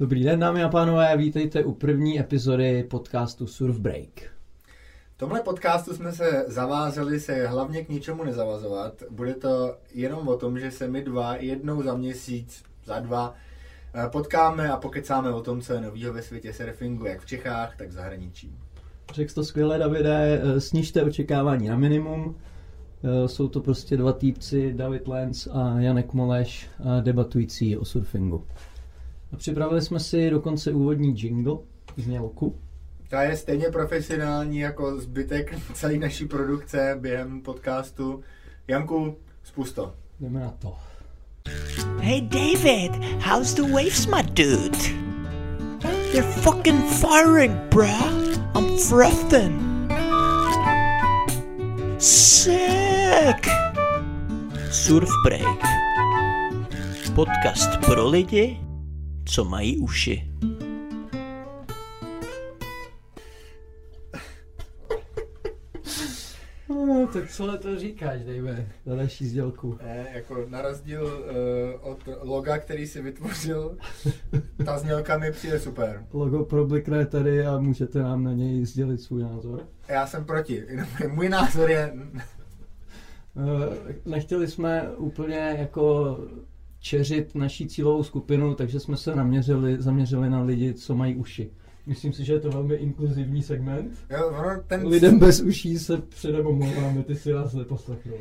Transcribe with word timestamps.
Dobrý 0.00 0.24
den, 0.24 0.40
dámy 0.40 0.62
a 0.62 0.68
pánové, 0.68 1.16
vítejte 1.16 1.64
u 1.64 1.72
první 1.72 2.20
epizody 2.20 2.82
podcastu 2.82 3.46
Surf 3.46 3.78
Break. 3.78 4.08
V 5.14 5.18
tomhle 5.18 5.40
podcastu 5.40 5.94
jsme 5.94 6.12
se 6.12 6.44
zavázali 6.48 7.20
se 7.20 7.46
hlavně 7.46 7.84
k 7.84 7.88
ničemu 7.88 8.24
nezavazovat. 8.24 9.02
Bude 9.10 9.34
to 9.34 9.76
jenom 9.94 10.28
o 10.28 10.36
tom, 10.36 10.58
že 10.58 10.70
se 10.70 10.88
my 10.88 11.02
dva 11.02 11.36
jednou 11.36 11.82
za 11.82 11.94
měsíc, 11.94 12.62
za 12.84 13.00
dva, 13.00 13.34
eh, 13.94 14.08
potkáme 14.08 14.70
a 14.70 14.76
pokecáme 14.76 15.30
o 15.30 15.42
tom, 15.42 15.60
co 15.60 15.72
je 15.72 15.80
novýho 15.80 16.12
ve 16.12 16.22
světě 16.22 16.52
surfingu, 16.52 17.06
jak 17.06 17.20
v 17.20 17.26
Čechách, 17.26 17.76
tak 17.76 17.88
v 17.88 17.92
zahraničí. 17.92 18.56
Řekl 19.14 19.34
to 19.34 19.44
skvěle, 19.44 19.78
Davide, 19.78 20.42
eh, 20.42 20.60
snižte 20.60 21.02
očekávání 21.02 21.68
na 21.68 21.76
minimum. 21.76 22.36
Eh, 23.04 23.28
Jsou 23.28 23.48
to 23.48 23.60
prostě 23.60 23.96
dva 23.96 24.12
týpci, 24.12 24.72
David 24.72 25.08
Lenz 25.08 25.48
a 25.52 25.80
Janek 25.80 26.12
Moleš, 26.12 26.68
debatující 27.00 27.76
o 27.76 27.84
surfingu. 27.84 28.44
A 29.32 29.36
připravili 29.36 29.82
jsme 29.82 30.00
si 30.00 30.30
dokonce 30.30 30.72
úvodní 30.72 31.14
jingle, 31.18 31.56
znělku. 31.96 32.56
Ta 33.08 33.22
je 33.22 33.36
stejně 33.36 33.68
profesionální 33.68 34.58
jako 34.58 35.00
zbytek 35.00 35.54
celé 35.74 35.96
naší 35.96 36.24
produkce 36.24 36.96
během 37.00 37.40
podcastu. 37.40 38.20
Janku, 38.68 39.16
spust 39.44 39.74
to. 39.74 39.94
Jdeme 40.20 40.40
na 40.40 40.50
to. 40.50 40.76
Hey 42.00 42.20
David, 42.20 43.04
how's 43.24 43.54
the 43.54 43.62
waves, 43.62 44.06
my 44.06 44.22
dude? 44.22 44.78
They're 46.12 46.32
fucking 46.42 46.82
firing, 46.82 47.52
bruh. 47.70 48.28
I'm 48.54 48.78
frothing. 48.78 49.68
Sick! 51.98 53.48
Surf 54.70 55.10
Break. 55.24 55.62
Podcast 57.14 57.80
pro 57.86 58.08
lidi, 58.08 58.60
co 59.28 59.44
mají 59.44 59.78
uši. 59.78 60.30
No, 66.68 67.08
tak 67.12 67.30
co 67.30 67.58
to 67.58 67.78
říkáš, 67.78 68.20
Dave, 68.24 68.68
za 68.86 68.94
naší 68.96 69.26
sdělku? 69.26 69.78
Ne, 69.82 70.06
jako 70.14 70.44
na 70.48 70.62
rozdíl 70.62 71.04
uh, 71.04 71.90
od 71.90 72.08
loga, 72.22 72.58
který 72.58 72.86
si 72.86 73.02
vytvořil, 73.02 73.76
ta 74.64 74.78
znělka 74.78 75.18
mi 75.18 75.32
přijde 75.32 75.60
super. 75.60 76.06
Logo 76.12 76.44
problikne 76.44 77.06
tady 77.06 77.46
a 77.46 77.58
můžete 77.58 77.98
nám 77.98 78.24
na 78.24 78.32
něj 78.32 78.64
sdělit 78.64 79.00
svůj 79.00 79.22
názor. 79.22 79.68
Já 79.88 80.06
jsem 80.06 80.24
proti. 80.24 80.66
Můj 81.08 81.28
názor 81.28 81.70
je... 81.70 81.94
Eh, 83.36 83.94
Nechtěli 84.06 84.48
jsme 84.48 84.90
úplně 84.96 85.56
jako 85.58 86.16
čeřit 86.80 87.34
naší 87.34 87.66
cílovou 87.66 88.02
skupinu, 88.02 88.54
takže 88.54 88.80
jsme 88.80 88.96
se 88.96 89.16
naměřili, 89.16 89.82
zaměřili 89.82 90.30
na 90.30 90.42
lidi, 90.42 90.74
co 90.74 90.94
mají 90.94 91.16
uši. 91.16 91.50
Myslím 91.86 92.12
si, 92.12 92.24
že 92.24 92.32
je 92.32 92.40
to 92.40 92.50
velmi 92.50 92.74
inkluzivní 92.74 93.42
segment. 93.42 93.98
Jo, 94.10 94.28
ono, 94.28 94.62
ten... 94.66 94.86
Lidem 94.86 95.18
bez 95.18 95.40
uší 95.40 95.78
se 95.78 95.98
předem 95.98 96.46
omlouváme, 96.46 97.02
ty 97.02 97.16
si 97.16 97.32
nás 97.32 97.54
neposlechnou. 97.54 98.16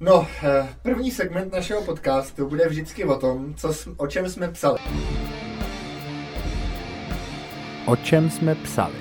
No, 0.00 0.26
eh, 0.42 0.68
první 0.82 1.10
segment 1.10 1.52
našeho 1.52 1.82
podcastu 1.82 2.48
bude 2.48 2.68
vždycky 2.68 3.04
o 3.04 3.18
tom, 3.18 3.54
co, 3.54 3.74
o 3.96 4.06
čem 4.06 4.28
jsme 4.28 4.48
psali. 4.48 4.78
O 7.86 7.96
čem 7.96 8.30
jsme 8.30 8.54
psali? 8.54 8.94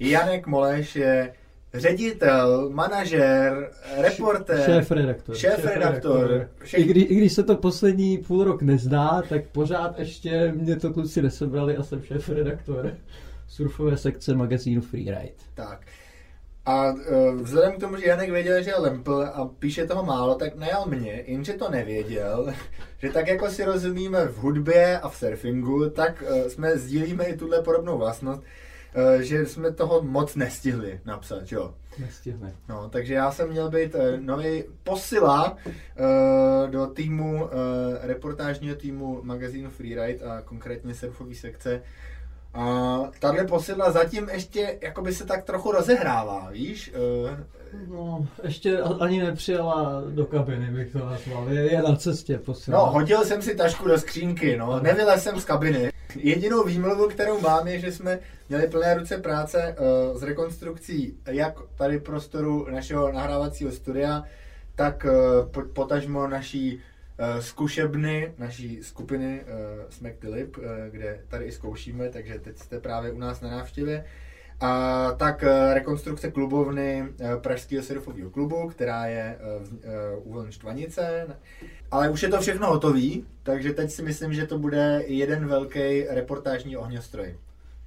Janek 0.00 0.46
Moleš 0.46 0.96
je 0.96 1.34
ředitel, 1.76 2.70
manažer, 2.70 3.70
reportér, 3.98 4.60
Šéf-redaktor. 4.60 5.36
šéf-redaktor. 5.36 6.48
I, 6.76 6.84
kdy, 6.84 7.00
I 7.00 7.14
když 7.14 7.32
se 7.32 7.42
to 7.42 7.56
poslední 7.56 8.18
půl 8.18 8.44
rok 8.44 8.62
nezdá, 8.62 9.22
tak 9.28 9.46
pořád 9.46 9.98
ještě 9.98 10.52
mě 10.56 10.76
to 10.76 10.92
kluci 10.92 11.22
nesebrali 11.22 11.76
a 11.76 11.82
jsem 11.82 12.02
šéf-redaktor 12.02 12.92
surfové 13.48 13.96
sekce 13.96 14.34
magazínu 14.34 14.80
Freeride. 14.80 15.32
Tak. 15.54 15.80
A 16.66 16.92
uh, 16.92 17.40
vzhledem 17.42 17.72
k 17.72 17.80
tomu, 17.80 17.96
že 17.96 18.06
Janek 18.06 18.30
věděl, 18.30 18.62
že 18.62 18.70
je 18.70 18.76
lempl 18.76 19.28
a 19.34 19.44
píše 19.44 19.86
toho 19.86 20.04
málo, 20.04 20.34
tak 20.34 20.54
najal 20.54 20.86
mě, 20.86 21.24
jenže 21.26 21.52
to 21.52 21.70
nevěděl, 21.70 22.54
že 22.98 23.10
tak 23.10 23.28
jako 23.28 23.50
si 23.50 23.64
rozumíme 23.64 24.26
v 24.26 24.36
hudbě 24.36 24.98
a 24.98 25.08
v 25.08 25.16
surfingu, 25.16 25.90
tak 25.90 26.24
uh, 26.30 26.48
jsme 26.48 26.78
sdílíme 26.78 27.24
i 27.24 27.36
tuhle 27.36 27.62
podobnou 27.62 27.98
vlastnost, 27.98 28.42
že 29.20 29.46
jsme 29.46 29.72
toho 29.72 30.02
moc 30.02 30.36
nestihli 30.36 31.00
napsat, 31.04 31.52
jo. 31.52 31.74
Nestihne. 31.98 32.54
No, 32.68 32.88
takže 32.88 33.14
já 33.14 33.30
jsem 33.30 33.50
měl 33.50 33.70
být 33.70 33.94
uh, 33.94 34.00
nový 34.20 34.64
posila 34.82 35.56
uh, 35.66 36.70
do 36.70 36.86
týmu, 36.86 37.48
reportážního 38.00 38.76
týmu 38.76 39.20
magazínu 39.22 39.70
Freeride 39.70 40.24
a 40.24 40.42
konkrétně 40.42 40.94
surfové 40.94 41.34
sekce. 41.34 41.82
A 42.56 43.10
tahle 43.18 43.44
posila 43.44 43.90
zatím 43.90 44.28
ještě 44.28 44.78
jakoby 44.82 45.14
se 45.14 45.26
tak 45.26 45.44
trochu 45.44 45.72
rozehrává, 45.72 46.48
víš? 46.50 46.92
Uh, 47.24 47.30
No, 47.88 48.26
ještě 48.42 48.78
ani 48.78 49.22
nepřijela 49.22 50.02
do 50.08 50.26
kabiny, 50.26 50.70
bych 50.70 50.92
to 50.92 50.98
nazval. 50.98 51.52
Je, 51.52 51.72
je 51.72 51.82
na 51.82 51.96
cestě, 51.96 52.38
prosím. 52.38 52.72
no, 52.72 52.86
hodil 52.86 53.24
jsem 53.24 53.42
si 53.42 53.54
tašku 53.54 53.88
do 53.88 53.98
skřínky, 53.98 54.56
no, 54.56 54.80
nevylez 54.80 55.22
jsem 55.22 55.40
z 55.40 55.44
kabiny. 55.44 55.92
Jedinou 56.16 56.64
výmluvu, 56.64 57.08
kterou 57.08 57.40
mám, 57.40 57.68
je, 57.68 57.78
že 57.78 57.92
jsme 57.92 58.18
měli 58.48 58.68
plné 58.68 58.94
ruce 58.94 59.18
práce 59.18 59.76
uh, 60.12 60.18
s 60.18 60.22
rekonstrukcí 60.22 61.16
jak 61.26 61.54
tady 61.78 62.00
prostoru 62.00 62.66
našeho 62.70 63.12
nahrávacího 63.12 63.72
studia, 63.72 64.22
tak 64.74 65.04
uh, 65.04 65.50
po, 65.50 65.62
potažmo 65.62 66.26
naší 66.28 66.80
zkušebny, 67.40 68.34
naší 68.38 68.78
skupiny 68.82 69.40
uh, 69.40 69.90
Smack 69.90 70.14
the 70.20 70.28
Lip, 70.28 70.56
uh, 70.56 70.64
kde 70.90 71.20
tady 71.28 71.44
i 71.44 71.52
zkoušíme, 71.52 72.08
takže 72.08 72.38
teď 72.38 72.58
jste 72.58 72.80
právě 72.80 73.12
u 73.12 73.18
nás 73.18 73.40
na 73.40 73.50
návštěvě. 73.50 74.04
A 74.60 75.12
tak 75.12 75.42
eh, 75.42 75.74
rekonstrukce 75.74 76.30
klubovny 76.30 77.04
eh, 77.20 77.36
Pražského 77.36 77.82
surfového 77.82 78.30
klubu, 78.30 78.68
která 78.68 79.06
je 79.06 79.38
eh, 79.38 79.66
eh, 79.82 80.16
u 80.24 80.46
Štvanice. 80.50 81.26
Ale 81.90 82.10
už 82.10 82.22
je 82.22 82.28
to 82.28 82.40
všechno 82.40 82.66
hotový, 82.66 83.24
takže 83.42 83.72
teď 83.72 83.90
si 83.90 84.02
myslím, 84.02 84.34
že 84.34 84.46
to 84.46 84.58
bude 84.58 85.04
jeden 85.06 85.46
velký 85.46 86.04
reportážní 86.08 86.76
ohňostroj. 86.76 87.36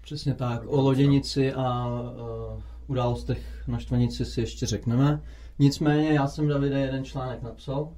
Přesně 0.01 0.33
tak. 0.33 0.61
O 0.65 0.81
loděnici 0.81 1.53
a 1.53 1.87
uh, 1.87 2.61
událostech 2.87 3.67
na 3.67 3.79
Štvanici 3.79 4.25
si 4.25 4.41
ještě 4.41 4.65
řekneme. 4.65 5.21
Nicméně 5.59 6.13
já 6.13 6.27
jsem 6.27 6.47
Davide 6.47 6.79
jeden 6.79 7.05
článek 7.05 7.41
napsal. 7.41 7.89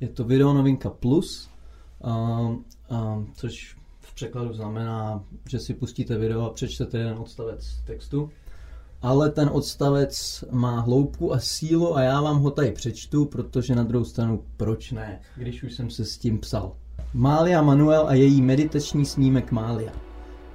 Je 0.00 0.08
to 0.08 0.24
video 0.24 0.52
novinka 0.52 0.90
plus, 0.90 1.50
um, 2.04 2.64
um, 2.90 3.32
což 3.34 3.76
v 4.00 4.14
překladu 4.14 4.54
znamená, 4.54 5.24
že 5.48 5.58
si 5.58 5.74
pustíte 5.74 6.18
video 6.18 6.42
a 6.42 6.50
přečtete 6.50 6.98
jeden 6.98 7.18
odstavec 7.18 7.82
textu. 7.86 8.30
Ale 9.02 9.30
ten 9.30 9.50
odstavec 9.52 10.44
má 10.50 10.80
hloubku 10.80 11.34
a 11.34 11.38
sílu 11.38 11.96
a 11.96 12.02
já 12.02 12.20
vám 12.20 12.38
ho 12.38 12.50
tady 12.50 12.72
přečtu, 12.72 13.24
protože 13.24 13.74
na 13.74 13.82
druhou 13.82 14.04
stranu 14.04 14.42
proč 14.56 14.92
ne, 14.92 15.20
když 15.36 15.62
už 15.62 15.74
jsem 15.74 15.90
se 15.90 16.04
s 16.04 16.18
tím 16.18 16.38
psal. 16.38 16.72
Mália 17.14 17.62
Manuel 17.62 18.06
a 18.08 18.14
její 18.14 18.42
meditační 18.42 19.06
snímek 19.06 19.52
Mália. 19.52 19.92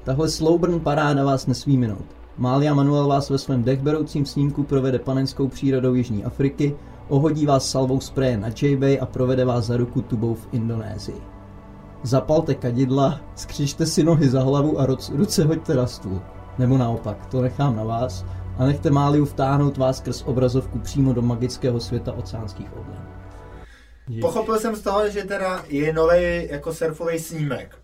Tahle 0.04 0.30
Slowburn 0.30 0.80
paráda 0.80 1.26
vás 1.26 1.48
nesmí 1.48 1.78
minout. 1.78 2.06
Mália 2.38 2.74
Manuel 2.74 3.08
vás 3.08 3.30
ve 3.30 3.38
svém 3.38 3.64
dechberoucím 3.64 4.26
snímku 4.26 4.64
provede 4.64 5.00
panenskou 5.00 5.48
přírodou 5.48 5.94
Jižní 5.94 6.24
Afriky, 6.24 6.76
ohodí 7.10 7.46
vás 7.46 7.72
salvou 7.72 8.00
spreje 8.00 8.38
na 8.38 8.48
J-Bay 8.62 9.00
a 9.00 9.06
provede 9.06 9.46
vás 9.46 9.66
za 9.66 9.78
ruku 9.78 10.02
tubou 10.02 10.34
v 10.34 10.48
Indonésii. 10.52 11.22
Zapalte 12.04 12.56
kadidla, 12.56 13.22
skřižte 13.36 13.86
si 13.86 14.04
nohy 14.04 14.30
za 14.30 14.42
hlavu 14.42 14.80
a 14.80 14.86
roc- 14.86 15.16
ruce 15.16 15.46
hoďte 15.46 15.76
na 15.76 15.88
stůl. 15.88 16.22
Nebo 16.58 16.78
naopak, 16.78 17.26
to 17.26 17.42
nechám 17.42 17.76
na 17.76 17.84
vás 17.84 18.26
a 18.58 18.66
nechte 18.66 18.90
Máliu 18.92 19.26
vtáhnout 19.26 19.78
vás 19.78 19.98
skrz 19.98 20.22
obrazovku 20.22 20.80
přímo 20.80 21.14
do 21.14 21.22
magického 21.22 21.80
světa 21.80 22.14
oceánských 22.14 22.78
ovlin. 22.78 23.02
Pochopil 24.22 24.60
jsem 24.60 24.76
z 24.76 24.82
toho, 24.82 25.10
že 25.10 25.24
teda 25.24 25.64
je 25.68 25.94
nový 25.94 26.48
jako 26.50 26.74
surfový 26.74 27.20
snímek. 27.20 27.78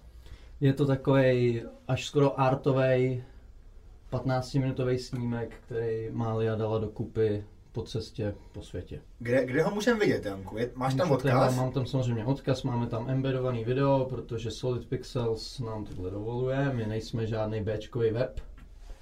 Je 0.61 0.73
to 0.73 0.85
takový 0.85 1.63
až 1.87 2.05
skoro 2.05 2.39
artový 2.39 3.23
15-minutový 4.11 4.97
snímek, 4.97 5.55
který 5.65 6.09
Mália 6.11 6.55
dala 6.55 6.79
dokupy 6.79 7.43
po 7.75 7.83
cestě 7.83 8.33
po 8.51 8.61
světě. 8.61 8.99
Kde, 9.19 9.45
kde 9.45 9.63
ho 9.63 9.71
můžeme 9.71 9.99
vidět, 9.99 10.25
Janku? 10.25 10.57
Je, 10.57 10.69
máš 10.75 10.93
tam 10.93 11.07
Můžete- 11.07 11.27
odkaz? 11.29 11.55
Mám 11.55 11.71
tam 11.71 11.85
samozřejmě 11.85 12.25
odkaz, 12.25 12.63
máme 12.63 12.87
tam 12.87 13.09
embedovaný 13.09 13.63
video, 13.63 14.05
protože 14.09 14.51
Solid 14.51 14.85
Pixels 14.89 15.59
nám 15.59 15.85
tohle 15.85 16.11
dovoluje, 16.11 16.71
my 16.73 16.85
nejsme 16.85 17.27
žádný 17.27 17.61
Bčkový 17.61 18.09
web, 18.11 18.39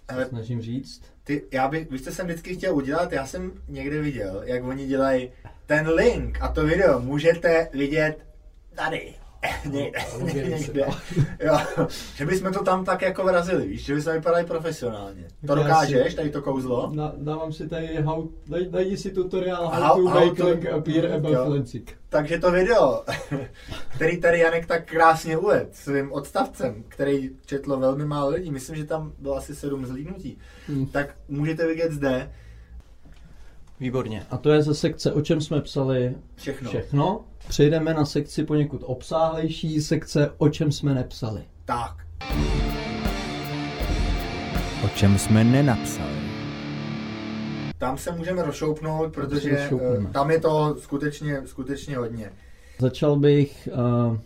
Ale 0.07 0.25
snažím 0.25 0.61
říct. 0.61 1.01
ty, 1.23 1.43
já 1.51 1.67
bych, 1.67 1.91
víš, 1.91 2.01
co 2.03 2.11
jsem 2.11 2.25
vždycky 2.27 2.55
chtěl 2.55 2.75
udělat? 2.75 3.11
Já 3.11 3.25
jsem 3.25 3.51
někde 3.67 4.01
viděl, 4.01 4.41
jak 4.45 4.63
oni 4.63 4.87
dělají 4.87 5.31
ten 5.65 5.89
link 5.89 6.37
a 6.41 6.47
to 6.47 6.65
video 6.65 6.99
můžete 6.99 7.69
vidět 7.73 8.25
tady. 8.75 9.13
Někde. 9.65 10.85
Jo, 11.39 11.59
že 12.15 12.25
bychom 12.25 12.53
to 12.53 12.63
tam 12.63 12.85
tak 12.85 13.01
jako 13.01 13.23
vrazili, 13.23 13.67
víš, 13.67 13.85
že 13.85 13.95
bychom 13.95 14.13
vypadali 14.13 14.45
profesionálně. 14.45 15.27
To 15.47 15.55
dokážeš, 15.55 16.09
si- 16.11 16.15
tady 16.15 16.29
to 16.29 16.41
kouzlo? 16.41 16.91
Na, 16.93 17.13
dávám 17.17 17.53
si 17.53 17.67
tady, 17.69 17.95
how, 18.01 18.27
daj, 18.47 18.67
najdi 18.71 18.97
si 18.97 19.11
tutoriál 19.11 19.67
how, 19.67 19.81
How- 19.97 20.03
to 20.03 20.09
how 20.09 20.25
make 20.25 20.41
to- 20.41 20.47
link 20.49 20.65
appear 20.65 21.13
above 21.13 21.33
jo. 21.35 21.49
Lansing. 21.49 21.91
Takže 22.09 22.39
to 22.39 22.51
video, 22.51 23.03
který 23.95 24.17
tady 24.21 24.39
Janek 24.39 24.65
tak 24.65 24.85
krásně 24.85 25.37
uvedl 25.37 25.69
svým 25.71 26.11
odstavcem, 26.11 26.83
který 26.87 27.29
četlo 27.45 27.79
velmi 27.79 28.05
málo 28.05 28.29
lidí, 28.29 28.51
myslím, 28.51 28.75
že 28.75 28.85
tam 28.85 29.13
bylo 29.19 29.35
asi 29.35 29.55
sedm 29.55 29.85
zhlídnutí, 29.85 30.37
Hmm. 30.67 30.85
tak 30.87 31.15
můžete 31.27 31.67
vidět 31.67 31.91
zde 31.91 32.31
Výborně. 33.83 34.23
A 34.31 34.37
to 34.37 34.51
je 34.51 34.61
ze 34.61 34.73
sekce, 34.75 35.11
o 35.11 35.21
čem 35.21 35.41
jsme 35.41 35.61
psali 35.61 36.15
všechno. 36.35 36.69
všechno. 36.69 37.21
Přejdeme 37.47 37.93
na 37.93 38.05
sekci 38.05 38.43
poněkud 38.43 38.81
obsáhlejší, 38.85 39.81
sekce, 39.81 40.31
o 40.37 40.49
čem 40.49 40.71
jsme 40.71 40.93
nepsali. 40.93 41.41
Tak, 41.65 41.95
O 44.85 44.87
čem 44.95 45.17
jsme 45.17 45.43
nenapsali. 45.43 46.13
tam 47.77 47.97
se 47.97 48.11
můžeme 48.11 48.43
rozšoupnout, 48.43 49.13
protože 49.13 49.49
rozšoupneme. 49.49 50.09
eh, 50.09 50.13
tam 50.13 50.31
je 50.31 50.39
to 50.39 50.75
skutečně, 50.79 51.41
skutečně 51.45 51.97
hodně. 51.97 52.31
Začal 52.79 53.15
bych 53.15 53.69
uh, 54.09 54.17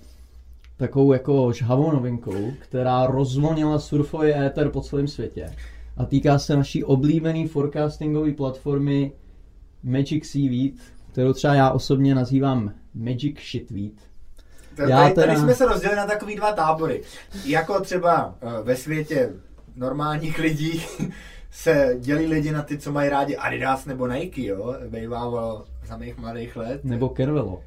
takovou 0.77 1.13
jako 1.13 1.51
žhavou 1.51 1.91
novinkou, 1.91 2.51
která 2.59 3.05
rozvonila 3.07 3.79
surfový 3.79 4.33
éter 4.33 4.69
po 4.69 4.81
celém 4.81 5.07
světě. 5.07 5.55
A 5.97 6.05
týká 6.05 6.39
se 6.39 6.55
naší 6.55 6.83
oblíbené 6.83 7.47
forecastingové 7.47 8.31
platformy 8.31 9.11
Magic 9.83 10.25
Seaweed, 10.25 10.73
kterou 11.11 11.33
třeba 11.33 11.53
já 11.53 11.69
osobně 11.71 12.15
nazývám 12.15 12.73
Magic 12.95 13.39
Shitweed. 13.39 13.93
Tady, 14.75 14.91
Já 14.91 14.97
tady, 15.01 15.13
teda- 15.13 15.27
tady 15.27 15.39
jsme 15.39 15.55
se 15.55 15.65
rozdělili 15.65 15.97
na 15.97 16.05
takový 16.05 16.35
dva 16.35 16.51
tábory. 16.53 17.01
Jako 17.45 17.79
třeba 17.79 18.35
eh, 18.41 18.63
ve 18.63 18.75
světě 18.75 19.29
normálních 19.75 20.39
lidí 20.39 20.81
se 21.51 21.95
dělí 21.99 22.25
lidi 22.25 22.51
na 22.51 22.61
ty, 22.61 22.77
co 22.77 22.91
mají 22.91 23.09
rádi 23.09 23.35
Adidas 23.37 23.85
nebo 23.85 24.07
Nike, 24.07 24.41
jo? 24.45 24.75
Bejvávalo 24.89 25.65
za 25.87 25.97
mých 25.97 26.17
mladých 26.17 26.55
let. 26.55 26.83
Nebo 26.83 27.09
Kervelo. 27.09 27.63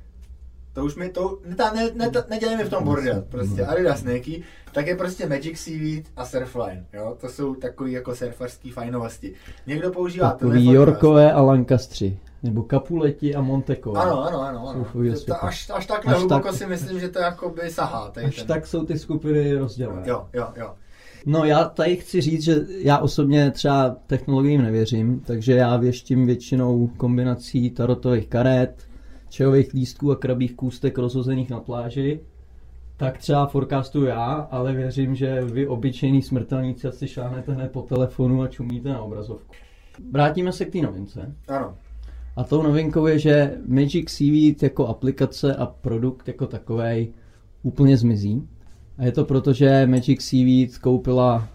To 0.73 0.85
už 0.85 0.97
mi 0.97 1.09
to, 1.09 1.39
ne, 1.45 1.57
ne, 1.75 1.91
ne, 1.95 2.11
nedělejme 2.31 2.65
v 2.65 2.71
tom 2.71 2.85
bordel, 2.85 3.25
prostě 3.29 3.67
Adidas 3.67 4.05
Nike, 4.05 4.43
tak 4.73 4.87
je 4.87 4.97
prostě 4.97 5.29
Magic 5.29 5.59
Seaweed 5.59 6.05
a 6.17 6.25
Surfline, 6.25 6.85
jo, 6.93 7.17
to 7.21 7.29
jsou 7.29 7.55
takový 7.55 7.93
jako 7.93 8.15
surfarský 8.15 8.71
fajnovosti. 8.71 9.33
Někdo 9.67 9.91
používá 9.91 10.31
Takový 10.31 10.53
telefon, 10.53 10.75
Yorkové 10.75 11.33
a 11.33 11.41
Lancastři. 11.41 12.19
Nebo 12.43 12.63
Kapuleti 12.63 13.35
a 13.35 13.41
Montekové. 13.41 14.01
Ano, 14.01 14.25
ano, 14.25 14.41
ano, 14.43 14.69
ano. 14.69 14.87
To- 14.93 15.25
to 15.27 15.45
až, 15.45 15.71
až 15.75 15.87
tak 15.87 15.99
Až 15.99 16.07
nehluboko 16.07 16.49
tak- 16.49 16.55
si 16.55 16.67
myslím, 16.67 17.01
že 17.01 17.09
to 17.09 17.19
jakoby 17.19 17.71
sahá. 17.71 18.13
Až 18.27 18.37
ten. 18.37 18.47
tak 18.47 18.67
jsou 18.67 18.85
ty 18.85 18.99
skupiny 18.99 19.55
rozdělené. 19.55 20.03
Jo, 20.05 20.27
jo, 20.33 20.49
jo. 20.57 20.75
No 21.27 21.45
já 21.45 21.65
tady 21.65 21.97
chci 21.97 22.21
říct, 22.21 22.43
že 22.45 22.57
já 22.69 22.99
osobně 22.99 23.51
třeba 23.51 23.97
technologiím 24.07 24.63
nevěřím, 24.63 25.21
takže 25.21 25.53
já 25.53 25.77
věštím 25.77 26.27
většinou 26.27 26.87
kombinací 26.97 27.71
tarotových 27.71 28.29
karet, 28.29 28.90
čajových 29.31 29.73
lístků 29.73 30.13
a 30.13 30.17
krabých 30.17 30.55
kůstek 30.55 30.99
rozhozených 30.99 31.51
na 31.51 31.61
pláži. 31.61 32.21
Tak 32.97 33.19
třeba 33.19 33.47
forecastuju 33.47 34.07
já, 34.07 34.49
ale 34.51 34.73
věřím, 34.73 35.15
že 35.15 35.41
vy 35.45 35.69
obyčejní 35.69 36.23
smrtelníci 36.23 36.89
asi 36.89 37.09
šáhnete 37.09 37.53
hned 37.53 37.73
po 37.73 37.83
telefonu 37.83 38.43
a 38.43 38.49
čumíte 38.49 38.89
na 38.89 39.03
obrazovku. 39.03 39.55
Vrátíme 40.11 40.53
se 40.53 40.65
k 40.65 40.73
té 40.73 40.79
novince. 40.79 41.35
Ano. 41.49 41.75
A 42.37 42.45
tou 42.45 42.63
novinkou 42.63 43.07
je, 43.07 43.19
že 43.19 43.59
Magic 43.67 44.11
Seaweed 44.11 44.63
jako 44.63 44.87
aplikace 44.87 45.55
a 45.55 45.67
produkt 45.67 46.29
jako 46.29 46.47
takovej 46.47 47.13
úplně 47.63 47.97
zmizí. 47.97 48.49
A 48.99 49.05
je 49.05 49.13
to 49.13 49.25
proto, 49.25 49.53
že 49.53 49.87
Magic 49.87 50.23
Seaweed 50.23 50.79
koupila 50.79 51.49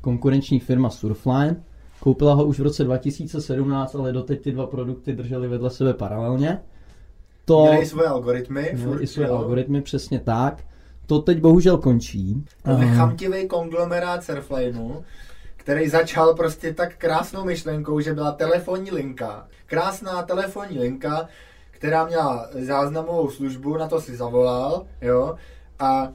konkurenční 0.00 0.60
firma 0.60 0.90
Surfline. 0.90 1.62
Koupila 2.00 2.34
ho 2.34 2.44
už 2.44 2.58
v 2.58 2.62
roce 2.62 2.84
2017, 2.84 3.94
ale 3.94 4.12
doteď 4.12 4.40
ty 4.42 4.52
dva 4.52 4.66
produkty 4.66 5.12
držely 5.12 5.48
vedle 5.48 5.70
sebe 5.70 5.94
paralelně. 5.94 6.60
To 7.44 7.62
Měli 7.62 7.82
i 7.82 7.86
svoje 7.86 8.08
algoritmy. 8.08 8.74
furt, 8.84 9.02
i 9.02 9.06
své 9.06 9.24
jo. 9.26 9.34
algoritmy, 9.36 9.82
přesně 9.82 10.20
tak. 10.20 10.64
To 11.06 11.18
teď 11.18 11.38
bohužel 11.40 11.78
končí. 11.78 12.44
A- 12.64 12.94
chamtivý 12.96 13.48
konglomerát 13.48 14.24
Surflineu, 14.24 15.02
který 15.56 15.88
začal 15.88 16.34
prostě 16.34 16.74
tak 16.74 16.96
krásnou 16.96 17.44
myšlenkou, 17.44 18.00
že 18.00 18.14
byla 18.14 18.32
telefonní 18.32 18.90
linka. 18.90 19.48
Krásná 19.66 20.22
telefonní 20.22 20.78
linka, 20.78 21.28
která 21.70 22.06
měla 22.06 22.48
záznamovou 22.52 23.30
službu, 23.30 23.76
na 23.76 23.88
to 23.88 24.00
si 24.00 24.16
zavolal, 24.16 24.86
jo, 25.02 25.34
a 25.78 26.12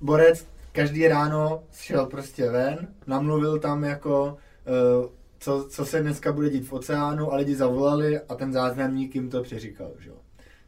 Borec 0.00 0.46
každý 0.72 1.08
ráno 1.08 1.62
šel 1.72 2.06
prostě 2.06 2.50
ven, 2.50 2.88
namluvil 3.06 3.58
tam 3.58 3.84
jako, 3.84 4.36
eh, 4.66 5.08
co, 5.38 5.66
co 5.70 5.84
se 5.86 6.00
dneska 6.02 6.32
bude 6.32 6.50
dít 6.50 6.68
v 6.68 6.72
oceánu 6.72 7.32
a 7.32 7.36
lidi 7.36 7.54
zavolali 7.56 8.20
a 8.20 8.34
ten 8.34 8.52
záznamník 8.52 9.14
jim 9.14 9.30
to 9.30 9.42
přeříkal, 9.42 9.90
že 9.98 10.08
jo. 10.08 10.16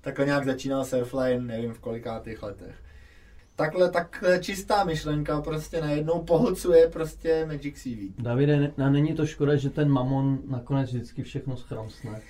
Takhle 0.04 0.26
nějak 0.26 0.44
začínal 0.44 0.84
Surfline, 0.84 1.40
nevím 1.40 1.72
v 1.72 1.78
kolikátých 1.78 2.42
letech. 2.42 2.74
Takhle, 3.56 3.90
takhle 3.90 4.38
čistá 4.38 4.84
myšlenka 4.84 5.40
prostě 5.40 5.80
najednou 5.80 6.22
pohlcuje 6.22 6.88
prostě 6.88 7.46
Magic 7.46 7.78
Seaweed. 7.78 8.12
Davide, 8.18 8.72
a 8.84 8.90
není 8.90 9.14
to 9.14 9.26
škoda, 9.26 9.56
že 9.56 9.70
ten 9.70 9.88
mamon 9.88 10.38
nakonec 10.46 10.90
vždycky 10.90 11.22
všechno 11.22 11.56
schramsne? 11.56 12.20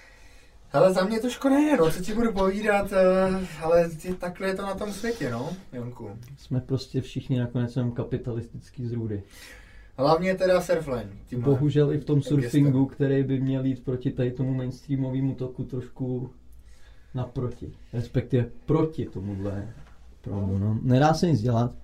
Ale 0.72 0.92
za 0.92 1.04
mě 1.04 1.20
to 1.20 1.30
škoda 1.30 1.58
je, 1.58 1.76
no, 1.76 1.90
co 1.90 2.02
ti 2.02 2.14
budu 2.14 2.32
povídat, 2.32 2.92
eh, 2.92 3.46
ale 3.62 3.90
takhle 4.18 4.48
je 4.48 4.54
to 4.54 4.62
na 4.62 4.74
tom 4.74 4.92
světě, 4.92 5.30
no, 5.30 5.50
Janku. 5.72 6.10
Jsme 6.38 6.60
prostě 6.60 7.00
všichni 7.00 7.38
nakonec 7.38 7.76
jenom 7.76 7.92
kapitalistický 7.92 8.86
zrůdy. 8.86 9.22
Hlavně 9.96 10.34
teda 10.34 10.60
Surfline. 10.60 11.10
Bohužel 11.36 11.92
i 11.92 11.98
v 11.98 12.04
tom 12.04 12.22
surfingu, 12.22 12.86
který 12.86 13.22
by 13.22 13.40
měl 13.40 13.64
jít 13.64 13.84
proti 13.84 14.10
tady 14.10 14.30
tomu 14.30 14.54
mainstreamovému 14.54 15.34
toku 15.34 15.64
trošku 15.64 16.30
naproti. 17.14 17.72
Respektive 17.92 18.46
proti 18.66 19.06
tomuhle 19.12 19.68
proudu. 20.20 20.58
No. 20.58 20.78
Nedá 20.82 21.14
se 21.14 21.30
nic 21.30 21.40
dělat. 21.40 21.74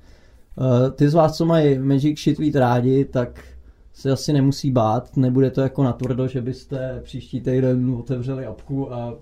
Uh, 0.56 0.90
ty 0.90 1.08
z 1.08 1.14
vás, 1.14 1.36
co 1.36 1.46
mají 1.46 1.78
Magic 1.78 2.18
Shitweed 2.20 2.56
rádi, 2.56 3.04
tak 3.04 3.44
se 3.92 4.10
asi 4.10 4.32
nemusí 4.32 4.70
bát. 4.70 5.16
Nebude 5.16 5.50
to 5.50 5.60
jako 5.60 5.82
natvrdo, 5.82 6.28
že 6.28 6.42
byste 6.42 7.00
příští 7.04 7.40
týden 7.40 7.94
otevřeli 7.98 8.46
apku 8.46 8.94
a 8.94 9.14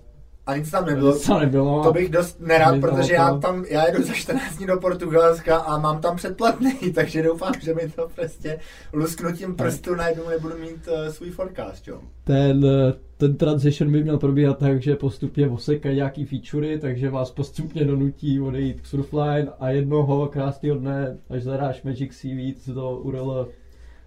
A 0.49 0.57
nic 0.57 0.71
tam 0.71 0.85
nebylo. 0.85 1.19
to 1.19 1.39
nebylo. 1.39 1.83
To 1.83 1.93
bych 1.93 2.09
dost 2.09 2.39
nerad, 2.41 2.71
Nebylo 2.71 2.91
protože 2.91 3.07
to. 3.07 3.13
já 3.13 3.37
tam, 3.37 3.65
já 3.69 3.85
jedu 3.85 4.03
za 4.03 4.13
14 4.13 4.57
dní 4.57 4.67
do 4.67 4.77
Portugalska 4.77 5.57
a 5.57 5.77
mám 5.79 6.01
tam 6.01 6.15
předplatný, 6.15 6.73
takže 6.95 7.23
doufám, 7.23 7.53
že 7.61 7.73
mi 7.73 7.89
to 7.89 8.09
prostě 8.15 8.59
lusknutím 8.93 9.55
prstu 9.55 9.95
najednou 9.95 10.29
nebudu 10.29 10.55
mít 10.57 10.87
uh, 10.87 11.07
svůj 11.11 11.29
forecast, 11.29 11.87
jo. 11.87 11.99
ten, 12.23 12.65
eh, 12.65 12.93
ten 13.17 13.37
transition 13.37 13.91
by 13.91 14.03
měl 14.03 14.17
probíhat 14.17 14.57
tak, 14.57 14.81
že 14.81 14.95
postupně 14.95 15.49
osekají 15.49 15.95
nějaký 15.95 16.25
featurey, 16.25 16.79
takže 16.79 17.09
vás 17.09 17.31
postupně 17.31 17.85
donutí 17.85 18.41
odejít 18.41 18.81
k 18.81 18.85
Surfline 18.85 19.47
a 19.59 19.69
jednoho 19.69 20.27
krásného 20.27 20.77
dne, 20.77 21.17
až 21.29 21.43
zadáš 21.43 21.83
Magic 21.83 22.13
Seaweed 22.13 22.67
do 22.67 22.97
URL 22.97 23.47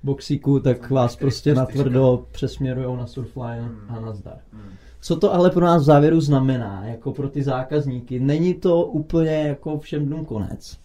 boxíku, 0.02 0.60
tak 0.60 0.90
vás 0.90 1.16
prostě 1.16 1.54
natvrdo 1.54 2.26
přesměrujou 2.32 2.96
na 2.96 3.06
Surfline 3.06 3.70
a 3.88 4.00
nazdar. 4.00 4.38
Hmm. 4.52 4.72
Co 5.04 5.16
to 5.16 5.34
ale 5.34 5.50
pro 5.50 5.64
nás 5.66 5.82
v 5.82 5.84
závěru 5.84 6.20
znamená, 6.20 6.86
jako 6.86 7.12
pro 7.12 7.28
ty 7.28 7.42
zákazníky? 7.42 8.20
Není 8.20 8.54
to 8.54 8.84
úplně 8.84 9.30
jako 9.30 9.78
všem 9.78 10.06
dnům 10.06 10.24
konec. 10.24 10.78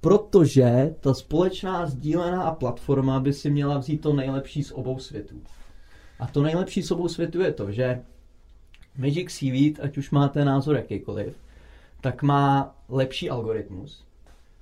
Protože 0.00 0.94
ta 1.00 1.14
společná 1.14 1.86
sdílená 1.86 2.50
platforma 2.52 3.20
by 3.20 3.32
si 3.32 3.50
měla 3.50 3.78
vzít 3.78 3.98
to 3.98 4.12
nejlepší 4.12 4.62
z 4.62 4.72
obou 4.72 4.98
světů. 4.98 5.36
A 6.18 6.26
to 6.26 6.42
nejlepší 6.42 6.82
z 6.82 6.90
obou 6.90 7.08
světů 7.08 7.40
je 7.40 7.52
to, 7.52 7.72
že 7.72 8.02
Magic 8.98 9.30
Seaweed, 9.30 9.80
ať 9.82 9.98
už 9.98 10.10
máte 10.10 10.44
názor 10.44 10.76
jakýkoliv, 10.76 11.36
tak 12.00 12.22
má 12.22 12.74
lepší 12.88 13.30
algoritmus. 13.30 14.04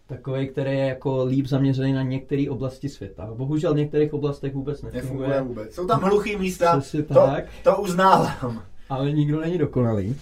Takový, 0.06 0.48
který 0.48 0.70
je 0.70 0.86
jako 0.86 1.24
líp 1.24 1.46
zaměřený 1.46 1.92
na 1.92 2.02
některé 2.02 2.50
oblasti 2.50 2.88
světa. 2.88 3.30
Bohužel 3.34 3.74
v 3.74 3.76
některých 3.76 4.14
oblastech 4.14 4.54
vůbec 4.54 4.82
Nefunguje 4.82 5.02
nefunguje. 5.02 5.40
vůbec. 5.42 5.74
Jsou 5.74 5.86
tam 5.86 6.00
hluchý 6.02 6.36
místa, 6.36 6.82
to, 7.08 7.14
tak. 7.14 7.44
to 7.64 7.76
uznávám. 7.76 8.62
Ale 8.94 9.12
nikdo 9.12 9.40
není 9.40 9.58
dokonalý. 9.58 10.16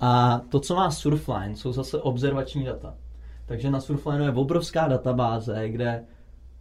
A 0.00 0.40
to, 0.48 0.60
co 0.60 0.74
má 0.74 0.90
Surfline, 0.90 1.56
jsou 1.56 1.72
zase 1.72 1.98
observační 1.98 2.64
data. 2.64 2.94
Takže 3.46 3.70
na 3.70 3.80
Surfline 3.80 4.24
je 4.24 4.30
obrovská 4.30 4.88
databáze, 4.88 5.68
kde 5.68 6.04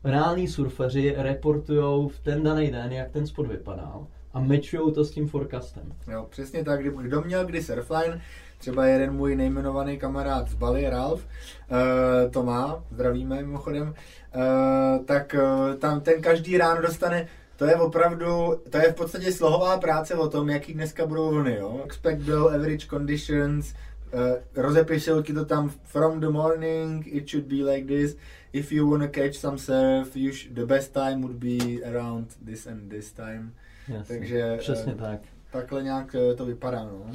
reální 0.04 0.48
surferři 0.48 1.16
reportují 1.18 2.10
v 2.10 2.20
ten 2.20 2.44
daný 2.44 2.72
den, 2.72 2.92
jak 2.92 3.12
ten 3.12 3.28
spot 3.28 3.48
vypadal 3.48 4.08
a 4.34 4.40
matchují 4.40 4.94
to 4.94 5.06
s 5.06 5.12
tím 5.12 5.28
forecastem. 5.28 5.94
Jo, 6.12 6.28
přesně 6.30 6.64
tak, 6.64 6.84
kdo 6.84 7.22
měl 7.22 7.46
kdy 7.46 7.64
Surfline, 7.64 8.22
třeba 8.58 8.86
jeden 8.86 9.14
můj 9.14 9.36
nejmenovaný 9.36 9.98
kamarád 9.98 10.50
z 10.50 10.54
Bali, 10.54 10.90
Ralf, 10.90 11.26
uh, 11.26 12.32
to 12.32 12.44
má, 12.44 12.84
zdravíme 12.92 13.36
mimochodem, 13.36 13.88
uh, 14.36 15.06
tak 15.06 15.36
uh, 15.40 15.76
tam 15.76 16.02
ten 16.02 16.22
každý 16.22 16.58
ráno 16.58 16.82
dostane 16.82 17.28
to 17.60 17.66
je 17.66 17.76
opravdu, 17.76 18.62
to 18.70 18.78
je 18.78 18.92
v 18.92 18.96
podstatě 18.96 19.32
slohová 19.32 19.78
práce 19.78 20.16
o 20.16 20.30
tom, 20.30 20.50
jaký 20.50 20.74
dneska 20.74 21.06
budou 21.06 21.30
vlny, 21.30 21.56
jo. 21.56 21.82
Expect 21.86 22.22
below 22.22 22.54
average 22.54 22.88
conditions, 22.88 23.74
Uh, 24.14 24.22
rozepisují 24.64 25.24
ti 25.24 25.34
to 25.34 25.46
tam 25.46 25.70
from 25.84 26.20
the 26.20 26.30
morning, 26.30 27.08
it 27.08 27.30
should 27.30 27.46
be 27.46 27.56
like 27.72 27.88
this. 27.88 28.18
If 28.54 28.72
you 28.72 28.90
wanna 28.90 29.08
catch 29.08 29.36
some 29.36 29.58
surf, 29.58 30.16
you 30.16 30.32
sh- 30.32 30.48
the 30.52 30.66
best 30.66 30.94
time 30.94 31.22
would 31.22 31.36
be 31.36 31.58
around 31.90 32.28
this 32.46 32.68
and 32.68 32.90
this 32.90 33.12
time. 33.12 33.54
Jasně. 33.88 34.18
Takže, 34.18 34.58
Přesně 34.60 34.92
eh, 34.92 34.96
tak. 34.96 35.20
Takhle 35.52 35.84
nějak 35.84 36.16
eh, 36.16 36.36
to 36.36 36.46
vypadá, 36.46 36.84
no. 36.84 37.06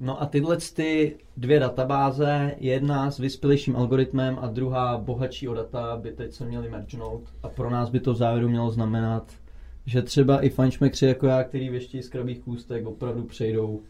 No 0.00 0.22
a 0.22 0.26
tyhle 0.26 0.56
ty 0.56 1.16
dvě 1.36 1.60
databáze, 1.60 2.54
jedna 2.56 3.10
s 3.10 3.18
vyspělejším 3.18 3.76
algoritmem 3.76 4.38
a 4.40 4.46
druhá 4.46 4.98
bohatší 4.98 5.48
o 5.48 5.54
data, 5.54 5.96
by 5.96 6.12
teď 6.12 6.32
se 6.32 6.44
měly 6.44 6.68
mergenout 6.70 7.22
a 7.42 7.48
pro 7.48 7.70
nás 7.70 7.90
by 7.90 8.00
to 8.00 8.12
v 8.12 8.16
závěru 8.16 8.48
mělo 8.48 8.70
znamenat, 8.70 9.32
že 9.86 10.02
třeba 10.02 10.40
i 10.40 10.48
fančmekři 10.50 11.06
jako 11.06 11.26
já, 11.26 11.44
který 11.44 11.68
věští 11.68 12.02
z 12.02 12.08
krabých 12.08 12.40
kůstek, 12.40 12.86
opravdu 12.86 13.22
přejdou 13.24 13.80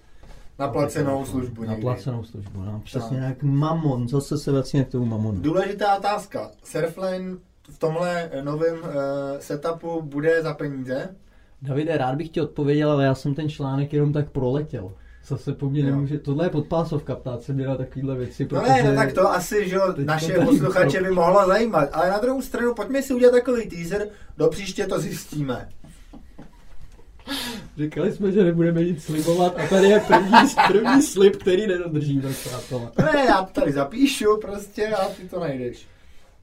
Na 0.59 0.69
placenou 0.69 1.25
službu 1.25 1.65
Na 1.65 1.77
placenou 1.77 2.25
službu, 2.25 2.63
no. 2.63 2.81
Přesně 2.85 3.17
Tak. 3.19 3.29
jak 3.29 3.43
mamon, 3.43 4.09
zase 4.09 4.39
se 4.39 4.53
vracíme 4.53 4.85
k 4.85 4.89
tomu 4.89 5.05
mamonu. 5.07 5.41
Důležitá 5.41 5.97
otázka. 5.97 6.51
Surfline 6.65 7.37
v 7.71 7.79
tomhle 7.79 8.29
eh, 8.33 8.43
novém 8.43 8.75
uh, 8.75 8.89
setupu 9.39 10.03
bude 10.03 10.43
za 10.43 10.55
peníze? 10.55 11.15
Davide, 11.63 11.99
rád 11.99 12.15
bych 12.15 12.29
ti 12.29 12.41
odpověděl, 12.41 12.91
ale 12.91 13.05
já 13.05 13.15
jsem 13.15 13.35
ten 13.35 13.49
článek 13.49 13.93
jenom 13.93 14.13
tak 14.13 14.31
proletěl. 14.31 14.93
Zase 15.27 15.53
po 15.53 15.71
mně 15.71 15.85
nemůže, 15.85 16.19
tohle 16.19 16.47
je 16.47 16.51
podpásovka, 16.51 17.17
ptát 17.17 17.43
se 17.43 17.53
mě 17.53 17.67
na 17.67 17.77
takovéhle 17.77 18.15
věci, 18.15 18.49
No 18.53 18.63
ne, 18.63 18.83
no 18.83 18.95
tak 18.95 19.13
to 19.13 19.31
asi, 19.31 19.69
že 19.69 19.79
naše 20.05 20.33
posluchače 20.33 21.03
by 21.03 21.11
mohlo 21.11 21.47
zajímat. 21.47 21.89
Ale 21.93 22.11
na 22.11 22.19
druhou 22.19 22.43
stranu, 22.43 22.75
pojďme 22.75 23.03
si 23.03 23.15
udělat 23.15 23.33
takový 23.33 23.69
teaser, 23.69 24.09
do 24.37 24.49
příště 24.49 24.87
to 24.87 25.01
zjistíme. 25.01 25.69
Říkali 27.77 28.13
jsme, 28.13 28.33
že 28.33 28.45
nebudeme 28.45 28.85
nic 28.85 29.05
slibovat 29.05 29.57
a 29.59 29.67
tady 29.69 29.89
je 29.89 30.01
první, 30.01 30.33
první 30.69 31.03
slib, 31.03 31.37
který 31.37 31.67
nedodržíme, 31.67 32.29
přátelé. 32.31 32.91
Ne, 33.13 33.25
já 33.29 33.43
to 33.43 33.61
tady 33.61 33.73
zapíšu 33.73 34.39
prostě 34.41 34.87
a 34.89 35.05
ty 35.09 35.29
to 35.29 35.41
najdeš. 35.41 35.87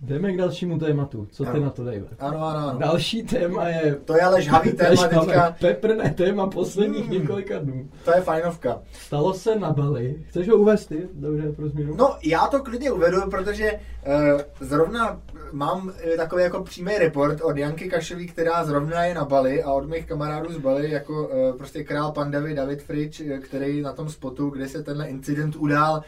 Jdeme 0.04 0.34
k 0.34 0.38
dalšímu 0.38 0.80
tématu. 0.80 1.28
Co 1.32 1.44
ty 1.44 1.50
Ano. 1.50 1.60
na 1.62 1.70
to, 1.70 1.84
Dave? 1.84 2.02
Ano, 2.20 2.46
ano, 2.46 2.68
ano. 2.70 2.80
Další 2.80 3.24
téma 3.24 3.68
je... 3.68 3.96
To 4.06 4.16
je 4.16 4.22
ale 4.22 4.42
žhavý 4.42 4.72
téma 4.78 5.02
máme 5.02 5.26
teďka, 5.26 5.56
Peprné 5.60 6.10
téma 6.18 6.48
posledních 6.48 7.06
Hmm. 7.06 7.14
několika 7.14 7.60
dnů. 7.60 7.90
to 8.06 8.12
je 8.16 8.22
fajnovka. 8.22 8.82
Stalo 8.94 9.34
se 9.34 9.60
na 9.60 9.72
Bali. 9.74 10.16
Chceš 10.30 10.50
ho 10.50 10.56
uvést 10.58 10.86
ty? 10.86 11.08
Dobře, 11.14 11.52
pro 11.52 11.70
změnu. 11.70 11.96
No, 11.96 12.16
já 12.24 12.48
to 12.48 12.60
klidně 12.64 12.92
uvedu, 12.92 13.22
protože 13.30 13.72
uh, 13.74 14.42
zrovna 14.68 15.22
mám 15.52 15.88
uh, 15.88 16.16
takový 16.18 16.44
jako 16.44 16.64
přímý 16.64 16.98
report 16.98 17.42
od 17.42 17.58
Janky 17.58 17.90
Kašový, 17.90 18.28
která 18.28 18.64
zrovna 18.64 19.04
je 19.04 19.14
na 19.14 19.26
Bali 19.26 19.64
a 19.64 19.72
od 19.72 19.90
mých 19.90 20.06
kamarádů 20.06 20.54
z 20.54 20.58
Bali, 20.58 20.92
jako 20.92 21.28
uh, 21.28 21.58
prostě 21.58 21.84
král 21.84 22.12
pandavy 22.12 22.56
David 22.56 22.82
Fritsch, 22.82 23.22
eh, 23.22 23.38
který 23.38 23.82
na 23.82 23.94
tom 23.94 24.10
spotu, 24.10 24.50
kde 24.50 24.68
se 24.68 24.84
tenhle 24.84 25.08
incident 25.08 25.56
udál, 25.56 26.04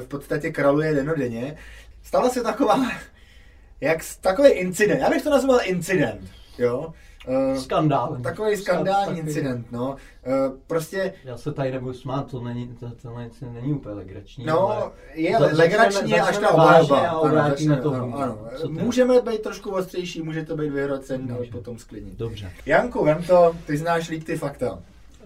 v 0.00 0.06
podstatě 0.08 0.50
kraluje 0.50 0.94
denodenně. 0.94 1.56
Stala 2.02 2.30
se 2.30 2.42
taková, 2.42 2.90
jak 3.80 3.98
takový 4.20 4.48
incident, 4.50 5.00
já 5.00 5.10
bych 5.10 5.22
to 5.22 5.30
nazval 5.30 5.60
incident, 5.62 6.30
jo. 6.58 6.92
Uh, 7.28 7.58
Skandál. 7.58 8.16
Takový 8.22 8.56
skandální 8.56 9.06
Takový- 9.16 9.18
incident, 9.20 9.72
no. 9.72 9.90
Uh, 9.90 10.56
prostě 10.66 11.14
Já 11.24 11.36
se 11.36 11.52
tady 11.52 11.72
nebudu 11.72 11.92
smát, 11.94 12.30
to 12.30 12.40
není, 12.40 12.68
to, 12.80 12.90
tohle 13.02 13.24
nic 13.24 13.40
není 13.52 13.72
úplně 13.72 13.94
legrační. 13.94 14.44
No, 14.44 14.68
ale 14.68 14.90
je 15.14 15.32
Začneme- 15.38 15.56
legrační 15.58 16.14
až 16.14 16.26
začneme 16.26 16.48
ta 16.48 16.56
vážně 16.56 16.92
obhajoba. 17.10 17.28
Ano, 17.42 17.50
začneme- 17.50 17.82
to 17.82 17.94
ano, 17.94 18.12
ano. 18.18 18.38
Můžeme 18.68 19.20
být 19.20 19.42
trošku 19.42 19.70
ostřejší, 19.70 20.22
může 20.22 20.44
to 20.44 20.56
být 20.56 20.70
vyhrocen, 20.70 21.32
ale 21.32 21.46
potom 21.46 21.78
sklidnit. 21.78 22.18
Dobře. 22.18 22.52
Janku, 22.66 23.04
vem 23.04 23.22
to, 23.22 23.56
ty 23.66 23.76
znáš 23.76 24.08
líp 24.08 24.24
ty 24.24 24.36
fakta. 24.36 24.72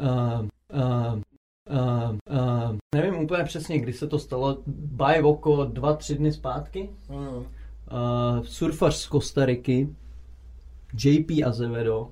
Uh, 0.01 0.07
uh, 0.75 1.19
uh, 1.71 2.11
uh, 2.71 2.77
nevím 2.95 3.15
úplně 3.19 3.45
přesně, 3.45 3.79
kdy 3.79 3.93
se 3.93 4.07
to 4.07 4.19
stalo. 4.19 4.59
Baj 4.67 5.23
oko 5.23 5.65
dva, 5.65 5.93
tři 5.97 6.15
dny 6.15 6.33
zpátky. 6.33 6.91
Hmm. 7.11 7.29
Uh, 7.29 7.45
surfař 8.43 8.97
z 8.97 9.07
Kostariky, 9.07 9.89
JP 10.95 11.31
Azevedo, 11.47 12.09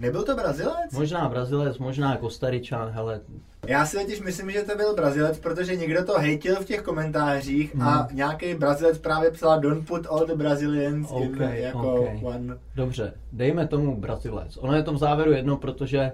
Nebyl 0.00 0.22
to 0.22 0.34
Brazilec? 0.36 0.92
možná 0.92 1.28
Brazilec, 1.28 1.78
možná 1.78 2.16
Kostaričan, 2.16 2.88
hele, 2.90 3.20
Já 3.66 3.86
si 3.86 3.96
totiž 3.96 4.20
myslím, 4.20 4.50
že 4.50 4.62
to 4.62 4.76
byl 4.76 4.94
Brazilec, 4.94 5.38
protože 5.38 5.76
někdo 5.76 6.04
to 6.04 6.12
hejtil 6.18 6.56
v 6.56 6.64
těch 6.64 6.82
komentářích 6.82 7.74
Hmm. 7.74 7.88
a 7.88 8.08
nějaký 8.12 8.54
Brazilec 8.54 8.98
právě 8.98 9.30
psal 9.30 9.60
Don't 9.60 9.86
put 9.86 10.06
all 10.10 10.26
the 10.26 10.34
Brazilians 10.34 11.10
in 11.10 11.16
Ok, 11.16 11.36
jako 11.52 11.94
ok. 11.94 12.08
one. 12.22 12.58
Dobře, 12.76 13.12
dejme 13.32 13.66
tomu 13.66 13.96
Brazilec. 13.96 14.56
Ono 14.56 14.72
je 14.74 14.82
to 14.82 14.92
v 14.92 14.98
závěru 14.98 15.32
jedno, 15.32 15.56
protože 15.56 16.12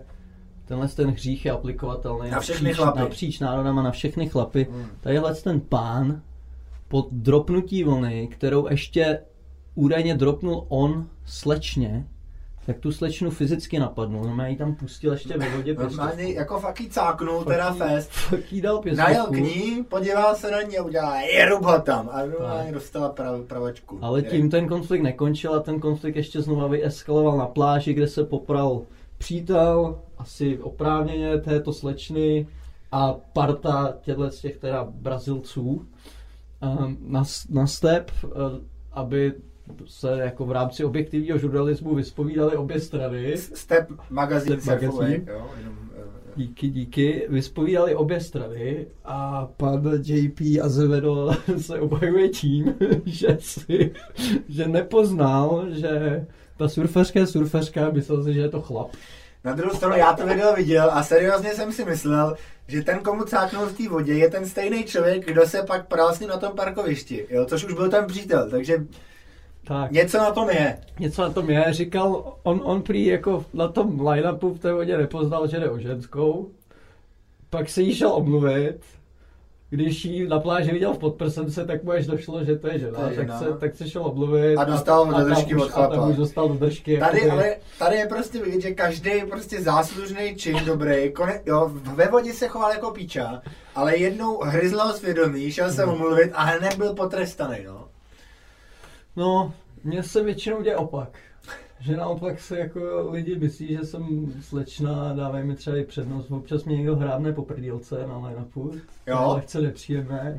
tenhle 0.64 0.88
ten 0.88 1.10
hřích 1.10 1.44
je 1.44 1.52
aplikovatelný 1.52 2.30
Na 2.30 2.40
všechny 2.40 2.64
napříč, 2.68 2.76
chlapy. 2.82 2.98
napříč 3.00 3.40
národama, 3.40 3.82
na 3.82 3.90
všechny 3.90 4.28
chlapy. 4.28 4.66
Hmm. 4.70 4.86
Tadyhle 5.00 5.34
ten 5.34 5.60
pán 5.60 6.22
po 6.88 7.08
dropnutí 7.10 7.84
vlny, 7.84 8.28
kterou 8.32 8.70
ještě 8.70 9.18
údajně 9.74 10.14
dropnul 10.14 10.66
on 10.68 11.08
slečně, 11.26 12.06
tak 12.66 12.78
tu 12.78 12.92
slečnu 12.92 13.30
fyzicky 13.30 13.78
napadnul. 13.78 14.24
No, 14.36 14.46
ji 14.46 14.56
tam 14.56 14.74
pustil 14.74 15.12
ještě 15.12 15.38
ve 15.38 15.56
vodě 15.56 15.74
Normálně 15.74 16.12
pěstovku. 16.12 16.38
jako 16.38 16.60
fakt 16.60 16.80
jí 16.80 16.90
cáknul, 16.90 17.44
teda 17.44 17.72
fest. 17.72 18.10
Fakt 18.10 18.52
jí 18.52 18.60
dal 18.60 18.78
pěstovku. 18.78 19.10
Najel 19.10 19.26
k 19.26 19.36
ní, 19.36 19.84
podíval 19.84 20.34
se 20.34 20.50
na 20.50 20.62
ní 20.62 20.78
a 20.78 20.82
udělal 20.82 21.14
jerub 21.16 21.62
ho 21.62 21.80
tam. 21.80 22.10
A 22.12 22.26
normálně 22.26 22.72
dostala 22.72 23.08
prav, 23.08 23.40
pravačku. 23.40 23.98
Ale 24.02 24.22
tím 24.22 24.50
ten 24.50 24.68
konflikt 24.68 25.02
nekončil 25.02 25.54
a 25.54 25.60
ten 25.60 25.80
konflikt 25.80 26.16
ještě 26.16 26.40
znova 26.42 26.66
vyeskaloval 26.66 27.36
na 27.36 27.46
pláži, 27.46 27.94
kde 27.94 28.08
se 28.08 28.24
popral 28.24 28.82
přítel, 29.18 29.98
asi 30.18 30.58
oprávněně 30.58 31.38
této 31.38 31.72
slečny 31.72 32.46
a 32.92 33.12
parta 33.32 33.94
těchto 34.00 34.30
z 34.30 34.40
těch 34.40 34.56
teda 34.56 34.84
Brazilců 34.90 35.86
ehm, 36.60 36.96
na, 37.00 37.24
na 37.50 37.66
step, 37.66 38.10
eh, 38.24 38.28
aby 38.92 39.32
se 39.86 40.18
jako 40.18 40.46
v 40.46 40.52
rámci 40.52 40.84
objektivního 40.84 41.38
žurnalismu 41.38 41.94
vyspovídaly 41.94 42.56
obě 42.56 42.80
strany. 42.80 43.36
Step 43.36 43.88
magazín 44.10 44.60
Step 44.60 44.64
magazín. 44.64 45.24
jo, 45.28 45.46
jenom, 45.58 45.76
eh, 45.96 46.02
Díky, 46.36 46.68
díky. 46.68 47.26
Vyspovídali 47.28 47.94
obě 47.94 48.20
strany 48.20 48.86
a 49.04 49.48
pan 49.56 49.82
JP 50.02 50.40
Azevedo 50.62 51.30
se 51.58 51.80
obhajuje 51.80 52.28
tím, 52.28 52.74
že, 53.04 53.36
si, 53.40 53.92
že 54.48 54.68
nepoznal, 54.68 55.66
že 55.70 56.26
ta 56.56 56.68
surfařka 56.68 57.20
je 57.20 57.26
surfařka, 57.26 57.90
myslel 57.90 58.24
si, 58.24 58.34
že 58.34 58.40
je 58.40 58.48
to 58.48 58.60
chlap. 58.60 58.90
Na 59.44 59.52
druhou 59.52 59.76
stranu 59.76 59.96
já 59.96 60.12
to 60.12 60.26
video 60.26 60.54
viděl 60.54 60.90
a 60.92 61.02
seriózně 61.02 61.54
jsem 61.54 61.72
si 61.72 61.84
myslel, 61.84 62.36
že 62.68 62.82
ten, 62.82 62.98
komu 62.98 63.24
cáknul 63.24 63.66
v 63.66 63.76
té 63.76 63.88
vodě, 63.88 64.14
je 64.14 64.30
ten 64.30 64.46
stejný 64.46 64.84
člověk, 64.84 65.26
kdo 65.26 65.46
se 65.46 65.62
pak 65.62 65.86
ním 66.20 66.28
na 66.28 66.36
tom 66.36 66.52
parkovišti, 66.52 67.26
jo, 67.30 67.44
což 67.44 67.64
už 67.64 67.74
byl 67.74 67.90
ten 67.90 68.06
přítel, 68.06 68.50
takže 68.50 68.84
Tak, 69.64 69.90
něco 69.90 70.18
na 70.18 70.30
tom 70.32 70.50
je. 70.50 70.78
něco 70.98 71.22
na 71.22 71.30
tom 71.30 71.50
je. 71.50 71.64
Říkal, 71.70 72.34
on, 72.42 72.60
on 72.64 72.82
prý 72.82 73.06
jako 73.06 73.44
na 73.54 73.68
tom 73.68 74.06
line-upu 74.08 74.54
v 74.54 74.58
té 74.58 74.72
vodě 74.72 74.98
nepoznal, 74.98 75.46
že 75.46 75.60
jde 75.60 75.70
o 75.70 75.78
ženskou. 75.78 76.48
Pak 77.50 77.68
se 77.68 77.82
jí 77.82 77.94
šel 77.94 78.12
omluvit. 78.12 78.78
Když 79.70 80.04
ji 80.04 80.28
na 80.28 80.40
pláži 80.40 80.72
viděl 80.72 80.94
v 80.94 80.98
podprsence, 80.98 81.64
tak 81.66 81.84
mu 81.84 81.90
až 81.92 82.06
došlo, 82.06 82.44
že 82.44 82.56
to 82.56 82.68
je 82.68 82.78
žena, 82.78 82.98
To 82.98 83.04
je 83.10 83.16
tak, 83.16 83.26
žena. 83.26 83.38
se, 83.38 83.44
tak 83.58 83.76
se 83.76 83.90
šel 83.90 84.06
omluvit. 84.06 84.56
A 84.56 84.64
dostal 84.64 85.06
tam 85.06 85.20
do 85.20 85.28
držky 85.28 85.54
už- 85.54 85.62
od 85.62 85.68
A 85.68 85.72
tam 85.72 85.90
chlapa. 85.90 86.06
už 86.06 86.16
dostal 86.16 86.48
do 86.48 86.54
držky. 86.54 86.98
Tady, 86.98 87.18
jakoby- 87.20 87.30
ale, 87.42 87.56
tady 87.78 87.96
je 87.96 88.06
prostě 88.06 88.42
vidět, 88.42 88.60
že 88.60 88.70
každý 88.70 89.10
prostě 89.30 89.62
záslužný 89.62 90.36
čin 90.36 90.56
dobrý, 90.66 91.12
kone, 91.12 91.40
jo, 91.46 91.70
ve 91.74 92.08
vodě 92.08 92.32
se 92.32 92.48
choval 92.48 92.70
jako 92.72 92.90
píča, 92.90 93.42
ale 93.74 93.96
jednou 93.96 94.38
hryzlo 94.42 94.92
svědomí, 94.92 95.50
šel 95.52 95.72
se 95.72 95.84
omluvit 95.84 96.30
a 96.34 96.42
hned 96.42 96.76
byl 96.78 96.94
potrestaný, 96.94 97.56
no. 97.66 97.88
No, 99.16 99.52
mně 99.84 100.02
se 100.02 100.22
většinou 100.22 100.62
děje 100.62 100.76
opak. 100.76 101.18
Že 101.80 101.96
naopak 101.96 102.40
se 102.40 102.58
jako 102.58 103.10
lidi 103.10 103.38
myslí, 103.38 103.68
že 103.68 103.84
jsem 103.84 104.32
slečna 104.42 105.10
a 105.10 105.12
dávají 105.12 105.46
mi 105.46 105.54
třeba 105.54 105.76
i 105.76 105.84
přednost. 105.84 106.30
Občas 106.30 106.64
mě 106.64 106.76
někdo 106.76 106.96
hrábne 106.96 107.32
po 107.32 107.42
prdílce 107.42 108.06
na 108.06 108.18
line-upu. 108.18 108.72
Jo. 109.06 109.16
To 109.16 109.22
je 109.22 109.34
lehce 109.34 109.60
nepříjemné. 109.60 110.38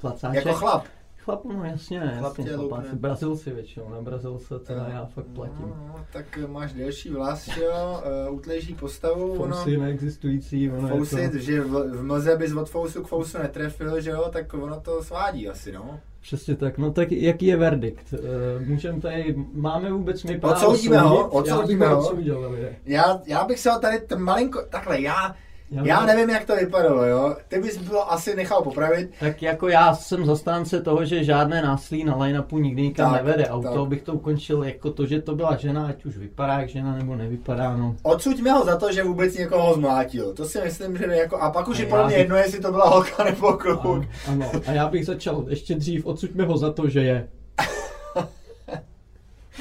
Placáček. 0.00 0.46
Jako 0.46 0.58
chlap. 0.58 0.84
Chlap, 1.26 1.44
no 1.44 1.64
jasně, 1.64 2.00
Chlap 2.18 2.38
jasně. 2.38 2.44
tě 2.44 2.56
Chlapáci. 2.56 2.88
Brazilci 2.96 3.50
většinou, 3.50 3.88
na 3.88 4.00
Brazilce 4.00 4.58
teda 4.58 4.86
já 4.92 5.04
fakt 5.06 5.26
platím. 5.26 5.66
No, 5.68 5.94
tak 6.12 6.38
máš 6.46 6.72
delší 6.72 7.10
vlas, 7.10 7.48
jo, 7.56 8.02
uh, 8.28 8.34
utlejší 8.34 8.74
postavu, 8.74 9.32
ono, 9.38 9.56
Fousy 9.56 9.76
neexistující, 9.76 10.70
ono 10.70 10.88
fousy, 10.88 11.20
je 11.20 11.30
to, 11.30 11.38
že 11.38 11.60
v, 11.60 11.96
v 11.96 12.02
mlze 12.02 12.36
bys 12.36 12.52
od 12.52 12.70
fousu 12.70 13.02
k 13.02 13.06
fousu 13.06 13.38
netrefil, 13.38 14.00
že 14.00 14.10
jo, 14.10 14.28
tak 14.32 14.54
ono 14.54 14.80
to 14.80 15.02
svádí 15.02 15.48
asi, 15.48 15.72
no. 15.72 16.00
přesně 16.20 16.56
tak. 16.56 16.78
No 16.78 16.92
tak 16.92 17.12
jaký 17.12 17.46
je 17.46 17.56
verdikt? 17.56 18.14
Eh, 18.14 18.64
Můžeme 18.64 19.00
tady, 19.00 19.34
máme 19.52 19.92
vůbec 19.92 20.24
my 20.24 20.40
právo 20.40 20.54
Odsoudíme 20.54 20.98
ho, 20.98 21.28
odsoudíme 21.28 21.84
Já 21.84 21.90
bych 21.90 21.98
ho. 21.98 22.08
Odsoudil. 22.08 22.58
Já, 22.84 23.20
já 23.26 23.44
bych 23.44 23.58
se 23.58 23.70
ho 23.70 23.78
tady 23.80 24.00
t- 24.00 24.16
malinko, 24.16 24.62
takhle, 24.70 25.00
já, 25.00 25.34
Já 25.70 26.06
nevím, 26.06 26.30
jak 26.30 26.44
to 26.44 26.56
vypadalo, 26.56 27.04
jo. 27.04 27.36
Ty 27.48 27.60
bys 27.60 27.78
bylo 27.78 28.12
asi 28.12 28.36
nechal 28.36 28.62
popravit. 28.62 29.10
Tak 29.20 29.42
jako 29.42 29.68
já 29.68 29.94
jsem 29.94 30.26
zastánce 30.26 30.82
toho, 30.82 31.04
že 31.04 31.24
žádné 31.24 31.62
násilí 31.62 32.04
na 32.04 32.16
line-upu 32.16 32.58
nikdy 32.58 32.82
nikam 32.82 33.12
Tak, 33.12 33.24
nevede. 33.24 33.46
A 33.46 33.60
tak. 33.60 33.88
bych 33.88 34.02
to 34.02 34.12
ukončil 34.12 34.64
jako 34.64 34.90
to, 34.90 35.06
že 35.06 35.22
to 35.22 35.34
byla 35.34 35.56
žena, 35.56 35.86
ať 35.86 36.04
už 36.04 36.16
vypadá 36.16 36.58
jak 36.58 36.68
žena 36.68 36.96
nebo 36.96 37.16
nevypadá, 37.16 37.76
no. 37.76 37.96
Odsuďme 38.02 38.52
ho 38.52 38.64
za 38.64 38.76
to, 38.76 38.92
že 38.92 39.04
vůbec 39.04 39.34
někoho 39.34 39.74
zmlátil. 39.74 40.34
To 40.34 40.44
si 40.44 40.60
myslím, 40.60 40.98
že 40.98 41.04
jako... 41.04 41.36
A 41.36 41.50
pak 41.50 41.68
už 41.68 41.78
A 41.78 41.82
je 41.82 41.88
já 41.88 41.90
podle 41.90 42.06
mě 42.06 42.16
jedno, 42.16 42.36
jestli 42.36 42.60
to 42.60 42.70
byla 42.70 42.88
holka 42.88 43.24
nebo 43.24 43.52
kluk. 43.52 44.04
Ano, 44.28 44.28
ano. 44.28 44.50
A 44.66 44.72
já 44.72 44.88
bych 44.88 45.06
začal 45.06 45.44
ještě 45.48 45.74
dřív, 45.74 46.06
odsuďme 46.06 46.44
ho 46.44 46.58
za 46.58 46.72
to, 46.72 46.88
že 46.88 47.00
je. 47.00 47.28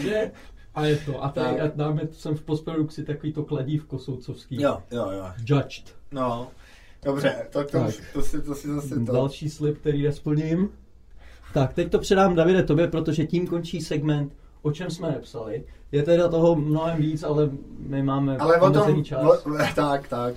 Je. 0.04 0.32
A 0.76 0.86
je 0.86 0.98
to. 0.98 1.24
A 1.24 1.30
tady 1.30 1.58
Tak. 1.58 1.66
a 1.66 1.72
dáme 1.76 2.02
sem 2.12 2.36
v 2.36 2.42
postprodukci 2.42 3.04
takový 3.04 3.34
to 3.34 3.44
kladívko 3.44 4.00
soudcovský. 4.00 4.62
Jo, 4.62 4.80
jo, 4.92 5.10
jo. 5.12 5.26
Judged. 5.46 5.96
No. 6.12 6.48
Dobře, 7.06 7.36
tak 7.50 7.72
to, 7.72 7.80
Tak. 7.80 7.94
To, 8.14 8.22
si, 8.22 8.42
to 8.42 8.56
si 8.56 8.68
zase 8.68 8.96
to... 8.96 9.12
Další 9.14 9.50
slib, 9.50 9.78
který 9.78 10.04
nesplním. 10.04 10.70
Tak, 11.54 11.74
teď 11.74 11.92
to 11.92 12.00
předám 12.00 12.36
Davide 12.36 12.64
tobě, 12.64 12.88
protože 12.88 13.26
tím 13.26 13.48
končí 13.48 13.82
segment, 13.82 14.34
o 14.62 14.72
čem 14.72 14.90
jsme 14.90 15.12
nepsali. 15.12 15.64
Je 15.92 16.04
teda 16.04 16.28
toho 16.28 16.56
mnohem 16.56 16.98
víc, 16.98 17.24
ale 17.24 17.50
my 17.80 18.04
máme 18.04 18.38
Ale 18.38 18.58
o 18.62 18.70
tom, 18.72 19.04
čas. 19.04 19.24
o, 19.24 19.38
tak, 19.76 20.08
tak. 20.08 20.36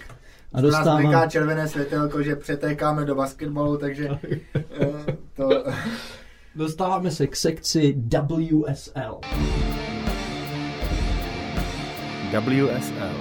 A 0.52 0.60
Nás 0.60 0.62
dostávám- 0.62 1.02
bliká 1.02 1.26
červené 1.26 1.68
světelko, 1.68 2.22
že 2.22 2.36
přetékáme 2.36 3.04
do 3.04 3.14
basketbalu, 3.14 3.76
takže 3.76 4.08
eh, 4.54 5.16
to... 5.36 5.48
Dostáváme 6.54 7.10
se 7.10 7.26
k 7.26 7.36
sekci 7.36 7.96
WSL. 8.10 9.20
WSL. 12.32 13.16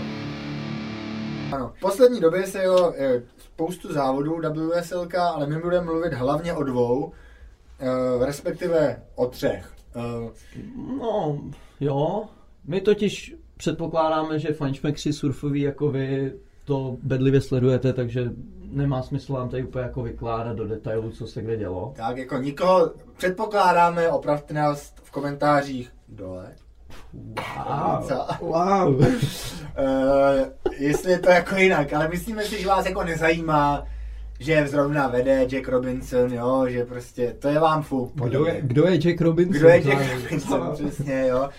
Ano, 1.51 1.71
v 1.75 1.79
poslední 1.79 2.19
době 2.19 2.47
se 2.47 2.61
jelo 2.61 2.93
eh, 2.97 3.21
spoustu 3.37 3.93
závodů 3.93 4.41
WSLK, 4.53 5.15
ale 5.15 5.47
my 5.47 5.59
budeme 5.59 5.85
mluvit 5.85 6.13
hlavně 6.13 6.53
o 6.53 6.63
dvou, 6.63 7.11
eh, 7.79 8.25
respektive 8.25 9.03
o 9.15 9.27
třech. 9.27 9.73
Eh, 9.95 10.29
No, 10.99 11.41
jo. 11.79 12.25
My 12.65 12.81
totiž 12.81 13.35
předpokládáme, 13.57 14.39
že 14.39 14.53
fančmekři 14.53 15.13
surfoví 15.13 15.61
jako 15.61 15.91
vy 15.91 16.33
to 16.65 16.97
bedlivě 17.03 17.41
sledujete, 17.41 17.93
takže 17.93 18.31
nemá 18.63 19.01
smysl 19.03 19.33
vám 19.33 19.49
tady 19.49 19.63
úplně 19.63 19.83
jako 19.83 20.03
vykládat 20.03 20.55
do 20.55 20.67
detailu, 20.67 21.11
co 21.11 21.27
se 21.27 21.41
kde 21.41 21.57
dělo. 21.57 21.93
Tak 21.95 22.17
jako 22.17 22.37
nikoho 22.37 22.91
předpokládáme, 23.17 24.09
opravte 24.09 24.53
nás 24.53 24.93
v 25.03 25.11
komentářích 25.11 25.91
dole. 26.09 26.55
Wow. 27.13 28.09
Wow. 28.39 28.95
Uh, 28.95 29.05
jestli 30.77 31.11
je 31.11 31.19
to 31.19 31.29
jako 31.29 31.55
jinak, 31.55 31.93
ale 31.93 32.07
myslíme 32.07 32.43
si, 32.43 32.61
že 32.61 32.67
vás 32.67 32.85
jako 32.85 33.03
nezajímá, 33.03 33.85
že 34.39 34.67
zrovna 34.67 35.07
vede 35.07 35.45
Jack 35.49 35.67
Robinson, 35.67 36.33
jo, 36.33 36.65
že 36.69 36.85
prostě 36.85 37.35
to 37.39 37.47
je 37.47 37.59
vám 37.59 37.83
fuk. 37.83 38.11
Kdo 38.13 38.45
je, 38.45 38.61
kdo 38.61 38.87
je 38.87 38.97
Jack 38.97 39.21
Robinson? 39.21 39.59
Kdo 39.59 39.69
je 39.69 39.81
Jack. 39.81 40.13
Robinson, 40.13 40.71
přesně, 40.73 41.27
jo. 41.27 41.49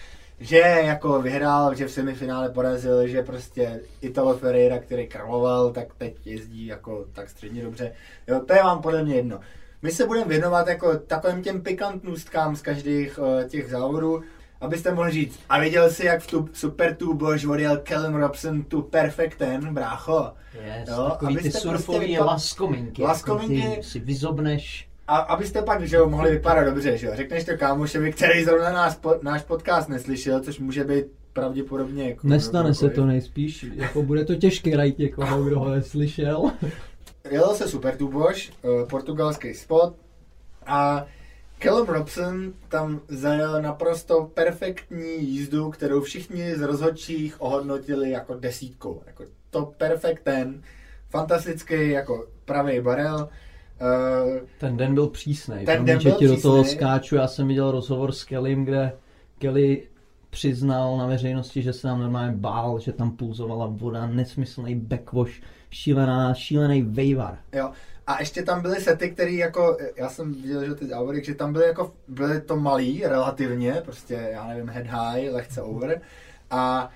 Že 0.40 0.58
jako 0.58 1.22
vyhrál, 1.22 1.74
že 1.74 1.86
v 1.86 1.90
semifinále 1.90 2.48
porazil, 2.48 3.08
že 3.08 3.22
prostě 3.22 3.80
Italo 4.00 4.38
Ferreira, 4.38 4.78
který 4.78 5.06
královal, 5.06 5.70
tak 5.70 5.94
teď 5.98 6.26
jezdí 6.26 6.66
jako 6.66 7.04
tak 7.12 7.30
středně 7.30 7.62
dobře. 7.62 7.92
Jo, 8.28 8.40
to 8.46 8.54
je 8.54 8.62
vám 8.62 8.82
podle 8.82 9.04
mě 9.04 9.14
jedno. 9.14 9.40
My 9.82 9.90
se 9.90 10.06
budeme 10.06 10.26
věnovat 10.28 10.68
jako 10.68 10.98
takovým 10.98 11.42
těm 11.42 11.62
pikantnůstkám 11.62 12.56
z 12.56 12.62
každých 12.62 13.18
uh, 13.18 13.48
těch 13.48 13.70
závodů, 13.70 14.22
abyste 14.60 14.94
mohli 14.94 15.12
říct, 15.12 15.40
a 15.48 15.60
viděl 15.60 15.90
jsi, 15.90 16.06
jak 16.06 16.20
v 16.22 16.26
tu 16.26 16.48
Super 16.52 16.96
Bož 17.12 17.44
odjel 17.44 17.82
Callum 17.88 18.14
Robson 18.14 18.62
tu 18.62 18.82
Perfect 18.82 19.38
Ten, 19.38 19.74
brácho? 19.74 20.32
Yes, 20.54 20.88
Jo, 20.88 21.06
takový 21.10 21.34
ty 21.34 21.40
abyste 21.40 21.60
surfový 21.60 21.98
prostě 21.98 22.14
vypa- 22.18 22.26
laskominky. 22.26 23.02
Laskominky. 23.02 23.58
Jako 23.58 23.76
ty 23.76 23.82
si 23.82 23.98
vyzobneš. 23.98 24.88
A 25.08 25.16
abyste 25.16 25.62
pak, 25.62 25.82
že 25.82 25.96
jo, 25.96 26.08
mohli 26.08 26.30
vypadat 26.30 26.64
dobře, 26.64 26.98
že 26.98 27.06
jo, 27.06 27.12
řekneš 27.16 27.44
to 27.44 27.56
kámošovi, 27.56 28.12
který 28.12 28.44
zrovna 28.44 28.72
náš, 28.72 28.94
po, 28.96 29.14
náš 29.22 29.42
podcast 29.42 29.88
neslyšel, 29.88 30.40
což 30.40 30.58
může 30.58 30.84
být 30.84 31.04
pravděpodobně 31.32 32.08
jako... 32.08 32.26
Nestane 32.28 32.74
se 32.74 32.90
to 32.90 33.06
nejspíš, 33.06 33.66
jako 33.74 34.02
bude 34.02 34.24
to 34.24 34.34
těžké 34.34 34.76
najít 34.76 34.98
někoho, 34.98 35.44
kdo 35.44 35.58
ho 35.58 35.70
neslyšel. 35.70 36.50
Jelo 37.30 37.54
se 37.54 37.68
Super 37.68 37.96
Tuboš, 37.96 38.50
eh, 38.64 38.86
portugalský 38.86 39.54
spot 39.54 39.94
a 40.66 41.06
Callum 41.58 41.86
Robson 41.88 42.52
tam 42.68 43.00
zajel 43.08 43.62
naprosto 43.62 44.30
perfektní 44.34 45.24
jízdu, 45.24 45.70
kterou 45.70 46.00
všichni 46.00 46.56
z 46.56 46.60
rozhodčích 46.60 47.40
ohodnotili 47.40 48.10
jako 48.10 48.34
desítkou. 48.34 49.02
Jako 49.06 49.24
to 49.50 49.66
perfect 49.76 50.22
ten, 50.22 50.62
fantastický 51.08 51.90
jako 51.90 52.26
pravý 52.44 52.80
barel. 52.80 53.28
Eh, 53.80 54.40
Ten 54.58 54.76
den 54.76 54.94
byl 54.94 55.06
přísnej. 55.06 55.66
Ten 55.66 55.76
Promiň, 55.76 55.86
den 55.86 56.02
byl 56.02 56.12
ti 56.12 56.28
do 56.28 56.40
toho 56.40 56.64
skáču. 56.64 57.16
Já 57.16 57.26
jsem 57.26 57.48
viděl 57.48 57.70
rozhovor 57.70 58.12
s 58.12 58.24
Kellym, 58.24 58.64
kde 58.64 58.92
Kelly 59.38 59.82
přiznal 60.30 60.96
na 60.96 61.06
veřejnosti, 61.06 61.62
že 61.62 61.72
se 61.72 61.88
nám 61.88 62.00
normálně 62.00 62.36
bál, 62.36 62.78
že 62.78 62.92
tam 62.92 63.10
pulzovala 63.10 63.66
voda, 63.66 64.06
nesmyslný 64.06 64.74
backwash, 64.74 65.32
šílená, 65.70 66.34
šílený 66.34 66.82
vejvar. 66.82 67.38
Jo. 67.52 67.70
A 68.08 68.20
ještě 68.20 68.42
tam 68.42 68.62
byly 68.62 68.80
sety, 68.80 69.10
které 69.10 69.32
jako, 69.32 69.76
já 69.96 70.08
jsem 70.08 70.32
viděl, 70.32 70.64
že 70.64 70.74
ty 70.74 70.86
závody, 70.86 71.24
že 71.24 71.34
tam 71.34 71.52
byly 71.52 71.66
jako, 71.66 71.94
byly 72.08 72.40
to 72.40 72.56
malý 72.56 73.02
relativně, 73.06 73.72
prostě, 73.84 74.14
já 74.32 74.46
nevím, 74.46 74.68
head 74.68 74.86
high, 74.86 75.30
lehce 75.32 75.62
over. 75.62 76.00
A 76.50 76.90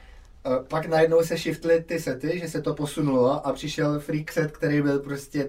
e, 0.47 0.65
pak 0.69 0.87
najednou 0.87 1.23
se 1.23 1.37
shiftly 1.37 1.83
ty 1.83 2.01
sety, 2.01 2.39
že 2.39 2.49
se 2.49 2.63
to 2.63 2.75
posunulo 2.75 3.47
a 3.47 3.53
přišel 3.53 4.01
freak 4.01 4.33
set, 4.33 4.57
který 4.57 4.83
byl 4.83 4.99
prostě 4.99 5.49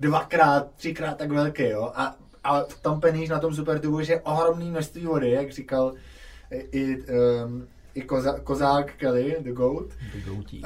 dvakrát, 0.00 0.74
třikrát 0.76 1.18
tak 1.18 1.30
velký, 1.30 1.68
jo. 1.68 1.92
A, 1.94 2.16
a 2.44 2.60
v 2.60 2.80
tom 2.82 3.00
peníž 3.00 3.28
na 3.28 3.38
tom 3.38 3.54
super 3.54 3.80
tubu, 3.80 4.02
že 4.02 4.12
je 4.12 4.20
ohromné 4.20 4.64
množství 4.64 5.06
vody, 5.06 5.30
jak 5.30 5.52
říkal 5.52 5.92
i, 6.72 6.96
um, 6.96 7.68
i 7.94 8.02
koza, 8.02 8.38
kozák 8.38 8.92
Kelly, 8.96 9.36
the 9.40 9.52
goat. 9.52 9.86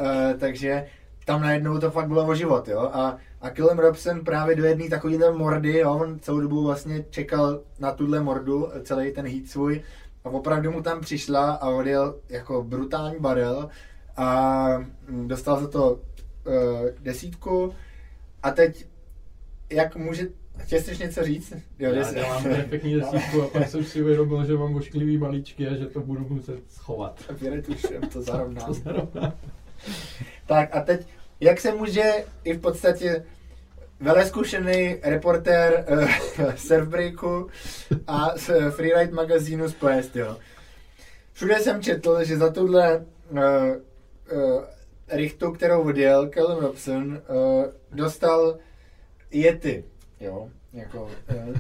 Uh, 0.01 0.39
takže 0.39 0.87
tam 1.25 1.43
najednou 1.43 1.79
to 1.79 1.91
fakt 1.91 2.09
bylo 2.09 2.27
o 2.27 2.35
život, 2.35 2.69
jo. 2.69 2.91
A, 2.93 3.19
a 3.41 3.51
Callum 3.51 3.79
Robson 3.79 4.21
právě 4.25 4.57
do 4.57 4.65
jedné 4.65 4.89
takovýhle 4.89 5.33
mordy, 5.33 5.79
jo, 5.79 5.93
on 5.93 6.19
celou 6.19 6.41
dobu 6.41 6.65
vlastně 6.65 7.05
čekal 7.11 7.61
na 7.79 7.93
tuhle 7.93 8.21
mordu, 8.21 8.69
celý 8.83 9.13
ten 9.13 9.27
heat 9.27 9.47
svůj, 9.47 9.83
a 10.25 10.29
opravdu 10.29 10.73
mu 10.73 10.83
tam 10.83 11.01
přišla 11.01 11.51
a 11.53 11.69
odjel 11.69 12.17
jako 12.29 12.63
brutální 12.63 13.17
barel 13.21 13.69
a 14.17 14.67
mm, 15.09 15.29
dostal 15.29 15.61
za 15.61 15.69
to 15.69 15.93
uh, 15.93 16.01
desítku 17.01 17.75
a 18.43 18.51
teď, 18.51 18.87
jak 19.71 19.97
může, 19.97 20.29
chtěl 20.59 20.81
jsi 20.81 20.99
něco 20.99 21.25
říct? 21.25 21.53
Jo, 21.79 21.93
Já 21.93 22.03
des- 22.03 22.15
dělám 22.15 22.43
perfektní 22.43 22.95
desítku 22.95 23.43
a 23.43 23.49
pak 23.49 23.69
jsem 23.69 23.85
si 23.85 24.03
uvědomil, 24.03 24.45
že 24.45 24.57
mám 24.57 24.75
ošklivý 24.75 25.19
maličky 25.19 25.69
a 25.69 25.75
že 25.75 25.87
to 25.87 26.01
budu 26.01 26.27
muset 26.29 26.61
schovat. 26.71 27.25
Tušem, 27.67 28.03
to 28.13 28.23
zarovná. 28.23 28.65
To 28.65 28.73
zrovna. 28.75 29.35
Tak 30.47 30.77
a 30.77 30.81
teď, 30.81 31.07
jak 31.41 31.61
se 31.61 31.73
může 31.73 32.13
i 32.45 32.53
v 32.53 32.61
podstatě 32.61 33.25
veleskušený 34.01 34.97
reportér 35.03 35.85
uh, 35.93 36.55
Surfbreaku 36.57 37.49
a 38.07 38.33
z 38.37 38.49
eh, 38.49 38.71
Freeride 38.71 39.13
magazínu 39.13 39.69
splést, 39.69 40.17
jo. 40.17 40.37
Všude 41.33 41.59
jsem 41.59 41.83
četl, 41.83 42.25
že 42.25 42.37
za 42.37 42.51
tuhle 42.51 43.05
uh, 43.31 43.39
uh, 43.39 44.65
richtu, 45.09 45.53
kterou 45.53 45.83
odjel 45.83 46.29
Callum 46.29 46.59
Robson, 46.59 47.23
uh, 47.29 47.65
dostal 47.93 48.59
Yeti, 49.31 49.85
jo. 50.21 50.49
Jako, 50.73 51.03
uh, 51.03 51.57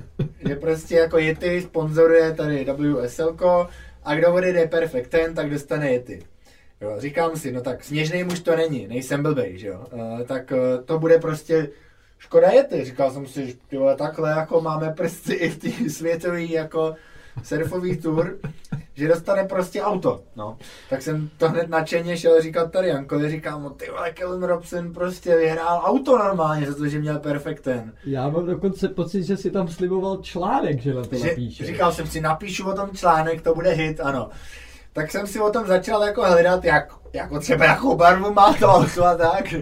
že 0.48 0.56
prostě 0.56 0.94
jako 0.94 1.18
Yeti 1.18 1.60
sponzoruje 1.60 2.34
tady 2.34 2.64
WSL 2.64 3.36
a 4.02 4.14
kdo 4.14 4.34
odjede 4.34 4.66
Perfect 4.66 5.10
Ten, 5.10 5.34
tak 5.34 5.50
dostane 5.50 5.92
Yeti. 5.92 6.22
Jo, 6.80 6.94
říkám 6.98 7.36
si, 7.36 7.52
no 7.52 7.60
tak 7.60 7.84
sněžný 7.84 8.24
muž 8.24 8.40
to 8.40 8.56
není, 8.56 8.86
nejsem 8.88 9.22
blbej, 9.22 9.58
že 9.58 9.68
jo. 9.68 9.86
Uh, 9.92 10.22
tak 10.22 10.52
uh, 10.52 10.84
to 10.84 10.98
bude 10.98 11.18
prostě 11.18 11.68
škoda 12.18 12.48
jety. 12.48 12.84
Říkal 12.84 13.10
jsem 13.10 13.26
si, 13.26 13.46
že 13.46 13.54
ty 13.68 13.76
vole, 13.76 13.96
takhle 13.96 14.30
jako 14.30 14.60
máme 14.60 14.90
prsty 14.96 15.34
i 15.34 15.50
v 15.50 15.58
té 15.58 15.90
světové 15.90 16.42
jako 16.42 16.94
surfový 17.42 17.96
tour, 17.96 18.38
že 18.94 19.08
dostane 19.08 19.44
prostě 19.44 19.82
auto, 19.82 20.22
no. 20.36 20.58
Tak 20.90 21.02
jsem 21.02 21.30
to 21.38 21.48
hned 21.48 21.68
nadšeně 21.68 22.16
šel 22.16 22.42
říkat 22.42 22.72
tady 22.72 22.88
Jankovi, 22.88 23.30
říkám, 23.30 23.62
no 23.62 23.70
ty 23.70 23.90
vole, 23.90 24.10
Kellen 24.10 24.42
Robson 24.42 24.92
prostě 24.92 25.36
vyhrál 25.36 25.82
auto 25.84 26.18
normálně 26.18 26.66
za 26.66 26.74
to, 26.74 26.88
že 26.88 26.98
měl 26.98 27.18
perfekt 27.18 27.60
ten. 27.60 27.92
Já 28.06 28.28
mám 28.28 28.46
dokonce 28.46 28.88
pocit, 28.88 29.24
že 29.24 29.36
si 29.36 29.50
tam 29.50 29.68
sliboval 29.68 30.16
článek, 30.16 30.80
že 30.80 30.94
na 30.94 31.04
to 31.04 31.18
napíše. 31.18 31.66
říkal 31.66 31.92
jsem 31.92 32.06
si, 32.06 32.20
napíšu 32.20 32.68
o 32.68 32.74
tom 32.74 32.90
článek, 32.90 33.42
to 33.42 33.54
bude 33.54 33.70
hit, 33.70 34.00
ano. 34.00 34.30
Tak 34.92 35.10
jsem 35.10 35.26
si 35.26 35.40
o 35.40 35.50
tom 35.50 35.66
začal 35.66 36.02
jako 36.02 36.22
hledat, 36.24 36.64
jak, 36.64 36.92
jako 37.12 37.40
třeba 37.40 37.64
jakou 37.64 37.96
barvu 37.96 38.32
má 38.32 38.54
to 38.54 38.66
auto 38.68 39.04
a 39.04 39.14
tak. 39.14 39.54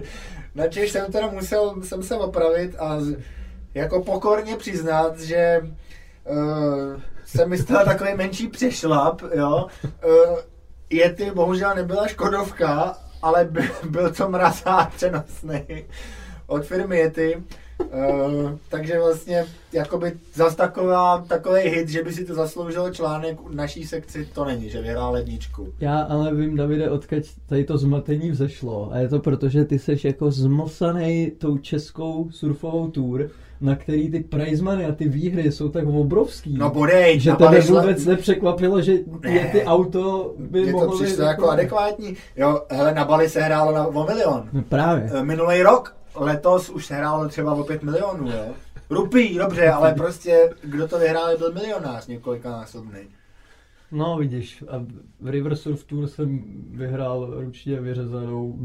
Načež 0.55 0.91
jsem 0.91 1.11
teda 1.11 1.27
musel 1.27 1.75
jsem 1.83 2.03
se 2.03 2.15
opravit 2.15 2.75
a 2.79 2.97
jako 3.73 4.03
pokorně 4.03 4.55
přiznat, 4.55 5.19
že 5.19 5.61
uh, 6.23 7.01
jsem 7.25 7.49
myslel 7.49 7.85
takový 7.85 8.13
menší 8.15 8.47
přešlap, 8.47 9.21
jo. 9.33 9.67
Uh, 9.83 10.37
Yeti 10.89 11.31
bohužel 11.31 11.75
nebyla 11.75 12.07
Škodovka, 12.07 12.97
ale 13.21 13.45
by, 13.45 13.71
byl 13.89 14.13
to 14.13 14.29
mrazák 14.29 14.93
přenosný 14.93 15.85
od 16.47 16.65
firmy 16.65 16.97
Yeti. 16.97 17.43
Uh, 17.79 18.51
takže 18.69 18.99
vlastně 18.99 19.45
jakoby 19.73 20.11
zas 20.33 20.55
taková, 20.55 21.25
takový 21.27 21.61
hit, 21.61 21.89
že 21.89 22.03
by 22.03 22.13
si 22.13 22.25
to 22.25 22.33
zasloužil 22.35 22.91
článek 22.93 23.37
v 23.49 23.55
naší 23.55 23.83
sekci, 23.87 24.27
to 24.33 24.45
není, 24.45 24.69
že 24.69 24.81
vyhrál 24.81 25.11
ledničku. 25.13 25.67
Já 25.79 25.99
ale 26.01 26.35
vím, 26.35 26.55
Davide, 26.55 26.89
odkud 26.89 27.23
tady 27.45 27.63
to 27.63 27.77
zmatení 27.77 28.31
vzešlo. 28.31 28.89
A 28.91 28.97
je 28.97 29.07
to 29.07 29.19
proto, 29.19 29.49
že 29.49 29.65
ty 29.65 29.79
seš 29.79 30.05
jako 30.05 30.31
zmosaný 30.31 31.31
tou 31.37 31.57
českou 31.57 32.29
surfovou 32.31 32.87
tour, 32.89 33.29
na 33.61 33.75
který 33.75 34.11
ty 34.11 34.19
prize 34.19 34.63
money 34.63 34.85
a 34.85 34.91
ty 34.91 35.07
výhry 35.09 35.51
jsou 35.51 35.69
tak 35.69 35.87
obrovský. 35.87 36.57
No 36.57 36.69
bodej, 36.69 37.19
že 37.19 37.31
tebe 37.31 37.45
Babiš 37.45 37.69
le- 37.69 37.81
vůbec 37.81 38.05
nepřekvapilo, 38.05 38.81
že 38.81 38.91
je 39.27 39.49
ty 39.51 39.63
auto 39.63 40.33
by 40.37 40.61
Mně 40.61 40.71
to 40.73 40.91
přišlo 40.91 41.23
jako 41.25 41.49
adekvátní. 41.49 42.15
Jo, 42.35 42.61
hele, 42.69 42.93
na 42.93 43.05
Bali 43.05 43.29
se 43.29 43.41
hrálo 43.41 43.71
na, 43.71 43.87
o 43.87 44.05
milion. 44.05 44.49
No 44.53 44.61
právě. 44.61 45.09
Eh, 45.13 45.23
Minulý 45.23 45.61
rok, 45.61 45.95
letos 46.19 46.69
už 46.69 46.85
se 46.85 46.95
hrálo 46.95 47.29
třeba 47.29 47.53
o 47.53 47.63
5 47.63 47.83
milionů, 47.83 48.31
jo. 48.31 48.53
Rupí, 48.89 49.37
dobře, 49.37 49.69
ale 49.69 49.93
prostě, 49.93 50.49
kdo 50.61 50.87
to 50.87 50.99
vyhrál, 50.99 51.37
byl 51.37 51.53
milionář 51.53 52.07
několikanásobný. 52.07 52.99
No 53.91 54.17
vidíš, 54.17 54.63
a 54.69 54.85
v 55.21 55.27
River 55.27 55.55
Surf 55.55 55.83
Tour 55.83 56.07
jsem 56.07 56.43
vyhrál 56.71 57.33
ručně 57.41 57.81
vyřezanou 57.81 58.59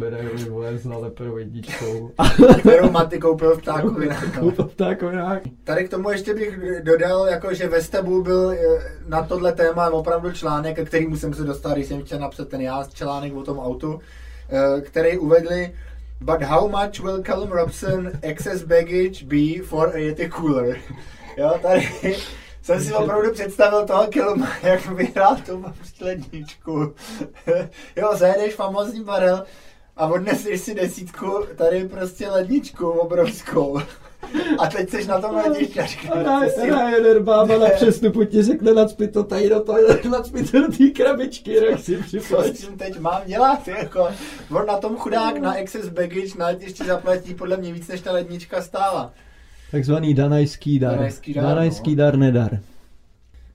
vole 0.50 0.78
s 0.78 0.84
nalepenou 0.84 1.36
jedničkou. 1.36 2.10
Kterou 2.58 2.90
Maty 2.90 3.18
koupil 3.18 3.56
v 3.56 3.62
ptákovinách. 3.62 4.38
Koupil 4.38 4.64
v 4.64 4.74
ptákovinách. 4.74 5.40
Tady 5.64 5.84
k 5.84 5.90
tomu 5.90 6.10
ještě 6.10 6.34
bych 6.34 6.58
dodal, 6.82 7.26
jako, 7.26 7.54
že 7.54 7.68
ve 7.68 7.82
Stebu 7.82 8.22
byl 8.22 8.50
eh, 8.50 8.58
na 9.08 9.22
tohle 9.22 9.52
téma 9.52 9.90
opravdu 9.90 10.32
článek, 10.32 10.76
ke 10.76 10.84
kterému 10.84 11.16
jsem 11.16 11.34
se 11.34 11.44
dostal, 11.44 11.72
když 11.72 11.86
jsem 11.86 12.02
chtěl 12.02 12.18
napsat 12.18 12.48
ten 12.48 12.60
já 12.60 12.84
článek 12.94 13.34
o 13.34 13.42
tom 13.42 13.58
autu, 13.58 14.00
eh, 14.48 14.80
který 14.80 15.18
uvedli 15.18 15.74
But 16.24 16.40
how 16.40 16.66
much 16.68 17.00
will 17.00 17.22
Callum 17.22 17.50
Robson 17.50 18.18
excess 18.22 18.62
baggage 18.62 19.28
be 19.28 19.58
for 19.58 19.88
a 19.88 19.98
Yeti 19.98 20.30
cooler? 20.30 20.80
Jo, 21.36 21.58
tady 21.62 21.88
jsem 22.62 22.80
si 22.80 22.94
opravdu 22.94 23.32
představil 23.32 23.86
toho 23.86 24.06
Calluma, 24.14 24.48
jak 24.62 24.86
vyhrál 24.86 25.36
tu 25.46 25.64
ledničku. 26.00 26.94
jo, 27.96 28.16
zajedeš 28.16 28.54
famózní 28.54 29.04
barel 29.04 29.44
a 29.96 30.06
odneseš 30.06 30.60
si 30.60 30.74
desítku, 30.74 31.46
tady 31.56 31.88
prostě 31.88 32.30
ledničku 32.30 32.88
obrovskou. 32.90 33.80
A 34.58 34.66
teď 34.66 34.90
jsi 34.90 35.06
na 35.08 35.20
tom 35.20 35.36
letišti 35.36 35.80
a 35.80 35.86
říkáš, 35.86 36.26
Ryder 36.96 37.22
bába 37.22 37.58
na 37.58 37.68
přestupu 37.68 38.24
ti 38.24 38.42
řekne 38.42 38.74
nacpi 38.74 39.08
to 39.08 39.24
tady 39.24 39.48
do 39.48 39.60
toho, 39.60 39.78
nacpi 40.10 40.42
to 40.42 40.60
do 40.60 40.68
té 40.72 40.90
krabičky, 40.90 41.60
tak 41.70 41.80
si 41.80 42.20
co 42.20 42.42
s 42.42 42.50
tím 42.50 42.78
teď 42.78 42.98
mám 42.98 43.22
dělat, 43.26 43.68
jako. 43.68 44.08
On 44.50 44.66
na 44.66 44.76
tom 44.76 44.96
chudák 44.96 45.38
na 45.38 45.54
excess 45.56 45.88
baggage 45.88 46.38
na 46.38 46.46
letišti 46.46 46.84
zaplatí 46.84 47.34
podle 47.34 47.56
mě 47.56 47.72
víc, 47.72 47.88
než 47.88 48.00
ta 48.00 48.12
lednička 48.12 48.62
stála. 48.62 49.12
Takzvaný 49.70 50.14
danajský 50.14 50.78
dar. 50.78 50.94
Danajský 50.94 51.34
dar, 51.34 51.44
Danajský 51.44 51.90
no. 51.90 51.96
dar 51.96 52.16
nedar. 52.16 52.58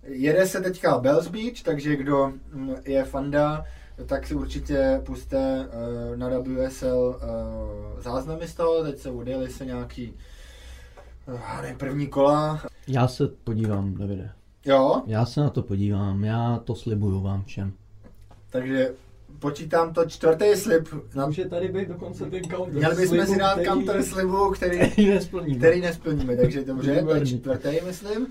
Jede 0.07 0.47
se 0.47 0.61
teďka 0.61 0.97
Bells 0.97 1.27
Beach, 1.27 1.61
takže 1.63 1.95
kdo 1.95 2.33
mm, 2.53 2.75
je 2.85 3.03
fanda, 3.03 3.65
tak 4.05 4.27
si 4.27 4.35
určitě 4.35 5.01
puste 5.05 5.67
eh, 6.13 6.17
na 6.17 6.29
WSL 6.39 7.19
eh, 7.21 8.01
záznamy 8.01 8.47
z 8.47 8.55
toho, 8.55 8.83
teď 8.83 8.97
se 8.97 9.09
odjeli 9.09 9.49
se 9.49 9.65
nějaký 9.65 10.13
nevím, 11.61 11.77
první 11.77 12.07
kola. 12.07 12.61
Já 12.87 13.07
se 13.07 13.27
podívám, 13.27 13.93
Davide. 13.93 14.31
Jo, 14.65 15.01
Já 15.05 15.25
se 15.25 15.41
na 15.41 15.49
to 15.49 15.61
podívám, 15.63 16.23
já 16.23 16.59
to 16.63 16.75
slibuju 16.75 17.21
vám 17.21 17.43
všem. 17.43 17.73
takže 18.49 18.91
počítám 19.39 19.93
to 19.93 20.05
čtvrtý 20.05 20.55
slib. 20.55 20.87
Na, 21.15 21.25
Může 21.25 21.45
tady 21.45 21.67
být 21.67 21.87
dokonce 21.87 22.25
ten 22.25 22.43
counter 22.43 22.73
měli 22.73 22.95
bychom 22.95 23.25
si 23.25 23.37
dát 23.39 23.51
který- 23.53 23.67
counter 23.67 24.03
slibu, 24.03 24.51
který, 24.51 24.89
který 24.91 25.07
nesplníme. 25.09 25.57
který 25.57 25.81
nesplníme, 25.81 26.37
takže 26.37 26.63
dobře, 26.65 27.01
to 27.03 27.15
je 27.15 27.25
čtvrtý, 27.25 27.69
myslím. 27.85 28.27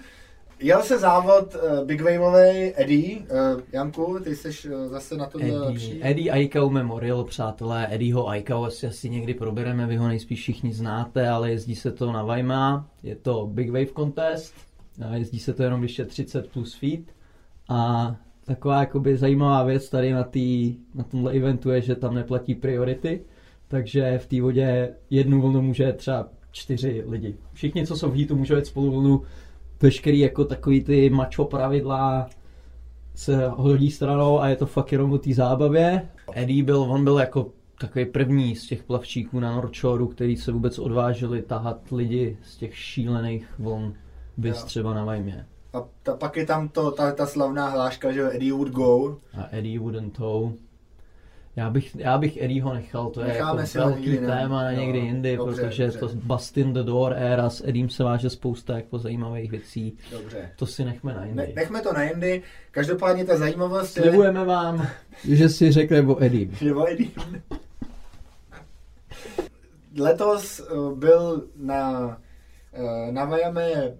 Jel 0.61 0.83
se 0.83 0.99
závod 0.99 1.55
uh, 1.55 1.87
Big 1.87 2.01
Waveový 2.01 2.73
Eddie. 2.77 3.19
Uh, 3.19 3.61
Janku, 3.73 4.19
ty 4.25 4.37
jsi 4.37 4.49
uh, 4.49 4.87
zase 4.87 5.17
na 5.17 5.27
tohle 5.27 5.47
Eddie, 5.47 5.61
lepší. 5.61 6.01
Eddie 6.03 6.33
Aikau 6.33 6.71
Memorial, 6.71 7.25
přátelé. 7.25 7.87
Eddieho 7.91 8.29
Aikau 8.29 8.65
asi, 8.65 8.87
asi 8.87 9.11
někdy 9.11 9.35
probereme, 9.35 9.87
vy 9.87 9.97
ho 9.97 10.09
nejspíš 10.09 10.41
všichni 10.41 10.73
znáte, 10.73 11.29
ale 11.29 11.51
jezdí 11.51 11.77
se 11.77 11.93
to 11.93 12.13
na 12.13 12.23
Weimar. 12.23 12.85
Je 13.03 13.17
to 13.17 13.47
Big 13.47 13.71
Wave 13.71 13.87
Contest. 13.97 14.55
Jezdí 15.15 15.39
se 15.39 15.55
to 15.55 15.63
jenom, 15.63 15.81
když 15.81 15.99
je 15.99 16.05
30 16.05 16.49
plus 16.53 16.75
feet. 16.75 17.05
A 17.69 18.17
taková 18.45 18.81
jakoby 18.81 19.17
zajímavá 19.17 19.65
věc 19.65 19.89
tady 19.89 20.13
na, 20.13 20.25
tý, 20.25 20.77
na 20.95 21.05
tomhle 21.05 21.33
eventu 21.33 21.71
je, 21.71 21.81
že 21.81 21.95
tam 21.95 22.15
neplatí 22.15 22.55
priority. 22.55 23.21
Takže 23.69 24.19
v 24.19 24.27
té 24.27 24.43
vodě 24.43 24.95
jednu 25.11 25.41
vlnu 25.41 25.63
může 25.63 25.93
třeba 25.93 26.29
čtyři 26.53 27.05
lidi. 27.07 27.37
Všichni, 27.53 27.87
co 27.87 27.97
jsou 27.97 28.11
v 28.11 28.17
heatu, 28.17 28.37
můžou 28.37 28.55
jet 28.55 28.67
spolu 28.67 28.91
vlnu. 28.91 29.23
Veškerý 29.83 30.19
jako 30.19 30.45
takový 30.45 30.85
ty 30.85 31.11
macho 31.11 31.45
pravidla, 31.45 32.29
se 33.15 33.49
hodí 33.49 33.91
stranou 33.91 34.41
a 34.41 34.49
je 34.49 34.57
to 34.57 34.67
fakt 34.67 34.93
jenom 34.93 35.13
o 35.13 35.19
té 35.19 35.35
zábavě. 35.35 36.09
Eddie 36.35 36.65
byl, 36.65 36.81
on 36.81 37.05
byl 37.05 37.19
jako 37.19 37.47
takový 37.81 38.05
první 38.05 38.57
z 38.57 38.67
těch 38.67 38.83
plavčíků 38.83 39.41
na 39.41 39.55
Northshoreu, 39.55 40.07
který 40.07 40.37
se 40.37 40.53
vůbec 40.53 40.79
odvážili 40.79 41.43
tahat 41.43 41.93
lidi 41.93 42.39
z 42.43 42.57
těch 42.57 42.77
šílených 42.77 43.55
vln, 43.59 43.95
bys 44.37 44.65
třeba 44.65 44.95
na 44.95 45.05
Vajmě. 45.05 45.47
A 45.73 45.85
ta, 46.03 46.17
pak 46.17 46.37
je 46.37 46.47
tam 46.47 46.69
to, 46.69 46.91
ta, 46.91 47.13
ta 47.13 47.27
slavná 47.27 47.69
hláška, 47.69 48.13
že 48.13 48.31
Eddie 48.33 48.53
would 48.53 48.73
go. 48.73 49.17
A 49.35 49.49
Eddie 49.53 49.81
wouldn't 49.81 50.17
tow. 50.17 50.53
Já 51.57 51.71
bych, 51.71 51.97
já 51.97 52.19
bych 52.19 52.43
Eddieho 52.43 52.75
nechal, 52.75 53.11
to 53.11 53.21
je 53.21 53.27
Necháme 53.29 53.63
jako 53.63 53.79
velký 53.79 54.11
ne? 54.11 54.27
téma 54.27 54.63
na 54.63 54.73
někdy 54.73 54.99
jindy, 54.99 55.37
dobře, 55.37 55.63
protože 55.63 55.85
dobře. 55.85 55.99
to 55.99 56.09
Bust 56.15 56.57
in 56.57 56.73
the 56.73 56.83
Door 56.83 57.15
éra 57.17 57.51
s 57.51 57.69
Eddiem 57.69 57.89
se 57.89 58.05
váže 58.05 58.31
spousta 58.31 58.77
jako 58.77 58.99
zajímavých 58.99 59.51
věcí. 59.51 59.97
Dobře. 60.11 60.51
To 60.57 60.67
si 60.67 60.85
nechme 60.85 61.15
na 61.15 61.25
jindy. 61.25 61.43
Ne, 61.43 61.53
nechme 61.57 61.81
to 61.81 61.93
na 61.93 62.03
jindy. 62.03 62.43
Každopádně 62.71 63.25
ta 63.25 63.37
zajímavost 63.37 63.97
je, 63.97 64.03
Slibujeme 64.03 64.45
vám, 64.45 64.89
že 65.29 65.49
si 65.49 65.73
řekne 65.73 66.03
o 66.03 66.23
Eddie. 66.23 66.49
že 66.61 66.75
o. 66.75 66.87
Letos 69.99 70.61
eh, 70.61 70.95
byl 70.95 71.45
na 71.57 72.17
eh, 72.73 73.13
na 73.13 73.25
Miami 73.25 73.73
eh, 73.73 73.95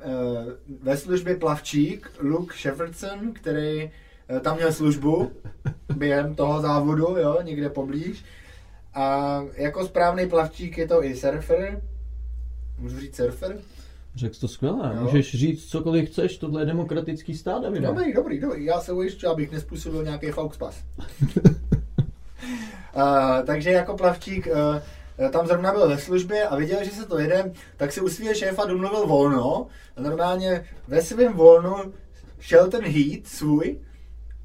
ve 0.83 0.97
službě 0.97 1.37
plavčík 1.37 2.11
Luke 2.21 2.55
Shepardson, 2.57 3.33
který 3.33 3.91
tam 4.41 4.57
měl 4.57 4.73
službu 4.73 5.31
během 5.97 6.35
toho 6.35 6.61
závodu, 6.61 7.17
jo, 7.19 7.39
někde 7.43 7.69
poblíž. 7.71 8.25
A 8.95 9.41
jako 9.57 9.85
správný 9.87 10.29
plavčík 10.29 10.79
je 10.79 10.89
to 10.89 11.05
i 11.05 11.17
surfer. 11.17 11.83
Můžu 12.79 13.01
říct 13.01 13.17
surfer? 13.17 13.59
Řekl 14.15 14.35
jsi 14.35 14.41
to 14.41 14.49
skvěle, 14.49 14.93
Jo. 14.97 15.03
můžeš 15.03 15.31
říct 15.35 15.67
cokoliv 15.67 16.11
chceš, 16.11 16.39
tohle 16.39 16.63
je 16.63 16.67
demokratický 16.67 17.37
stát, 17.37 17.63
Davide. 17.63 17.87
Dobrý, 17.87 18.13
dobrý, 18.13 18.41
dobrý. 18.41 18.65
Já 18.65 18.81
se 18.81 18.93
ujišťu, 18.93 19.29
abych 19.29 19.53
nespůsobil 19.53 20.05
nějaký 20.05 20.27
fauxpas. 20.31 20.77
uh, 20.97 21.43
takže 23.47 23.71
jako 23.71 23.97
plavčík 23.97 24.47
uh, 24.47 25.31
tam 25.31 25.47
zrovna 25.47 25.73
byl 25.73 25.89
ve 25.89 25.99
službě 25.99 26.45
a 26.49 26.57
viděl, 26.57 26.85
že 26.85 26.91
se 26.91 27.07
to 27.07 27.19
jede, 27.19 27.53
tak 27.77 27.93
si 27.93 28.01
u 28.01 28.09
svého 28.09 28.35
šéfa 28.35 28.67
domluvil 28.67 29.07
volno. 29.07 29.67
A 29.97 30.01
normálně 30.01 30.65
ve 30.89 31.03
svém 31.03 31.33
volnu 31.33 31.77
šel 32.41 32.71
ten 32.71 32.85
heat 32.85 33.27
svůj 33.27 33.79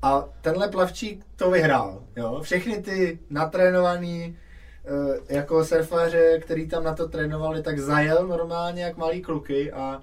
a 0.04 0.30
tenhle 0.42 0.68
plavčík 0.68 1.26
to 1.36 1.52
vyhrál. 1.52 2.04
Jo? 2.16 2.40
Všechny 2.42 2.82
ty 2.82 3.20
natrénovaný 3.30 4.36
eh, 4.86 5.36
jako 5.36 5.66
surfaře, 5.66 6.40
který 6.40 6.68
tam 6.68 6.84
na 6.84 6.94
to 6.94 7.08
trénovali, 7.08 7.62
tak 7.62 7.80
zajel 7.80 8.28
normálně 8.28 8.84
jak 8.84 8.98
malý 8.98 9.22
kluky 9.22 9.72
a, 9.72 10.02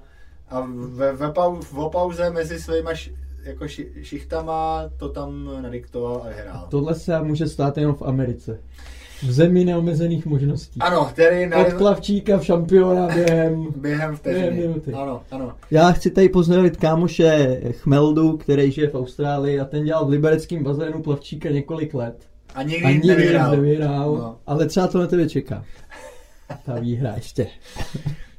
a 0.49 0.69
ve, 0.95 1.13
ve 1.13 1.33
pau, 1.33 1.57
v 1.57 1.91
pauze 1.93 2.31
mezi 2.31 2.61
svýma 2.61 2.95
ši, 2.95 3.17
jako 3.43 3.69
ši, 3.69 3.93
šichtama 4.03 4.91
to 4.97 5.09
tam 5.09 5.63
nadiktoval 5.63 6.23
a 6.25 6.29
vyhrál. 6.29 6.67
Tohle 6.71 6.95
se 6.95 7.21
může 7.21 7.47
stát 7.47 7.79
jenom 7.79 7.95
v 7.95 8.03
Americe. 8.03 8.61
V 9.23 9.33
zemi 9.33 9.65
neomezených 9.65 10.27
možností. 10.27 10.81
Ano, 10.81 11.05
který 11.13 11.47
na, 11.47 11.57
Od 11.59 11.75
plavčíka 11.75 12.39
v 12.39 12.45
šampiona 12.45 13.07
během... 13.15 13.67
během 13.77 14.17
vteřiny. 14.17 14.43
Během 14.51 14.61
minuty. 14.69 14.93
Ano, 14.93 15.23
ano. 15.31 15.53
Já 15.71 15.93
chci 15.93 16.11
tady 16.11 16.29
pozdravit 16.29 16.77
kámoše 16.77 17.61
Chmeldu, 17.73 18.37
který 18.37 18.71
žije 18.73 18.89
v 18.89 18.95
Austrálii 18.95 19.61
a 19.61 19.65
ten 19.65 19.85
dělal 19.85 20.07
v 20.07 20.09
libereckém 20.11 20.65
bazénu 20.65 21.03
plavčíka 21.03 21.49
několik 21.49 21.95
let. 21.95 22.17
A 22.55 22.63
nikdy, 22.63 22.85
A 22.85 22.89
nic 22.91 22.97
nikdy 23.05 23.09
nevyhrál. 23.09 23.51
nevyhrál, 23.51 24.15
No. 24.17 24.37
ale 24.47 24.67
třeba 24.67 24.87
to 24.87 24.99
na 24.99 25.07
tebe 25.07 25.29
čeká. 25.29 25.65
Ta 26.67 26.75
výhra 26.81 27.13
ještě. 27.17 27.47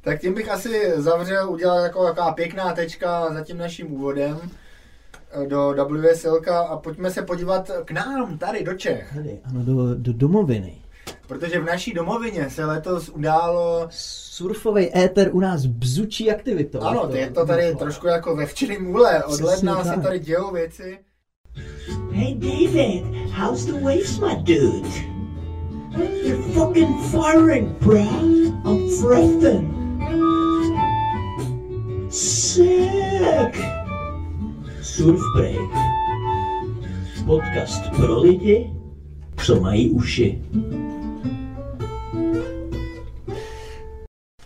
Tak 0.04 0.22
tím 0.22 0.34
bych 0.34 0.50
asi 0.52 0.92
zavřel, 0.96 1.50
udělal 1.52 1.80
jako 1.84 2.04
taková 2.06 2.32
pěkná 2.34 2.74
tečka 2.74 3.34
za 3.34 3.42
tím 3.44 3.58
naším 3.58 3.94
úvodem 3.94 4.38
do 5.48 5.76
WSL 5.90 6.42
a 6.70 6.78
pojďme 6.78 7.12
se 7.12 7.22
podívat 7.22 7.72
k 7.86 7.92
nám, 7.92 8.38
tady 8.38 8.64
do 8.64 8.74
Čech. 8.74 9.12
Tady, 9.16 9.40
ano, 9.44 9.64
do, 9.64 9.96
do 9.96 10.14
domoviny. 10.14 10.76
Protože 11.28 11.60
v 11.60 11.66
naší 11.66 11.94
domovině 11.94 12.50
se 12.50 12.66
letos 12.66 13.10
událo, 13.10 13.88
Surfový 13.90 14.98
éter 14.98 15.30
u 15.34 15.40
nás 15.40 15.66
bzučí 15.66 16.32
aktivitou. 16.32 16.82
ano, 16.82 17.10
je 17.14 17.30
to 17.30 17.46
tady 17.46 17.76
trošku 17.76 18.08
jako 18.08 18.36
ve 18.36 18.46
včelím 18.46 18.90
úle, 18.90 19.24
od 19.24 19.28
Přesně 19.28 19.46
ledna 19.46 19.84
se 19.84 20.02
tady 20.02 20.20
dějou 20.20 20.52
věci. 20.52 21.00
Hey, 22.12 22.36
David, 22.36 23.04
how's 23.38 23.66
the 23.66 23.74
waves, 23.74 24.20
my 24.20 24.36
dude? 24.36 24.90
You're 26.24 26.54
fucking 26.54 27.02
firing, 27.12 27.70
bruh. 27.80 28.12
I'm 28.66 28.90
frothing. 29.02 29.82
Sick. 32.10 33.81
Surf 35.02 35.22
Break. 35.36 35.72
Podcast 37.26 37.90
pro 37.96 38.20
lidi, 38.20 38.74
co 39.46 39.62
mají 39.62 39.90
uši. 39.90 40.42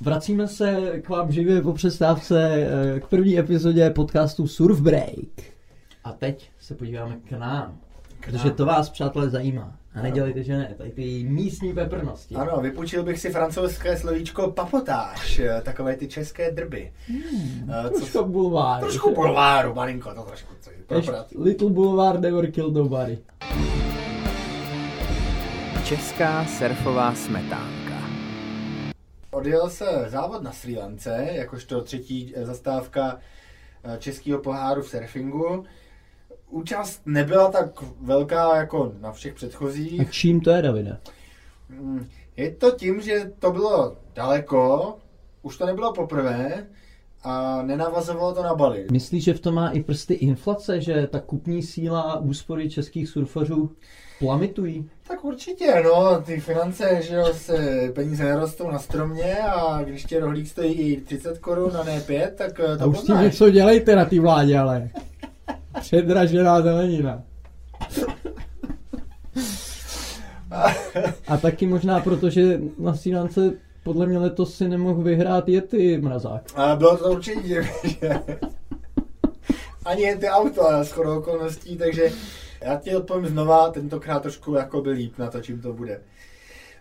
Vracíme 0.02 0.48
se 0.48 1.00
k 1.02 1.10
vám 1.10 1.32
živě 1.32 1.62
po 1.62 1.74
přestávce 1.74 2.50
eh, 2.50 3.00
k 3.00 3.08
první 3.08 3.40
epizodě 3.40 3.90
podcastu 3.90 4.48
Surf 4.48 4.82
Break. 4.82 5.44
A 6.04 6.12
teď 6.12 6.50
se 6.60 6.76
podíváme 6.76 7.16
k 7.30 7.32
nám. 7.32 7.78
Protože 8.26 8.52
to 8.52 8.66
vás, 8.66 8.90
přátelé, 8.90 9.30
zajímá. 9.30 9.78
A 9.96 10.02
nedělejte, 10.02 10.44
že 10.44 10.58
ne. 10.58 10.76
Tady 10.78 10.92
ty 10.92 11.24
místní 11.24 11.74
peprnosti. 11.74 12.36
Ano, 12.36 12.62
vypůjčil 12.62 13.04
bych 13.04 13.20
si 13.20 13.30
francouzské 13.30 13.98
slovíčko 13.98 14.52
papotáž, 14.52 15.40
eh, 15.40 15.62
takové 15.62 15.96
ty 15.96 16.08
české 16.08 16.52
drby. 16.52 16.92
Hmm, 17.08 17.72
Trošku 17.98 18.26
bulvár. 18.26 18.80
Trošku 18.82 19.14
bulváru, 19.16 19.74
malinko, 19.74 20.14
to 20.14 20.22
trošku. 20.22 20.54
Co. 21.04 21.42
Little 21.44 21.70
Boulevard 21.70 22.22
never 22.22 22.52
killed 22.52 22.74
nobody. 22.74 23.18
Česká 25.84 26.46
surfová 26.46 27.16
smetánka. 27.16 27.96
Odjel 29.32 29.70
se 29.70 30.06
závod 30.08 30.44
na 30.44 30.52
Sri 30.52 30.78
Lance, 30.78 31.28
jakožto 31.32 31.82
třetí 31.82 32.34
eh, 32.36 32.46
zastávka 32.46 33.20
českého 34.00 34.40
poháru 34.40 34.82
v 34.82 34.90
surfingu. 34.90 35.64
Účast 36.50 37.02
nebyla 37.06 37.52
tak 37.52 37.66
velká 38.02 38.56
jako 38.58 38.92
na 39.02 39.12
všech 39.12 39.34
předchozích. 39.34 40.02
A 40.02 40.04
čím 40.04 40.42
to 40.42 40.50
je, 40.50 40.62
Davide? 40.62 40.98
Mm, 41.70 42.08
Je 42.38 42.52
to 42.52 42.72
tím, 42.72 43.02
že 43.02 43.32
to 43.40 43.52
bylo 43.52 43.96
daleko, 44.16 44.96
už 45.42 45.58
to 45.58 45.66
nebylo 45.66 45.94
poprvé 45.94 46.66
a 47.24 47.62
nenavazovalo 47.62 48.34
to 48.34 48.44
na 48.44 48.56
Bali. 48.56 48.86
Myslíš, 48.92 49.24
že 49.24 49.34
v 49.34 49.40
tom 49.40 49.56
má 49.56 49.70
i 49.70 49.84
prsty 49.84 50.14
inflace, 50.14 50.82
že 50.82 51.08
ta 51.08 51.20
kupní 51.20 51.64
síla 51.64 52.02
a 52.02 52.20
úspory 52.20 52.70
českých 52.70 53.10
surfařů 53.10 53.72
plamitují? 54.20 54.90
Tak 55.08 55.24
určitě, 55.26 55.82
no, 55.84 56.22
ty 56.22 56.40
finance, 56.40 57.02
že 57.02 57.16
jo, 57.16 57.26
se 57.34 57.92
peníze 57.96 58.24
nerostou 58.24 58.72
na 58.72 58.80
stromě 58.80 59.38
a 59.40 59.84
když 59.84 60.04
tě 60.04 60.20
rohlík 60.20 60.48
stojí 60.48 60.72
i 60.74 61.02
30 61.02 61.38
korun 61.40 61.78
a 61.78 61.84
ne 61.84 62.02
5, 62.02 62.36
tak 62.38 62.60
eh, 62.60 62.78
to 62.78 62.84
A 62.84 62.88
už 62.88 62.98
s 62.98 63.02
tím 63.02 63.08
poznáš. 63.08 63.24
něco 63.26 63.50
dělejte 63.50 63.96
na 63.96 64.06
té 64.06 64.20
vládě, 64.20 64.58
ale. 64.60 64.90
Předražená 65.80 66.62
zelenina. 66.62 67.24
A 71.28 71.38
taky 71.38 71.68
možná 71.68 72.00
proto, 72.00 72.30
že 72.30 72.60
na 72.80 72.96
Sýlance 72.96 73.52
podle 73.84 74.06
mě 74.06 74.18
letos 74.20 74.56
si 74.56 74.68
nemohl 74.68 75.02
vyhrát 75.02 75.50
Yeti 75.50 75.98
mrazák. 75.98 76.42
A 76.56 76.76
bylo 76.76 76.98
to 76.98 77.12
určitě, 77.12 77.64
že 77.84 78.20
ani 79.86 80.02
je 80.02 80.16
ty 80.18 80.28
auto 80.30 80.70
s 80.72 80.92
chodou 80.92 81.18
okolností, 81.18 81.78
takže 81.78 82.12
já 82.62 82.76
ti 82.76 82.96
odpovím 82.96 83.28
znova, 83.28 83.70
tentokrát 83.72 84.22
trošku 84.22 84.54
jako 84.54 84.82
by 84.82 84.90
líp 84.90 85.18
na 85.18 85.30
to, 85.30 85.42
čím 85.42 85.62
to 85.62 85.74
bude. 85.74 86.02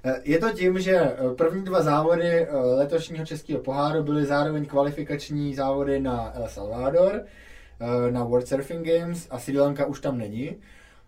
Eh, 0.05 0.21
Je 0.25 0.39
to 0.39 0.51
tím, 0.51 0.81
že 0.81 0.97
eh, 0.97 1.17
první 1.37 1.65
dva 1.65 1.83
závody 1.83 2.31
eh, 2.31 2.57
letošního 2.57 3.27
českého 3.27 3.61
poháru 3.61 4.03
byly 4.03 4.25
zároveň 4.27 4.67
kvalifikační 4.67 5.55
závody 5.55 6.01
na 6.01 6.33
El 6.35 6.49
Salvador, 6.49 7.23
na 8.11 8.25
World 8.25 8.49
Surfing 8.49 8.87
Games 8.87 9.27
a 9.31 9.39
Sri 9.39 9.59
Lanka 9.59 9.87
už 9.87 10.01
tam 10.01 10.19
není. 10.19 10.51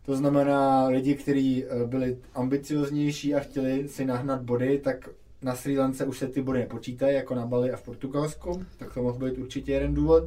To 0.06 0.16
znamená, 0.16 0.86
lidi, 0.88 1.14
kteří 1.14 1.64
eh, 1.64 1.86
byli 1.86 2.16
ambicioznější 2.34 3.34
a 3.34 3.40
chtěli 3.40 3.88
si 3.88 4.04
nahnat 4.04 4.42
body, 4.42 4.78
tak 4.78 5.08
na 5.42 5.54
Sri 5.54 5.78
Lance 5.78 6.04
už 6.04 6.18
se 6.18 6.28
ty 6.28 6.42
body 6.42 6.58
nepočítají, 6.58 7.14
jako 7.14 7.34
na 7.34 7.46
Bali 7.46 7.70
a 7.72 7.76
v 7.76 7.82
Portugalsku, 7.82 8.62
tak 8.78 8.94
to 8.94 9.02
mohl 9.02 9.18
být 9.18 9.38
určitě 9.38 9.72
jeden 9.72 9.94
důvod. 9.94 10.24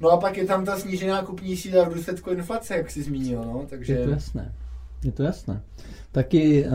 No 0.00 0.08
a 0.08 0.16
pak 0.16 0.36
je 0.36 0.44
tam 0.44 0.64
ta 0.64 0.76
snížená 0.76 1.22
kupní 1.22 1.56
síla 1.56 1.88
v 1.88 1.94
důsledku 1.94 2.30
inflace, 2.30 2.76
jak 2.76 2.90
jsi 2.90 3.02
zmínil, 3.02 3.42
no, 3.42 3.66
takže... 3.70 3.92
Je 3.92 4.04
to 4.04 4.10
jasné. 4.10 4.54
Je 5.04 5.12
to 5.12 5.22
jasné. 5.22 5.62
Taky 6.12 6.64
uh, 6.64 6.70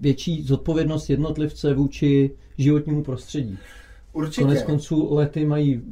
větší 0.00 0.42
zodpovědnost 0.42 1.10
jednotlivce 1.10 1.74
vůči 1.74 2.30
životnímu 2.58 3.02
prostředí. 3.02 3.58
Určitě. 4.12 4.42
Konec 4.42 4.62
konců 4.62 5.14
lety 5.14 5.46
mají 5.46 5.82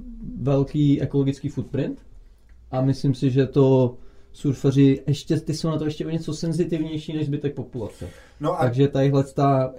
velký 0.40 1.02
ekologický 1.02 1.48
footprint 1.48 1.98
a 2.70 2.80
myslím 2.80 3.14
si, 3.14 3.30
že 3.30 3.46
to 3.46 3.96
surfaři 4.32 5.02
ještě, 5.06 5.40
ty 5.40 5.54
jsou 5.54 5.68
na 5.68 5.78
to 5.78 5.84
ještě 5.84 6.06
o 6.06 6.10
něco 6.10 6.34
senzitivnější 6.34 7.12
než 7.16 7.26
zbytek 7.26 7.54
populace. 7.54 8.08
No 8.40 8.60
a 8.60 8.62
Takže 8.62 8.88
tadyhle 8.88 9.24
ta 9.24 9.72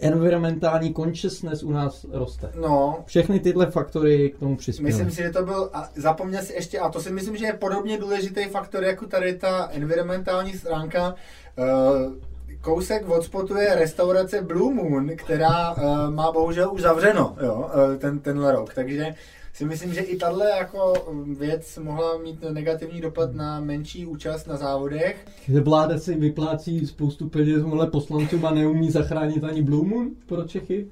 environmentální 0.00 0.94
consciousness 0.94 1.62
u 1.62 1.72
nás 1.72 2.06
roste. 2.12 2.50
no, 2.60 3.04
Všechny 3.06 3.40
tyhle 3.40 3.66
faktory 3.70 4.30
k 4.30 4.38
tomu 4.38 4.56
přispěly. 4.56 4.92
Myslím 4.92 5.10
si, 5.10 5.22
že 5.22 5.30
to 5.30 5.44
byl, 5.44 5.70
a 5.72 5.88
zapomněl 5.96 6.42
si 6.42 6.52
ještě, 6.52 6.78
a 6.78 6.88
to 6.88 7.00
si 7.00 7.12
myslím, 7.12 7.36
že 7.36 7.46
je 7.46 7.52
podobně 7.52 7.98
důležitý 7.98 8.44
faktor 8.44 8.84
jako 8.84 9.06
tady 9.06 9.34
ta 9.34 9.68
environmentální 9.72 10.52
stránka. 10.52 11.14
Uh, 11.58 12.12
kousek 12.60 13.08
od 13.08 13.22
spotu 13.24 13.56
je 13.56 13.74
restaurace 13.74 14.42
Blue 14.42 14.74
Moon, 14.74 15.10
která 15.16 15.72
uh, 15.72 16.10
má 16.10 16.32
bohužel 16.32 16.72
už 16.72 16.80
zavřeno, 16.80 17.36
jo, 17.42 17.70
uh, 17.74 17.96
ten, 17.96 18.18
tenhle 18.18 18.52
rok, 18.52 18.74
takže 18.74 19.14
si 19.58 19.64
myslím, 19.64 19.94
že 19.94 20.00
i 20.00 20.16
tahle 20.16 20.50
jako 20.50 20.94
věc 21.38 21.78
mohla 21.82 22.18
mít 22.18 22.44
negativní 22.50 23.00
dopad 23.00 23.34
na 23.34 23.60
menší 23.60 24.06
účast 24.06 24.46
na 24.46 24.56
závodech. 24.56 25.26
Že 25.48 25.60
vláda 25.60 25.98
si 25.98 26.14
vyplácí 26.14 26.86
spoustu 26.86 27.28
peněz 27.28 27.62
vole 27.62 27.86
poslancům 27.86 28.46
a 28.46 28.50
neumí 28.50 28.90
zachránit 28.90 29.44
ani 29.44 29.62
Blue 29.62 29.88
Moon 29.88 30.10
pro 30.26 30.44
Čechy. 30.44 30.86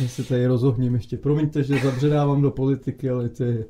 My 0.00 0.08
se 0.08 0.24
tady 0.24 0.46
rozohním 0.46 0.94
ještě. 0.94 1.16
Promiňte, 1.16 1.62
že 1.62 1.78
zabředávám 1.78 2.42
do 2.42 2.50
politiky, 2.50 3.10
ale 3.10 3.28
to 3.28 3.44
je... 3.44 3.64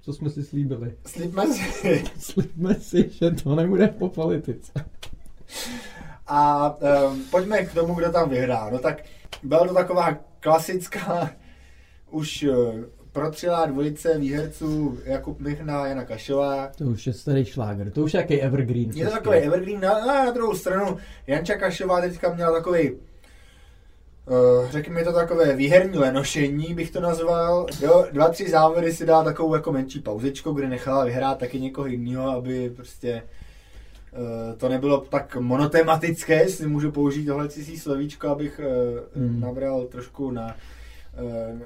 Co 0.00 0.12
jsme 0.12 0.30
si 0.30 0.44
slíbili? 0.44 0.94
Slíbme 1.06 1.46
si. 1.46 2.04
Slíbme 2.18 2.74
si, 2.74 3.10
že 3.10 3.30
to 3.30 3.54
nebude 3.54 3.88
po 3.88 4.08
politice. 4.08 4.72
A 6.26 6.70
um, 7.10 7.24
pojďme 7.30 7.64
k 7.64 7.74
tomu, 7.74 7.94
kdo 7.94 8.12
tam 8.12 8.30
vyhrál. 8.30 8.70
No 8.70 8.78
tak 8.78 9.02
byla 9.42 9.66
to 9.66 9.74
taková 9.74 10.18
klasická 10.40 11.30
už 12.10 12.46
protřelá 13.12 13.66
dvojice 13.66 14.18
výherců 14.18 14.98
Jakub 15.04 15.40
Michna 15.40 15.82
a 15.82 15.86
Jana 15.86 16.04
Kašová. 16.04 16.70
To 16.78 16.84
už 16.84 17.06
je 17.06 17.12
starý 17.12 17.44
šláger, 17.44 17.90
to 17.90 18.00
už 18.02 18.14
je 18.14 18.20
jaký 18.20 18.40
evergreen. 18.40 18.90
Je 18.94 19.04
to 19.04 19.10
takový 19.10 19.36
evergreen, 19.36 19.80
na, 19.80 20.06
na, 20.06 20.24
na 20.24 20.30
druhou 20.30 20.54
stranu 20.54 20.96
Janča 21.26 21.54
Kašová 21.54 22.00
teďka 22.00 22.34
měla 22.34 22.52
takový 22.52 22.92
Uh, 24.26 24.70
řekněme 24.70 25.04
to 25.04 25.12
takové 25.12 25.56
výherní 25.56 25.98
lenošení, 25.98 26.74
bych 26.74 26.90
to 26.90 27.00
nazval. 27.00 27.66
Jo, 27.80 28.06
dva, 28.12 28.28
tři 28.28 28.50
závody 28.50 28.92
si 28.92 29.06
dá 29.06 29.24
takovou 29.24 29.54
jako 29.54 29.72
menší 29.72 30.00
pauzičku, 30.00 30.52
kde 30.52 30.68
nechala 30.68 31.04
vyhrát 31.04 31.38
taky 31.38 31.60
někoho 31.60 31.86
jiného, 31.86 32.30
aby 32.30 32.70
prostě 32.76 33.22
uh, 34.12 34.56
to 34.56 34.68
nebylo 34.68 35.00
tak 35.00 35.36
monotematické, 35.36 36.34
jestli 36.34 36.66
můžu 36.66 36.90
použít 36.92 37.24
tohle 37.24 37.48
cizí 37.48 37.78
slovíčko, 37.78 38.28
abych 38.28 38.60
uh, 39.14 39.22
Hmm. 39.22 39.40
nabral 39.40 39.84
trošku 39.84 40.30
na, 40.30 40.56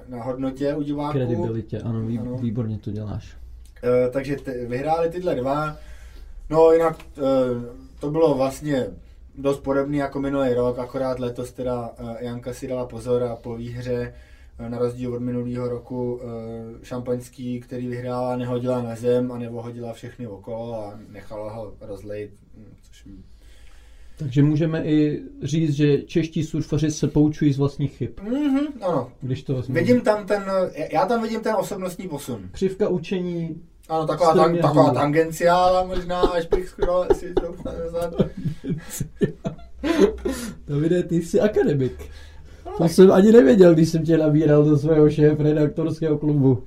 na 0.08 0.22
hodnotě 0.22 0.74
u 0.74 0.82
diváků. 0.82 1.12
Kredibilitě, 1.12 1.78
ano, 1.80 2.00
vý, 2.00 2.18
Ano. 2.18 2.36
výborně 2.38 2.78
to 2.78 2.90
děláš. 2.90 3.36
Eh, 3.84 4.10
takže 4.10 4.36
te, 4.36 4.66
vyhráli 4.66 5.10
tyhle 5.10 5.34
dva. 5.34 5.76
No 6.50 6.72
jinak 6.72 6.96
eh, 7.16 7.20
to 8.00 8.10
bylo 8.10 8.34
vlastně 8.34 8.86
dost 9.38 9.60
podobný 9.60 9.98
jako 9.98 10.20
minulý 10.20 10.54
rok, 10.54 10.78
akorát 10.78 11.18
letos 11.18 11.52
teda 11.52 11.90
eh, 11.98 12.24
Janka 12.24 12.52
si 12.54 12.68
dala 12.68 12.86
pozor 12.86 13.22
a 13.22 13.36
po 13.36 13.56
výhře 13.56 14.14
eh, 14.58 14.68
na 14.68 14.78
rozdíl 14.78 15.14
od 15.14 15.22
minulého 15.22 15.68
roku 15.68 16.20
eh, 16.22 16.26
šampaňský, 16.84 17.60
který 17.60 17.86
vyhrála, 17.88 18.36
nehodila 18.36 18.82
na 18.82 18.96
zem 18.96 19.32
a 19.32 19.38
nevohodila 19.38 19.92
všechny 19.92 20.26
okolo 20.26 20.74
a 20.74 20.98
nechala 21.08 21.52
ho 21.52 21.74
rozlejt, 21.80 22.30
hm, 22.56 22.74
což 22.82 23.08
Takže 24.18 24.42
můžeme 24.42 24.85
i 24.85 25.22
říct, 25.42 25.72
že 25.72 26.03
čeští 26.03 26.42
surfaři 26.44 26.90
se 26.90 27.09
poučují 27.09 27.53
z 27.53 27.59
vlastních 27.59 27.96
chyb. 27.96 28.11
Mhm, 28.22 28.66
ano. 28.81 29.12
Když 29.20 29.42
to 29.42 29.55
vezmeme. 29.55 29.81
Vidím 29.81 30.00
tam 30.00 30.27
ten, 30.27 30.44
já 30.92 31.07
tam 31.07 31.22
vidím 31.22 31.40
ten 31.40 31.55
osobnostní 31.55 32.09
posun. 32.09 32.48
Křivka 32.53 32.88
učení, 32.88 33.62
Ano, 33.88 34.07
taková, 34.07 34.35
tan, 34.35 34.59
taková 34.59 34.90
tangenciála 34.90 35.85
možná, 35.85 36.20
až 36.20 36.46
bych 36.46 36.68
skoro 36.68 37.05
si 37.12 37.35
to. 37.35 37.55
Davide, 40.68 41.03
ty 41.03 41.22
jsi 41.22 41.40
akademik. 41.40 42.11
To 42.79 42.88
jsem 42.88 43.12
ani 43.12 43.33
nevěděl, 43.33 43.74
když 43.74 43.88
jsem 43.88 44.03
tě 44.03 44.18
nabíral 44.18 44.64
do 44.64 44.79
svého 44.79 45.11
šéf 45.11 45.40
redaktorského 45.40 46.18
klubu. 46.18 46.62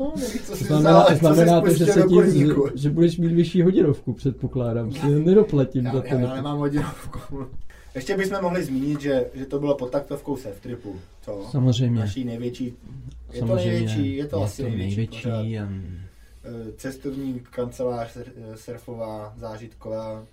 No, 0.00 0.12
co 0.46 0.56
si 0.56 0.64
Znamená, 0.64 1.04
co 1.04 1.14
znamená 1.14 1.60
to, 1.60 1.74
že, 1.74 1.86
se 1.86 2.02
ti, 2.02 2.08
kurníku. 2.08 2.68
že 2.74 2.90
budeš 2.90 3.18
mít 3.18 3.32
vyšší 3.32 3.62
hodinovku, 3.62 4.12
předpokládám. 4.12 4.92
Si 4.92 5.06
nedoplatím 5.06 5.84
Já, 5.84 5.92
za 5.92 6.02
já, 6.04 6.16
to. 6.16 6.20
já 6.20 6.34
nemám 6.34 6.58
hodinovku. 6.58 7.46
Ještě 7.94 8.16
bychom 8.16 8.42
mohli 8.42 8.64
zmínit, 8.64 9.00
že, 9.00 9.26
že 9.34 9.46
to 9.46 9.58
bylo 9.58 9.74
pod 9.74 9.90
taktovkou 9.90 10.36
Surftripu. 10.36 10.96
To 11.24 11.46
Samozřejmě. 11.50 12.00
naší 12.00 12.24
největší, 12.24 12.64
je 12.64 13.40
to 13.40 13.46
Samozřejmě. 13.46 13.70
největší, 13.70 14.16
je 14.16 14.26
to 14.26 14.38
je 14.38 14.44
asi 14.44 14.62
to 14.62 14.68
největší, 14.68 14.96
největší 14.96 15.58
um, 15.60 16.00
Eh, 16.44 16.72
cestovní 16.76 17.40
kancelář 17.50 18.16
eh, 18.16 18.56
surfová, 18.56 19.34
zážitková. 19.36 20.24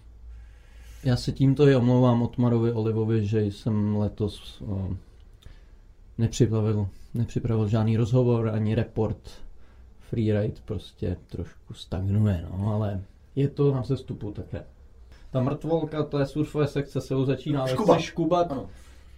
Já 1.04 1.16
se 1.16 1.32
tímto 1.32 1.68
i 1.68 1.76
omlouvám 1.76 2.22
Otmarovi 2.22 2.72
Olivovi, 2.72 3.26
že 3.26 3.42
jsem 3.42 3.96
letos 3.96 4.62
uh, 4.62 4.94
nepřipravil, 6.18 6.88
nepřipravil 7.14 7.68
žádný 7.68 7.98
rozhovor 7.98 8.50
ani 8.50 8.76
report. 8.76 9.32
Freeride 10.10 10.62
prostě 10.66 11.18
trošku 11.28 11.74
stagnuje, 11.74 12.46
no, 12.52 12.74
ale 12.74 13.02
je 13.36 13.48
to 13.48 13.74
na 13.74 13.84
sestupu 13.84 14.32
také. 14.32 14.64
Ta 15.32 15.42
mrtvolka 15.42 16.04
té 16.04 16.26
surfové 16.26 16.68
sekce 16.68 17.02
se 17.02 17.16
už 17.16 17.28
začíná 17.28 17.68
Škubat. 17.68 17.90
lehce 17.96 18.04
škubat, 18.08 18.52
Ano. 18.52 18.70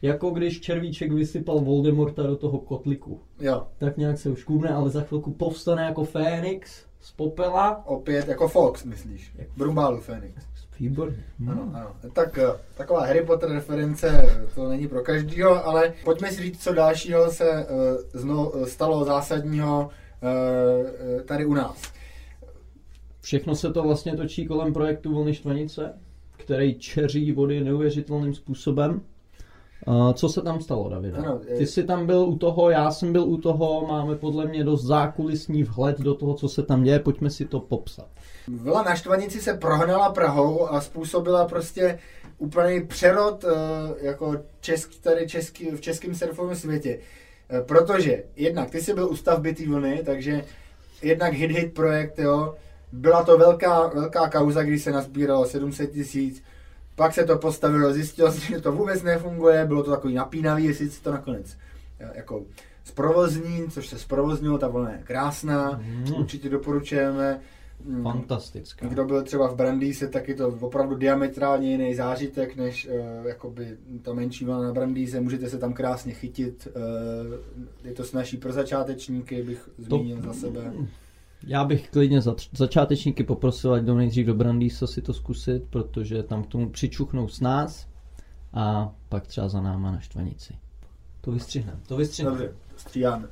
jako 0.02 0.30
když 0.30 0.62
červíček 0.62 1.12
vysypal 1.12 1.60
Voldemorta 1.60 2.24
do 2.24 2.36
toho 2.36 2.60
kotliku. 2.60 3.20
Jo, 3.40 3.68
Tak 3.78 3.98
nějak 3.98 4.18
se 4.18 4.30
už 4.30 4.40
škubne, 4.40 4.70
ale 4.70 4.90
za 4.90 5.02
chvilku 5.02 5.32
povstane 5.32 5.84
jako 5.84 6.04
Fénix 6.06 6.84
z 7.02 7.12
popela. 7.12 7.86
opět 7.88 8.28
jako 8.28 8.48
Fox, 8.48 8.84
myslíš? 8.84 9.34
Brumbálu 9.58 10.00
Fénix. 10.02 10.44
Výborně. 10.80 11.24
Ano, 11.52 11.72
ano. 11.74 11.92
Tak 12.14 12.38
eh, 12.38 12.48
taková 12.78 13.06
Harry 13.06 13.26
Potter 13.26 13.50
reference, 13.50 14.26
to 14.56 14.70
není 14.70 14.88
pro 14.88 15.02
každýho, 15.04 15.66
ale 15.68 15.94
pojďme 16.04 16.32
si 16.32 16.42
říct, 16.44 16.64
co 16.64 16.74
dalšího 16.74 17.32
se 17.32 17.50
eh, 17.52 17.66
zno, 18.14 18.52
stalo 18.66 19.06
zásadního 19.06 19.90
eh, 19.92 19.94
eh, 19.94 20.09
tady 21.26 21.46
u 21.46 21.54
nás. 21.54 21.82
Všechno 23.22 23.56
se 23.56 23.74
to 23.74 23.84
vlastně 23.84 24.18
točí 24.18 24.46
kolem 24.46 24.74
projektu 24.74 25.16
Vlny 25.16 25.34
Štvanice, 25.34 25.94
který 26.38 26.80
čeří 26.80 27.32
vody 27.32 27.64
neuvěřitelným 27.64 28.34
způsobem. 28.34 29.02
Co 30.14 30.30
se 30.30 30.42
tam 30.42 30.62
stalo, 30.62 30.90
Davide? 30.90 31.18
Ano, 31.18 31.42
eh, 31.50 31.58
Ty 31.58 31.68
jsi 31.68 31.84
tam 31.84 32.06
byl 32.06 32.20
u 32.22 32.38
toho, 32.38 32.70
já 32.70 32.92
jsem 32.92 33.14
byl 33.14 33.24
u 33.24 33.38
toho, 33.38 33.88
máme 33.88 34.16
podle 34.16 34.46
mě 34.46 34.64
dost 34.64 34.86
zákulisní 34.86 35.64
vhled 35.64 36.00
do 36.00 36.14
toho, 36.16 36.34
co 36.34 36.50
se 36.50 36.64
tam 36.64 36.84
děje, 36.84 37.00
pojďme 37.00 37.30
si 37.30 37.46
to 37.46 37.60
popsat. 37.60 38.08
Vila 38.48 38.84
na 38.84 38.96
Štvanici 38.96 39.42
se 39.42 39.54
prohnala 39.54 40.12
Prahou 40.12 40.68
a 40.68 40.82
způsobila 40.82 41.46
prostě 41.46 42.00
úplný 42.38 42.86
přerod 42.88 43.46
eh, 43.46 43.50
jako 44.02 44.38
český, 44.60 45.00
tady 45.00 45.28
český, 45.28 45.70
v 45.70 45.82
českém 45.82 46.16
surfovém 46.16 46.56
světě. 46.56 47.00
Eh, 47.50 47.62
Protože 47.62 48.24
jednak 48.36 48.70
ty 48.70 48.82
jsi 48.82 48.94
byl 48.94 49.10
u 49.10 49.16
stavby 49.16 49.54
té 49.54 49.68
vlny, 49.68 50.02
takže 50.06 50.44
jednak 51.02 51.34
hit 51.34 51.52
hit 51.52 51.74
projekt, 51.74 52.20
jo, 52.20 52.56
byla 52.92 53.24
to 53.24 53.38
velká, 53.38 53.88
velká 53.88 54.30
kauza, 54.30 54.64
kdy 54.64 54.80
se 54.80 54.92
nazbíralo 54.92 55.46
700 55.46 55.92
tisíc, 55.92 56.44
pak 56.96 57.14
se 57.14 57.26
to 57.26 57.38
postavilo, 57.38 57.94
zjistilo 57.94 58.32
se, 58.32 58.40
že 58.46 58.62
to 58.62 58.72
vůbec 58.72 59.04
nefunguje, 59.04 59.66
bylo 59.66 59.84
to 59.84 59.92
takový 59.92 60.14
napínavý, 60.14 60.64
jestli 60.66 60.90
se 60.90 61.02
to 61.04 61.12
nakonec 61.12 61.58
eh, 62.00 62.12
jako 62.16 62.44
zprovozní, 62.84 63.66
což 63.72 63.88
se 63.88 63.98
zprovoznilo, 64.00 64.58
ta 64.58 64.68
vlna 64.68 64.92
je 64.92 65.00
krásná, 65.04 65.82
Mm. 65.84 66.14
určitě 66.20 66.50
doporučujeme. 66.50 67.40
Mm. 67.86 68.04
Fantastická. 68.04 68.88
Kdo 68.88 69.06
byl 69.06 69.24
třeba 69.24 69.48
v 69.48 69.56
Brandýse, 69.56 70.08
tak 70.08 70.28
je 70.28 70.36
to 70.36 70.48
opravdu 70.48 70.96
diametrálně 70.96 71.72
jiný 71.72 71.96
zážitek 71.96 72.56
než 72.56 72.88
uh, 72.88 73.28
jakoby 73.28 73.78
ta 74.02 74.14
menší 74.14 74.46
vlna 74.46 74.64
na 74.64 74.74
Brandýse. 74.74 75.20
Můžete 75.20 75.50
se 75.50 75.58
tam 75.58 75.74
krásně 75.74 76.14
chytit. 76.14 76.68
Uh, 76.76 77.84
je 77.84 77.94
to 77.94 78.04
snažší 78.04 78.38
pro 78.38 78.54
začátečníky, 78.54 79.44
bych 79.44 79.70
zmínil 79.78 80.22
za 80.22 80.34
sebe. 80.34 80.74
Já 81.48 81.64
bych 81.64 81.90
klidně 81.90 82.22
za 82.22 82.36
začátečníky 82.56 83.24
poprosil, 83.24 83.74
ať 83.74 83.84
jdou 83.84 83.96
nejdřív 83.96 84.26
do 84.26 84.34
Brandýsa 84.34 84.88
si 84.88 85.02
to 85.02 85.14
zkusit, 85.14 85.64
protože 85.70 86.24
tam 86.24 86.44
k 86.44 86.48
tomu 86.48 86.70
přičuchnou 86.70 87.28
s 87.28 87.40
nás 87.40 87.88
a 88.54 88.96
pak 89.10 89.28
třeba 89.28 89.50
za 89.50 89.62
náma 89.62 89.92
na 89.92 90.00
Štvanici. 90.00 90.54
To 91.22 91.32
vystřihneme, 91.32 91.80
to 91.88 91.98
vystřihneme. 91.98 92.38
Dobře, 92.38 92.56
stříháme. 92.76 93.28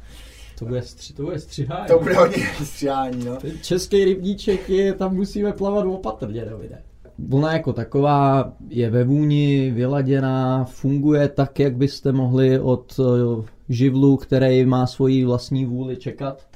To 0.59 0.65
bude, 0.65 0.81
stři, 0.81 1.13
to 1.13 1.23
bude 1.23 1.39
střihání. 1.39 1.87
To 1.87 1.99
bude 1.99 2.15
hodně 2.15 2.43
stříhání, 2.63 3.25
no. 3.25 3.35
Ten 3.35 3.51
Český 3.61 4.05
rybníček 4.05 4.69
je, 4.69 4.93
tam 4.93 5.15
musíme 5.15 5.53
plavat 5.53 5.85
opatrně, 5.85 6.45
Davide. 6.45 6.81
Vlna 7.19 7.53
jako 7.53 7.73
taková 7.73 8.53
je 8.69 8.89
ve 8.89 9.03
vůni, 9.03 9.71
vyladěná, 9.71 10.65
funguje 10.65 11.29
tak, 11.29 11.59
jak 11.59 11.75
byste 11.75 12.11
mohli 12.11 12.59
od 12.59 12.99
eh, 12.99 13.43
živlu, 13.69 14.17
který 14.17 14.65
má 14.65 14.87
svoji 14.87 15.25
vlastní 15.25 15.65
vůli 15.65 15.97
čekat. 15.97 16.47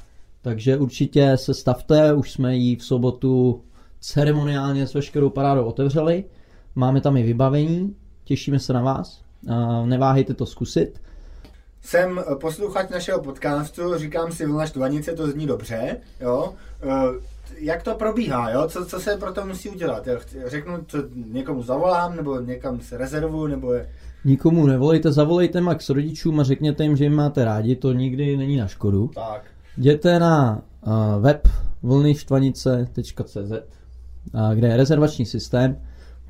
Takže 0.42 0.78
určitě 0.78 1.38
se 1.38 1.54
stavte, 1.54 2.14
už 2.14 2.32
jsme 2.32 2.56
ji 2.56 2.76
v 2.76 2.84
sobotu 2.84 3.62
ceremoniálně 4.00 4.88
s 4.88 4.94
veškerou 4.94 5.30
parádou 5.30 5.64
otevřeli. 5.64 6.24
Máme 6.76 7.02
tam 7.02 7.18
i 7.18 7.24
vybavení, 7.24 7.96
těšíme 8.24 8.60
se 8.60 8.74
na 8.74 8.82
vás. 8.82 9.22
A 9.48 9.86
Neváhejte 9.86 10.34
to 10.34 10.46
zkusit. 10.46 11.02
Jsem 11.82 12.20
eh, 12.20 12.36
posluchač 12.36 12.90
našeho 12.90 13.22
podcastu, 13.22 13.98
říkám 13.98 14.32
si 14.32 14.46
Vlna 14.46 14.66
Štvanice, 14.66 15.14
to 15.14 15.28
zní 15.28 15.48
dobře, 15.48 15.98
jo. 16.22 16.54
Eh, 16.84 17.32
Jak 17.58 17.84
to 17.84 17.96
probíhá, 17.96 18.50
jo? 18.50 18.68
Co, 18.68 18.86
co 18.86 19.00
se 19.00 19.18
pro 19.18 19.34
to 19.34 19.46
musí 19.46 19.70
udělat? 19.70 20.08
Já 20.08 20.20
řeknu, 20.46 20.74
co 20.88 20.98
někomu 21.32 21.64
zavolám, 21.64 22.16
nebo 22.16 22.40
někam 22.40 22.80
se 22.82 22.98
rezervu, 22.98 23.48
nebo 23.48 23.74
je... 23.74 23.90
Nikomu 24.26 24.66
nevolejte, 24.66 25.12
zavolejte 25.12 25.62
max 25.62 25.90
rodičům 25.90 26.40
a 26.40 26.44
řekněte 26.44 26.84
jim, 26.84 26.98
že 26.98 27.04
jim 27.04 27.14
máte 27.16 27.46
rádi, 27.46 27.76
to 27.76 27.94
nikdy 27.94 28.38
není 28.38 28.58
na 28.58 28.68
škodu. 28.68 29.08
Tak. 29.16 29.44
Jděte 29.78 30.20
na 30.20 30.62
uh, 30.88 31.22
web 31.22 31.48
vlnyštvanice.cz, 31.84 33.38
uh, 33.38 34.54
kde 34.54 34.68
je 34.68 34.78
rezervační 34.78 35.26
systém. 35.26 35.78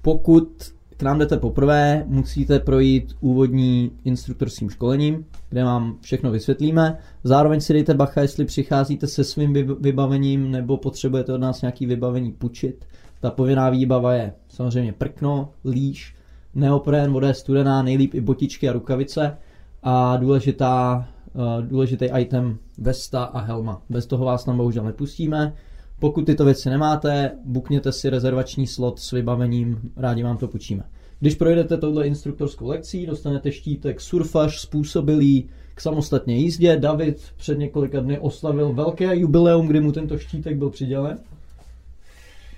Pokud 0.01 0.73
k 0.97 1.03
nám 1.03 1.19
jdete 1.19 1.37
poprvé, 1.37 2.03
musíte 2.07 2.59
projít 2.59 3.15
úvodní 3.19 3.91
instruktorským 4.03 4.69
školením, 4.69 5.25
kde 5.51 5.63
vám 5.63 5.97
všechno 6.01 6.31
vysvětlíme. 6.31 6.97
Zároveň 7.23 7.61
si 7.61 7.73
dejte 7.73 7.93
bacha, 7.93 8.21
jestli 8.21 8.45
přicházíte 8.45 9.07
se 9.07 9.23
svým 9.23 9.53
vyb- 9.53 9.77
vybavením 9.79 10.51
nebo 10.51 10.77
potřebujete 10.77 11.33
od 11.33 11.37
nás 11.37 11.61
nějaký 11.61 11.85
vybavení 11.85 12.31
půjčit. 12.31 12.85
Ta 13.19 13.31
povinná 13.31 13.69
výbava 13.69 14.13
je 14.13 14.33
samozřejmě 14.49 14.93
prkno, 14.93 15.49
líš, 15.65 16.15
neopren, 16.55 17.13
voda 17.13 17.27
je 17.27 17.33
studená, 17.33 17.83
nejlíp 17.83 18.13
i 18.13 18.21
botičky 18.21 18.69
a 18.69 18.73
rukavice 18.73 19.37
a 19.83 20.17
důležitá, 20.17 21.07
uh, 21.33 21.65
důležitý 21.67 22.05
item 22.17 22.57
vesta 22.77 23.23
a 23.23 23.39
helma. 23.39 23.81
Bez 23.89 24.05
toho 24.05 24.25
vás 24.25 24.43
tam 24.43 24.57
bohužel 24.57 24.83
nepustíme. 24.83 25.53
Pokud 25.99 26.25
tyto 26.25 26.45
věci 26.45 26.69
nemáte, 26.69 27.31
bukněte 27.45 27.91
si 27.91 28.09
rezervační 28.09 28.67
slot 28.67 28.99
s 28.99 29.11
vybavením, 29.11 29.79
rádi 29.97 30.23
vám 30.23 30.37
to 30.37 30.47
půjčíme. 30.47 30.83
Když 31.21 31.35
projdete 31.35 31.77
touhle 31.77 32.07
instruktorskou 32.07 32.67
lekcí, 32.67 33.05
dostanete 33.05 33.51
štítek 33.51 34.01
surfař 34.01 34.59
způsobilý 34.59 35.49
k 35.75 35.81
samostatné 35.81 36.33
jízdě. 36.33 36.77
David 36.77 37.21
před 37.37 37.57
několika 37.57 37.99
dny 37.99 38.19
oslavil 38.19 38.73
velké 38.73 39.15
jubileum, 39.15 39.67
kdy 39.67 39.79
mu 39.79 39.91
tento 39.91 40.17
štítek 40.17 40.57
byl 40.57 40.69
přidělen. 40.69 41.17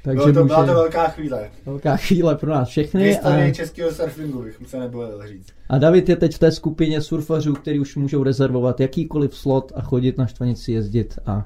Takže 0.04 0.16
Bylo 0.16 0.34
to, 0.34 0.40
může... 0.40 0.48
byla 0.48 0.66
to 0.66 0.74
velká 0.74 1.08
chvíle. 1.08 1.50
velká 1.66 1.98
chvíle 1.98 2.36
pro 2.36 2.52
nás 2.52 2.70
všechny. 2.70 3.04
historii 3.04 3.52
A... 3.52 3.54
českého 3.54 3.92
surfingu 3.92 4.44
bych 4.44 4.60
se 4.68 4.80
nebojil 4.80 5.28
říct. 5.28 5.48
A 5.70 5.78
David 5.78 6.10
je 6.10 6.16
teď 6.16 6.36
v 6.36 6.40
té 6.40 6.52
skupině 6.52 7.02
surfařů, 7.02 7.54
kteří 7.54 7.80
už 7.80 7.96
můžou 7.96 8.24
rezervovat 8.24 8.80
jakýkoliv 8.80 9.36
slot 9.36 9.72
a 9.76 9.82
chodit 9.82 10.18
na 10.18 10.26
štvanici 10.26 10.72
jezdit 10.72 11.20
a 11.26 11.46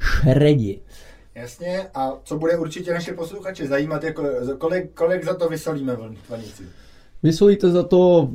šredit. 0.00 0.82
Jasně, 1.36 1.86
a 1.94 2.12
co 2.24 2.38
bude 2.38 2.58
určitě 2.58 2.92
naše 2.92 3.12
posluchače 3.12 3.66
zajímat, 3.66 4.04
je, 4.04 4.14
kolik, 4.58 4.92
kolik 4.94 5.24
za 5.24 5.34
to 5.34 5.48
vysolíme 5.48 5.96
v 5.96 6.14
Tvanici. 6.26 6.62
Vysolíte 7.22 7.70
za 7.70 7.82
to 7.82 8.30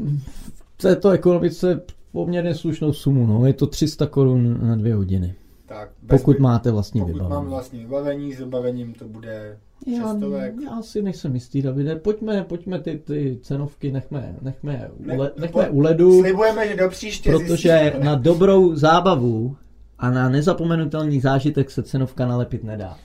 v 0.78 0.82
této 0.82 1.10
ekonomice 1.10 1.82
poměrně 2.12 2.56
slušnou 2.56 2.94
sumu, 2.94 3.28
no. 3.28 3.46
je 3.46 3.54
to 3.54 3.68
300 3.68 4.08
korun 4.08 4.68
na 4.68 4.76
dvě 4.76 4.96
hodiny. 4.96 5.36
Tak, 5.66 5.90
bez 6.04 6.22
Pokud 6.22 6.40
máte 6.40 6.72
vlastní 6.72 7.02
pokud 7.02 7.14
vybavení. 7.14 7.30
mám 7.36 7.48
vlastní 7.50 7.80
vybavení, 7.80 8.34
s 8.34 8.40
vybavením 8.40 8.94
to 8.94 9.06
bude 9.08 9.58
Já, 9.88 10.12
šestovek. 10.12 10.54
já 10.66 10.82
si 10.82 11.02
nejsem 11.02 11.34
jistý, 11.36 11.62
Davide. 11.62 11.96
Pojďme, 11.96 12.44
pojďme 12.44 12.80
ty, 12.80 12.98
ty 12.98 13.40
cenovky, 13.42 13.92
nechme, 13.92 14.36
nechme, 14.42 14.90
Ne- 15.00 15.18
le, 15.18 15.30
po- 15.30 15.42
nechme 15.42 15.70
u 15.70 15.80
ledu, 15.80 16.20
Slibujeme, 16.22 16.68
že 16.68 16.76
do 16.76 16.90
příště 16.90 17.32
protože 17.32 17.80
zjistíme. 17.82 18.06
na 18.06 18.16
dobrou 18.16 18.76
zábavu 18.76 19.56
a 20.02 20.10
na 20.10 20.30
nezapomenutelný 20.30 21.22
zážitek 21.22 21.72
se 21.72 21.84
cenovka 21.84 22.28
nalepit 22.28 22.64
nedá. 22.64 22.98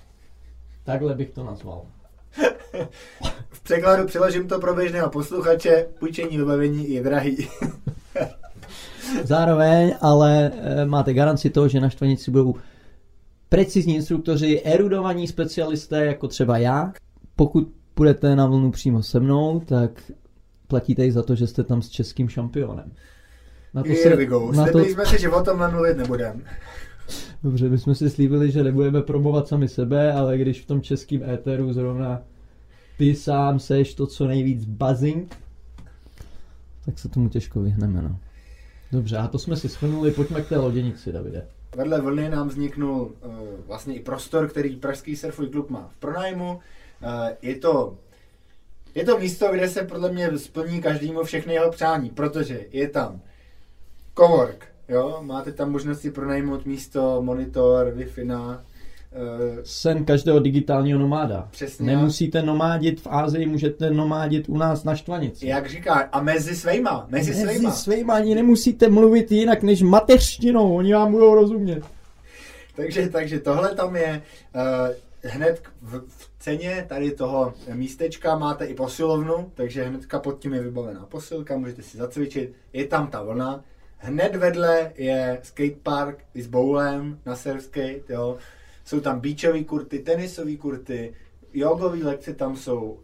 Takhle 0.85 1.15
bych 1.15 1.31
to 1.31 1.45
nazval. 1.45 1.83
V 3.51 3.61
překladu 3.63 4.07
přeložím 4.07 4.49
to 4.49 4.59
pro 4.59 4.75
běžného 4.75 5.11
posluchače, 5.11 5.87
půjčení 5.99 6.39
vybavení 6.39 6.91
je 6.91 7.03
drahý. 7.03 7.49
Zároveň 9.25 9.95
ale 10.01 10.53
e, 10.55 10.85
máte 10.87 11.15
garanci 11.15 11.51
toho, 11.51 11.69
že 11.69 11.81
na 11.81 11.89
štvanici 11.89 12.31
budou 12.31 12.55
precizní 13.49 13.95
instruktoři, 13.95 14.63
erudovaní 14.65 15.29
specialisté, 15.29 16.05
jako 16.05 16.29
třeba 16.29 16.59
já. 16.59 16.93
Pokud 17.37 17.69
půjdete 17.95 18.37
na 18.37 18.47
vlnu 18.47 18.71
přímo 18.71 19.03
se 19.03 19.21
mnou, 19.21 19.61
tak 19.61 19.91
platíte 20.69 21.07
i 21.07 21.13
za 21.13 21.23
to, 21.23 21.35
že 21.35 21.47
jste 21.47 21.65
tam 21.65 21.83
s 21.83 21.89
českým 21.89 22.29
šampionem. 22.29 22.93
Na 23.75 23.83
Here 23.83 24.17
we 24.17 24.27
go. 24.27 24.53
na 24.53 24.67
to, 24.67 24.79
jsme 24.79 25.07
si, 25.07 25.21
že 25.21 25.29
o 25.29 25.43
tomhle 25.43 25.71
mluvit 25.71 25.97
nebudeme. 25.97 26.43
Dobře, 27.42 27.69
my 27.69 27.79
jsme 27.79 27.95
si 27.95 28.11
slíbili, 28.11 28.51
že 28.51 28.64
nebudeme 28.64 29.03
promovat 29.03 29.49
sami 29.49 29.68
sebe, 29.68 30.12
ale 30.12 30.39
když 30.39 30.61
v 30.62 30.66
tom 30.66 30.83
českém 30.83 31.22
éteru 31.22 31.72
zrovna 31.72 32.22
ty 32.99 33.14
sám 33.14 33.59
seš 33.59 33.95
to, 33.95 34.07
co 34.07 34.26
nejvíc 34.26 34.64
buzzing, 34.64 35.37
tak 36.85 36.99
se 36.99 37.09
tomu 37.09 37.28
těžko 37.28 37.61
vyhneme, 37.61 38.03
no. 38.03 38.18
Dobře, 38.93 39.16
a 39.16 39.28
to 39.28 39.39
jsme 39.39 39.57
si 39.57 39.68
shrnuli, 39.68 40.11
pojďme 40.11 40.43
k 40.43 40.49
té 40.49 40.57
loděnici, 40.57 41.12
Davide. 41.12 41.47
Vedle 41.76 42.01
vlny 42.01 42.31
nám 42.31 42.49
vzniknul 42.49 43.01
uh, 43.01 43.33
vlastně 43.66 43.95
i 43.95 44.01
prostor, 44.01 44.49
který 44.49 44.76
Pražský 44.76 45.16
surfový 45.16 45.49
klub 45.49 45.70
má 45.70 45.91
v 45.93 45.97
pronájmu. 45.97 46.51
Uh, 46.53 46.59
je 47.43 47.57
to 47.57 47.99
Je 48.95 49.05
to 49.05 49.18
místo, 49.18 49.53
kde 49.53 49.68
se 49.68 49.83
podle 49.83 50.12
mě 50.12 50.39
splní 50.39 50.83
každému 50.83 51.22
všechny 51.22 51.55
jeho 51.55 51.70
přání, 51.70 52.11
protože 52.11 52.66
je 52.72 52.89
tam 52.89 53.20
cowork, 54.18 54.66
jo, 54.89 55.18
máte 55.20 55.53
tam 55.53 55.70
možnost 55.72 56.01
si 56.01 56.11
pronajmout 56.11 56.66
místo, 56.66 57.22
monitor, 57.22 57.93
Wi-Fi 57.97 58.26
na, 58.26 58.64
eh, 59.12 59.61
Sen 59.64 60.05
každého 60.05 60.39
digitálního 60.39 60.99
nomáda. 60.99 61.49
Přesně. 61.51 61.87
Nemusíte 61.87 62.43
nomádit 62.43 63.01
v 63.01 63.07
Ázii, 63.11 63.47
můžete 63.47 63.91
nomádit 63.91 64.49
u 64.49 64.57
nás 64.59 64.84
na 64.84 64.95
Štvanici. 64.95 65.47
jak 65.47 65.70
říká, 65.70 65.95
a 65.95 66.22
mezi 66.22 66.57
svejma, 66.57 67.07
mezi, 67.09 67.30
Mezi 67.30 67.43
svejma. 67.43 67.70
svýma 67.70 68.14
ani 68.14 68.34
nemusíte 68.34 68.89
mluvit 68.89 69.32
jinak 69.32 69.62
než 69.62 69.82
mateřštinou, 69.82 70.76
oni 70.76 70.95
vám 70.95 71.11
budou 71.12 71.34
rozumět. 71.34 71.82
Takže, 72.76 73.09
takže 73.09 73.39
tohle 73.39 73.74
tam 73.74 73.97
je 73.97 74.22
uh, 74.55 75.30
hned 75.30 75.62
v, 75.82 75.99
v 76.09 76.30
ceně 76.39 76.84
tady 76.89 77.11
toho 77.11 77.55
místečka 77.74 78.39
máte 78.39 78.64
i 78.66 78.74
posilovnu, 78.74 79.51
takže 79.55 79.84
hnedka 79.84 80.18
pod 80.18 80.39
tím 80.39 80.55
je 80.55 80.61
vybavená 80.62 81.07
posilka, 81.09 81.57
můžete 81.57 81.82
si 81.82 81.99
zacvičit, 81.99 82.53
je 82.72 82.87
tam 82.87 83.07
ta 83.07 83.22
vlna. 83.22 83.64
Hned 83.99 84.36
vedle 84.36 84.92
je 84.97 85.38
skatepark 85.42 86.18
i 86.34 86.42
s 86.42 86.47
bowlem 86.47 87.18
na 87.26 87.36
surf 87.36 87.62
skate, 87.62 88.03
jo. 88.09 88.36
Jsou 88.84 89.01
tam 89.01 89.20
beachové 89.20 89.64
kurty, 89.64 89.99
tenisové 89.99 90.57
kurty, 90.57 91.14
jogové 91.55 91.99
lekce 91.99 92.34
tam 92.34 92.57
jsou, 92.57 92.99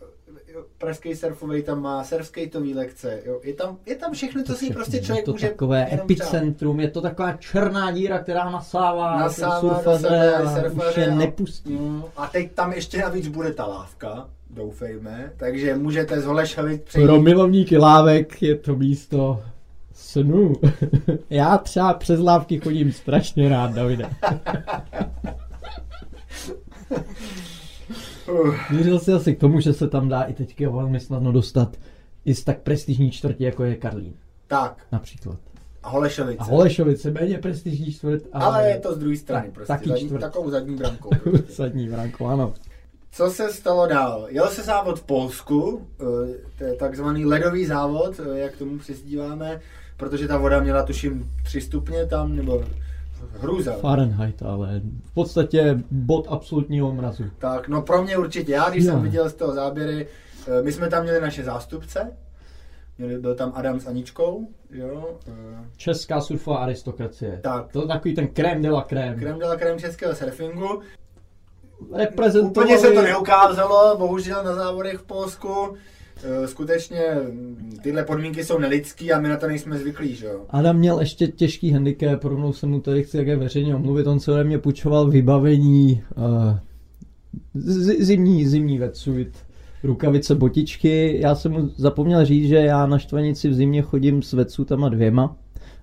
jo, 0.55 0.65
pražský 0.79 1.15
surfový 1.17 1.63
tam 1.63 1.83
má 1.83 2.05
surfskateové 2.05 2.69
lekce, 2.75 3.21
jo. 3.25 3.41
Je, 3.45 3.55
tam, 3.55 3.79
je 3.87 3.95
tam 3.95 4.13
všechno, 4.13 4.43
co 4.43 4.55
si 4.55 4.71
prostě 4.73 4.97
je 4.97 5.03
člověk 5.03 5.25
to 5.25 5.33
může 5.33 5.49
takové 5.49 5.95
epicentrum, 5.95 6.81
je 6.81 6.91
to 6.91 7.01
taková 7.01 7.33
černá 7.33 7.91
díra, 7.93 8.19
která 8.19 8.51
nasává, 8.51 9.19
Nasává 9.21 9.61
surfaře 9.61 10.35
a 10.35 10.55
surfaře 10.61 10.91
už 10.91 10.97
je 10.97 11.07
a- 11.07 11.15
nepustí. 11.15 11.73
Mm, 11.73 12.03
a 12.17 12.27
teď 12.27 12.53
tam 12.53 12.73
ještě 12.73 12.99
navíc 12.99 13.29
bude 13.29 13.53
ta 13.53 13.67
lávka, 13.67 14.29
doufejme, 14.51 15.33
takže 15.37 15.75
můžete 15.77 16.21
z 16.21 16.25
Holešovic 16.25 16.83
přejít. 16.83 17.05
Pro 17.05 17.21
milovníky 17.21 17.77
lávek 17.79 18.43
je 18.43 18.55
to 18.57 18.77
místo 18.77 19.43
snu. 20.13 20.53
Já 21.31 21.59
třeba 21.59 21.95
přes 21.95 22.21
lávky 22.21 22.61
chodím 22.61 22.93
strašně 22.93 23.49
rád, 23.49 23.75
Davide. 23.75 24.11
Mířil 28.71 28.99
si 28.99 29.13
asi 29.13 29.35
k 29.37 29.41
tomu, 29.41 29.61
že 29.61 29.73
se 29.73 29.89
tam 29.89 30.09
dá 30.09 30.23
i 30.23 30.33
teďka 30.33 30.71
velmi 30.71 31.01
snadno 31.01 31.33
dostat 31.33 31.77
i 32.25 32.35
z 32.35 32.45
tak 32.45 32.59
prestižní 32.61 33.11
čtvrti, 33.11 33.45
jako 33.45 33.65
je 33.65 33.77
Karlín, 33.77 34.15
tak, 34.47 34.87
například. 34.93 35.39
a 35.83 35.89
Holešovice. 35.89 36.39
A 36.39 36.45
Holešovice, 36.45 37.11
méně 37.11 37.39
prestižní 37.39 37.93
čtvrt, 37.93 38.23
ale, 38.33 38.45
Ale 38.45 38.69
je 38.69 38.79
to 38.81 38.95
z 38.95 38.99
druhé 38.99 39.17
strany, 39.17 39.47
Tak- 39.47 39.55
prostě, 39.55 39.73
taky 39.73 39.89
zadní, 39.89 40.07
čtvrt. 40.07 40.21
takovou 40.21 40.51
zadní 40.51 40.77
brankou. 40.77 41.11
Prostě. 41.23 41.53
sadní 41.53 41.89
branko, 41.89 42.27
ano. 42.27 42.55
Co 43.13 43.31
se 43.31 43.53
stalo 43.53 43.87
dál? 43.87 44.27
Jel 44.29 44.49
se 44.49 44.63
závod 44.63 44.99
v 45.01 45.03
Polsku, 45.03 45.87
eh, 46.01 46.05
to 46.59 46.65
je 46.65 46.75
takzvaný 46.75 47.25
ledový 47.25 47.67
závod, 47.67 48.21
eh, 48.35 48.39
jak 48.39 48.57
tomu 48.57 48.79
přizdíváme, 48.79 49.61
protože 50.03 50.29
ta 50.29 50.37
voda 50.39 50.61
měla 50.61 50.83
tuším 50.83 51.31
3 51.45 51.61
stupně 51.61 52.07
tam, 52.07 52.37
nebo 52.37 52.65
hrůza. 53.41 53.73
Fahrenheit, 53.73 54.43
ale 54.43 54.81
v 55.05 55.15
podstatě 55.15 55.79
bod 55.91 56.27
absolutního 56.31 56.95
mrazu. 56.95 57.25
Tak, 57.39 57.69
no 57.69 57.83
pro 57.83 58.03
mě 58.03 58.17
určitě. 58.19 58.53
Já, 58.53 58.71
když 58.71 58.85
Jo. 58.85 58.93
jsem 58.93 59.03
viděl 59.03 59.29
z 59.31 59.35
toho 59.35 59.55
záběry, 59.55 60.07
eh, 60.49 60.63
my 60.63 60.73
jsme 60.73 60.89
tam 60.89 61.03
měli 61.03 61.21
naše 61.21 61.45
zástupce, 61.45 62.13
měli, 62.99 63.19
byl 63.19 63.35
tam 63.35 63.53
Adam 63.55 63.81
s 63.81 63.87
Aničkou, 63.87 64.49
jo, 64.71 65.19
eh, 65.29 65.33
Česká 65.77 66.21
surfová 66.21 66.57
aristokracie. 66.57 67.41
Tak. 67.43 67.73
To 67.73 67.83
je 67.83 67.89
takový 67.89 68.15
ten 68.15 68.27
krém 68.29 68.63
de 68.63 68.71
la 68.71 68.83
krém. 68.83 69.19
krem 69.19 69.39
de 69.39 69.47
la 69.47 69.57
krem 69.57 69.79
českého 69.79 70.15
surfingu. 70.15 70.81
Reprezentovali... 71.95 72.67
Úplně 72.67 72.79
se 72.79 72.93
to 72.93 73.03
neukázalo, 73.03 73.97
bohužel 73.99 74.45
na 74.45 74.55
závodech 74.55 74.99
v 74.99 75.03
Polsku. 75.07 75.77
Eh, 76.25 76.49
Skutečně 76.49 77.01
mm, 77.31 77.77
tyhle 77.83 78.05
podmínky 78.05 78.45
jsou 78.45 78.59
nelidský 78.59 79.13
a 79.13 79.21
my 79.21 79.29
na 79.29 79.37
to 79.37 79.47
nejsme 79.47 79.79
zvyklí, 79.79 80.15
že 80.15 80.27
jo. 80.27 80.41
Adam 80.51 80.77
měl 80.77 81.01
ještě 81.01 81.27
těžký 81.27 81.71
handicap, 81.71 82.25
rovnou 82.25 82.53
se 82.53 82.67
mu 82.67 82.81
tady 82.81 83.03
chci 83.05 83.17
také 83.17 83.37
veřejně 83.37 83.75
omluvit, 83.75 84.07
on 84.07 84.19
ode 84.29 84.45
mě 84.45 84.59
půjčoval 84.59 85.11
vybavení 85.11 86.03
uh, 86.17 86.59
zimní, 87.99 88.47
zimní 88.47 88.79
wetsuit, 88.79 89.37
rukavice, 89.85 90.35
botičky. 90.35 91.21
Já 91.21 91.35
jsem 91.35 91.53
mu 91.53 91.71
zapomněl 91.77 92.25
říct, 92.25 92.49
že 92.49 92.57
já 92.57 92.87
na 92.87 92.99
štvanici 92.99 93.49
v 93.49 93.55
zimě 93.55 93.83
chodím 93.83 94.23
s 94.23 94.33
wetsuitama 94.33 94.89
dvěma, 94.89 95.37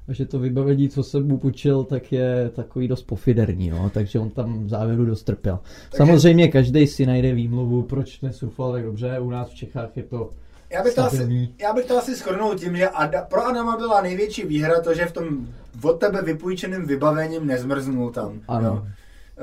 a 0.09 0.13
že 0.13 0.25
to 0.25 0.39
vybavení, 0.39 0.89
co 0.89 1.03
jsem 1.03 1.27
mu 1.27 1.37
půjčil, 1.37 1.83
tak 1.83 2.11
je 2.11 2.49
takový 2.55 2.87
dost 2.87 3.01
pofiderní, 3.03 3.69
no, 3.69 3.89
takže 3.93 4.19
on 4.19 4.29
tam 4.29 4.63
v 4.65 4.69
závěru 4.69 5.05
dost 5.05 5.23
trpěl. 5.23 5.59
Samozřejmě 5.95 6.47
každý 6.47 6.87
si 6.87 7.05
najde 7.05 7.33
výmluvu, 7.33 7.81
proč 7.83 8.21
nesurfoval 8.21 8.71
tak 8.73 8.83
dobře, 8.83 9.19
u 9.19 9.29
nás 9.29 9.49
v 9.49 9.55
Čechách 9.55 9.97
je 9.97 10.03
to 10.03 10.29
Já 10.69 10.83
bych, 10.83 10.95
to 10.95 11.03
asi, 11.03 11.49
já 11.61 11.73
bych 11.73 11.85
to 11.85 11.97
asi 11.97 12.15
shrnul 12.15 12.55
tím, 12.55 12.77
že 12.77 12.89
Ada, 12.89 13.21
pro 13.21 13.45
Adama 13.47 13.77
byla 13.77 14.01
největší 14.01 14.45
výhra 14.45 14.81
to, 14.81 14.93
že 14.93 15.05
v 15.05 15.11
tom 15.11 15.47
od 15.83 15.99
tebe 15.99 16.21
vypůjčeným 16.21 16.85
vybavením 16.85 17.47
nezmrznul 17.47 18.11
tam. 18.11 18.41
Ano. 18.47 18.67
Jo. 18.67 18.87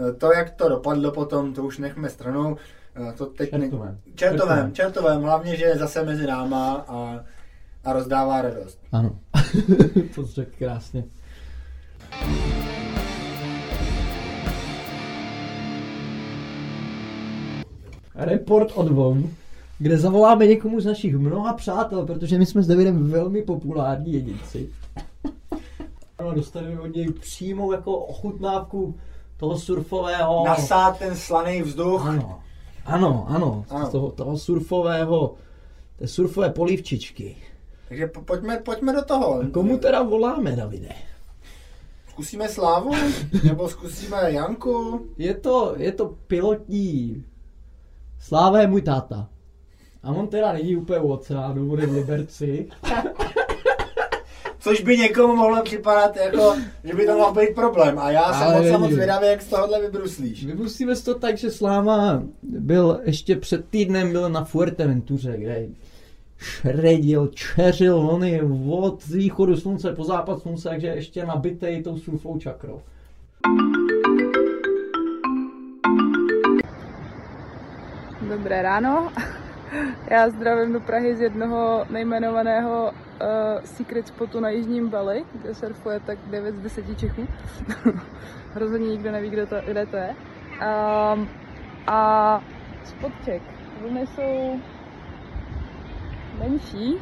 Eh, 0.09 0.13
To, 0.13 0.33
jak 0.33 0.51
to 0.51 0.69
dopadlo 0.69 1.11
potom, 1.13 1.53
to 1.55 1.63
už 1.65 1.79
nechme 1.79 2.09
stranou. 2.11 2.57
Eh, 2.97 3.13
To 3.17 3.27
teď 3.27 3.53
ne- 3.53 3.59
Čertovém. 3.59 3.99
Čertovém, 4.15 4.73
čertovém, 4.73 5.23
hlavně, 5.23 5.57
že 5.57 5.65
je 5.65 5.77
zase 5.77 6.05
mezi 6.05 6.27
náma 6.27 6.85
a, 6.89 7.21
a 7.87 7.93
rozdává 7.93 8.43
radost. 8.43 8.79
Ano, 8.93 9.19
to 10.15 10.27
řekl 10.27 10.51
krásně. 10.59 11.05
Report 18.15 18.73
od 18.75 18.89
Von, 18.89 19.31
kde 19.79 19.99
zavoláme 19.99 20.47
někomu 20.47 20.81
z 20.81 20.87
našich 20.87 21.17
mnoha 21.17 21.53
přátel, 21.53 22.07
protože 22.07 22.39
my 22.39 22.47
jsme 22.47 22.63
s 22.63 22.67
Davidem 22.67 23.11
velmi 23.11 23.43
populární 23.43 24.13
jedinci. 24.13 24.69
A 26.19 26.23
dostaneme 26.35 26.81
od 26.81 26.95
něj 26.95 27.13
přímou 27.13 27.73
jako 27.73 27.97
ochutnávku 27.97 28.95
toho 29.37 29.59
surfového... 29.59 30.45
Nasát 30.45 30.99
ten 30.99 31.17
slaný 31.17 31.63
vzduch. 31.63 32.07
Ano, 32.07 32.41
ano, 32.85 33.27
ano, 33.29 33.65
Ano. 33.71 33.87
Z 33.87 33.91
toho, 33.91 34.11
toho 34.11 34.39
surfového, 34.39 35.35
té 35.99 36.07
surfové 36.07 36.51
polívčičky. 36.51 37.37
Takže 37.89 38.07
po, 38.07 38.23
pojďme, 38.23 38.59
pojďme 38.59 38.93
do 38.93 39.05
toho. 39.05 39.43
Komu 39.53 39.79
teda 39.79 40.03
voláme, 40.03 40.57
Davide? 40.57 40.89
Zkusíme 42.11 42.49
Slávu? 42.49 42.93
Nebo 43.45 43.69
zkusíme 43.69 44.33
Janku? 44.33 45.07
Je 45.19 45.35
to, 45.35 45.75
je 45.77 45.93
to 45.93 46.15
pilotní. 46.27 47.25
Sláva 48.21 48.61
je 48.61 48.67
můj 48.67 48.83
táta. 48.83 49.29
A 50.03 50.11
on 50.11 50.29
teda 50.29 50.53
není 50.53 50.77
úplně 50.77 50.99
u 50.99 51.13
oceánu, 51.13 51.73
on 51.73 51.81
je 51.81 51.87
v 51.87 51.93
Liberci. 51.93 52.69
Což 54.59 54.81
by 54.81 54.99
někomu 54.99 55.37
mohlo 55.37 55.63
připadat 55.63 56.17
jako, 56.17 56.57
že 56.85 56.95
by 56.95 57.07
to 57.07 57.19
mohl 57.19 57.33
být 57.33 57.55
problém. 57.55 57.99
A 57.99 58.11
já 58.11 58.33
jsem 58.33 58.73
moc, 58.73 58.81
moc 58.81 58.93
zvědavý, 58.93 59.27
jak 59.27 59.43
z 59.43 59.49
tohohle 59.49 59.81
vybruslíš. 59.81 60.47
Vypustíme 60.47 60.97
to 60.97 61.15
tak, 61.15 61.39
že 61.39 61.51
Sláva 61.51 62.23
byl 62.43 63.01
ještě 63.05 63.37
před 63.37 63.69
týdnem 63.69 64.13
byl 64.13 64.29
na 64.29 64.45
Fuerteventuře, 64.45 65.37
kde 65.39 65.67
šredil, 66.39 67.27
čeřil 67.27 68.01
vlny 68.01 68.43
od 68.71 69.07
východu 69.07 69.57
slunce 69.57 69.93
po 69.93 70.05
západ 70.05 70.43
slunce, 70.43 70.69
takže 70.69 70.87
ještě 70.87 71.27
nabitej 71.27 71.83
tou 71.83 71.99
surfou 71.99 72.39
čakrou. 72.39 72.83
Dobré 78.29 78.63
ráno. 78.63 79.13
Já 80.11 80.31
zdravím 80.31 80.73
do 80.73 80.81
Prahy 80.81 81.17
z 81.17 81.21
jednoho 81.21 81.87
nejmenovaného 81.91 82.91
uh, 82.91 83.65
secret 83.65 84.07
spotu 84.07 84.41
na 84.41 84.49
Jižním 84.51 84.89
Bali, 84.89 85.25
kde 85.35 85.55
surfuje 85.55 86.01
tak 86.01 86.19
9 86.31 86.55
z 86.55 86.61
10 86.61 86.99
Čechů. 86.99 87.29
Rozhodně 88.55 88.89
nikdo 88.89 89.13
neví, 89.13 89.31
kde 89.31 89.47
to, 89.47 89.57
kde 89.67 89.87
to 89.87 89.97
je. 89.97 90.15
Um, 91.15 91.29
a 91.87 92.41
spotček. 92.85 93.43
Vlny 93.83 94.07
jsou 94.07 94.61
menší 96.39 96.95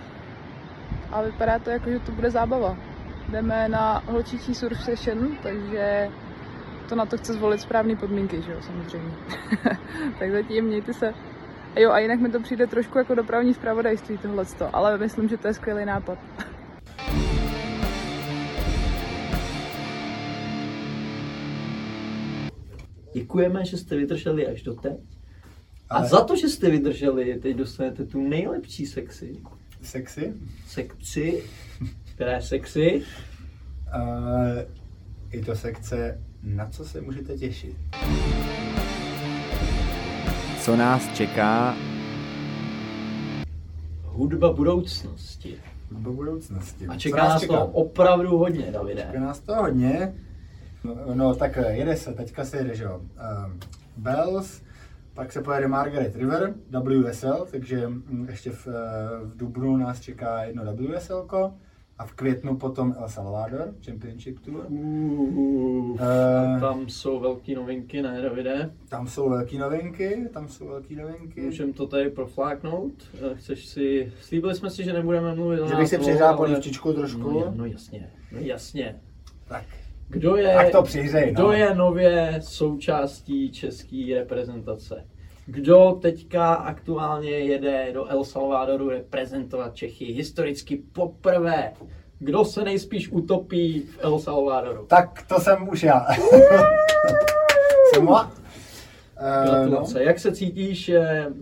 a 1.10 1.22
vypadá 1.22 1.58
to 1.58 1.70
jako, 1.70 1.90
že 1.90 1.98
to 1.98 2.12
bude 2.12 2.30
zábava. 2.30 2.76
Jdeme 3.28 3.68
na 3.68 4.02
holčičí 4.06 4.54
surf 4.54 4.84
session, 4.84 5.36
takže 5.42 6.08
to 6.88 6.94
na 6.94 7.06
to 7.06 7.16
chce 7.16 7.32
zvolit 7.32 7.60
správné 7.60 7.96
podmínky, 7.96 8.42
že 8.42 8.52
jo, 8.52 8.58
samozřejmě. 8.62 9.14
tak 10.18 10.32
zatím 10.32 10.64
mějte 10.64 10.92
se. 10.92 11.14
A 11.76 11.80
jo, 11.80 11.90
a 11.90 11.98
jinak 11.98 12.20
mi 12.20 12.30
to 12.30 12.40
přijde 12.40 12.66
trošku 12.66 12.98
jako 12.98 13.14
dopravní 13.14 13.54
zpravodajství 13.54 14.18
tohleto, 14.18 14.76
ale 14.76 14.98
myslím, 14.98 15.28
že 15.28 15.36
to 15.36 15.48
je 15.48 15.54
skvělý 15.54 15.84
nápad. 15.84 16.18
Děkujeme, 23.14 23.64
že 23.64 23.76
jste 23.76 23.96
vydrželi 23.96 24.46
až 24.46 24.62
do 24.62 24.74
teď. 24.74 24.92
A 25.90 26.04
za 26.04 26.24
to, 26.24 26.36
že 26.36 26.48
jste 26.48 26.70
vydrželi, 26.70 27.34
teď 27.34 27.56
dostanete 27.56 28.04
tu 28.04 28.28
nejlepší 28.28 28.86
sexy. 28.86 29.36
Sexy. 29.82 30.34
Sekci, 30.66 31.42
která 32.14 32.32
je 32.32 32.42
sexy. 32.42 33.02
Uh, 33.96 34.58
je 35.32 35.44
to 35.44 35.56
sekce, 35.56 36.20
na 36.42 36.68
co 36.68 36.84
se 36.84 37.00
můžete 37.00 37.36
těšit. 37.36 37.76
Co 40.60 40.76
nás 40.76 41.14
čeká 41.14 41.76
hudba 44.14 44.52
budoucnosti. 44.52 45.56
Do 45.90 46.12
budoucnosti. 46.12 46.86
A 46.86 46.92
Co 46.92 46.98
čeká 46.98 47.24
nás 47.28 47.46
to 47.46 47.66
opravdu 47.66 48.38
hodně, 48.38 48.70
Davide. 48.72 49.02
Čeká 49.06 49.20
nás 49.20 49.40
to 49.40 49.54
hodně. 49.54 50.14
No, 50.84 50.96
no 51.14 51.34
tak 51.34 51.58
eh, 51.58 51.72
jede 51.72 51.96
se, 51.96 52.12
teďka 52.12 52.44
se 52.44 52.56
jede, 52.56 52.74
že 52.74 52.84
jo. 52.84 52.96
Um, 52.96 53.60
Bells, 53.96 54.60
pak 55.14 55.32
se 55.32 55.42
pojede 55.42 55.68
Margaret 55.68 56.16
River, 56.16 56.54
WSL, 56.70 57.46
takže 57.50 57.88
mm, 57.88 58.26
ještě 58.30 58.50
v, 58.50 58.66
eh, 58.66 58.72
v 59.24 59.36
Dubnu 59.36 59.76
nás 59.76 60.00
čeká 60.00 60.44
jedno 60.44 60.64
WSL 60.74 61.26
a 61.98 62.06
v 62.06 62.12
květnu 62.12 62.56
potom 62.56 62.94
El 62.98 63.08
Salvador 63.08 63.74
Championship 63.86 64.38
Tour. 64.40 64.66
Uh, 64.68 65.98
Eh, 66.00 66.56
a 66.56 66.60
tam 66.60 66.88
jsou 66.88 67.20
velké 67.20 67.54
novinky, 67.54 68.02
ne, 68.02 68.22
Davide? 68.22 68.70
Tam 68.88 69.06
jsou 69.06 69.30
velké 69.30 69.58
novinky, 69.58 70.28
tam 70.32 70.48
jsou 70.48 70.68
velké 70.68 70.94
novinky. 70.96 71.40
Můžeme 71.40 71.72
to 71.72 71.86
tady 71.86 72.10
profláknout. 72.10 72.92
Eh, 73.32 73.34
Chceš 73.34 73.66
si... 73.66 74.12
Slíbili 74.20 74.54
jsme 74.54 74.70
si, 74.70 74.84
že 74.84 74.92
nebudeme 74.92 75.34
mluvit 75.34 75.60
o 75.60 75.68
Že 75.68 75.74
bych 75.76 75.88
si 75.88 75.96
názvu, 75.96 76.08
přihřál 76.08 76.28
ale- 76.28 76.36
polívčičku 76.36 76.92
trošku. 76.92 77.30
No, 77.30 77.52
no 77.56 77.64
jasně, 77.66 78.10
no 78.32 78.38
jasně. 78.40 79.00
Tak, 79.48 79.64
Kdo 80.14 80.36
je, 80.36 80.54
tak 80.54 80.70
to 80.70 80.82
přihřej, 80.82 81.30
kdo 81.30 81.42
no. 81.42 81.52
je 81.52 81.74
nově 81.74 82.38
součástí 82.40 83.52
české 83.52 84.06
reprezentace? 84.14 85.04
Kdo 85.46 85.98
teďka 86.02 86.54
aktuálně 86.54 87.30
jede 87.30 87.92
do 87.92 88.06
El 88.06 88.24
Salvadoru 88.24 88.88
reprezentovat 88.88 89.74
Čechy 89.74 90.04
historicky 90.04 90.82
poprvé? 90.92 91.72
Kdo 92.18 92.44
se 92.44 92.64
nejspíš 92.64 93.12
utopí 93.12 93.80
v 93.80 93.98
El 94.00 94.18
Salvadoru? 94.18 94.86
Tak 94.86 95.22
to 95.28 95.40
jsem 95.40 95.68
už 95.68 95.82
já. 95.82 96.06
jsem 97.94 98.08
já. 99.24 99.44
Eh, 99.44 99.48
Gratulace. 99.48 100.04
Jak 100.04 100.18
se 100.18 100.32
cítíš, 100.32 100.90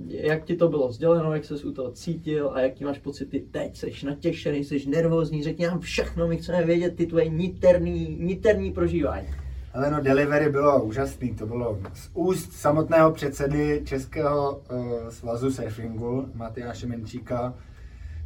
jak 0.09 0.45
ti 0.45 0.57
to 0.57 0.69
bylo 0.69 0.93
sděleno, 0.93 1.35
jak 1.35 1.45
ses 1.45 1.65
u 1.65 1.73
toho 1.73 1.91
cítil 1.93 2.51
a 2.55 2.61
jaký 2.61 2.85
máš 2.85 2.99
pocity 2.99 3.41
teď? 3.41 3.77
Jsi 3.77 4.07
natěšený, 4.07 4.65
jsi 4.65 4.89
nervózní, 4.89 5.43
řekni 5.43 5.67
nám 5.67 5.81
všechno, 5.81 6.29
my 6.29 6.37
chceme 6.37 6.65
vědět 6.65 6.97
ty 6.97 7.07
tvoje 7.07 7.29
niterný, 7.29 8.17
niterný 8.21 8.73
prožívání. 8.73 9.27
Ale 9.75 9.91
no, 9.91 10.01
delivery 10.01 10.51
bylo 10.51 10.85
úžasný, 10.85 11.35
to 11.35 11.47
bylo 11.47 11.79
z 11.95 12.11
úst 12.15 12.53
samotného 12.53 13.13
předsedy 13.13 13.83
Českého 13.85 14.63
uh, 14.71 15.09
svazu 15.09 15.51
surfingu, 15.51 16.29
Matyáše 16.35 16.87
Menčíka, 16.87 17.55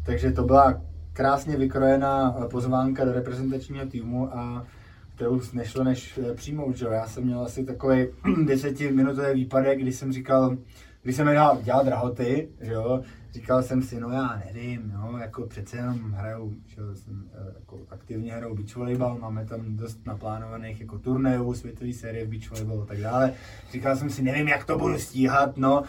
takže 0.07 0.33
to 0.33 0.45
byla 0.45 0.81
krásně 1.13 1.57
vykrojená 1.57 2.37
eh, 2.39 2.49
pozvánka 2.49 3.05
do 3.05 3.13
reprezentačního 3.13 3.87
týmu 3.87 4.29
a 4.37 4.67
kterou 5.17 5.41
nešlo 5.53 5.85
než 5.85 6.19
eh, 6.19 6.35
přijmout, 6.35 6.77
že. 6.77 6.87
Já 6.91 7.07
jsem 7.07 7.25
měl 7.25 7.41
asi 7.41 7.64
takový 7.64 8.07
desetiminutový 8.45 9.35
výpadek, 9.35 9.79
kdy 9.79 9.93
jsem 9.93 10.12
říkal, 10.12 10.57
když 11.03 11.17
jsem 11.17 11.27
dělal, 11.27 11.59
dělal 11.62 11.85
drahoty, 11.85 12.49
že 12.61 12.73
jo, 12.73 13.03
říkal 13.33 13.62
jsem 13.62 13.83
si, 13.83 14.01
no 14.01 14.11
já 14.11 14.43
nevím, 14.47 14.93
no, 14.95 15.19
jako 15.19 15.47
přece 15.47 15.77
jenom 15.77 16.12
hraju, 16.12 16.57
že 16.67 16.81
jo, 16.81 16.95
jsem, 16.95 17.31
eh, 17.35 17.53
jako 17.59 17.79
aktivně 17.91 18.33
hraju 18.33 18.55
beach 18.55 18.77
volleyball, 18.77 19.19
máme 19.19 19.47
tam 19.47 19.77
dost 19.77 20.07
naplánovaných 20.07 20.81
jako 20.81 20.99
turnajů, 20.99 21.55
světové 21.55 21.93
série 21.93 22.25
v 22.25 22.29
beach 22.29 22.51
volleyball 22.51 22.83
a 22.83 22.87
tak 22.87 23.01
dále. 23.01 23.33
Říkal 23.73 23.97
jsem 23.97 24.11
si, 24.11 24.23
nevím, 24.23 24.49
jak 24.49 24.64
to 24.64 24.79
budu 24.79 24.99
stíhat, 24.99 25.57
no, 25.57 25.83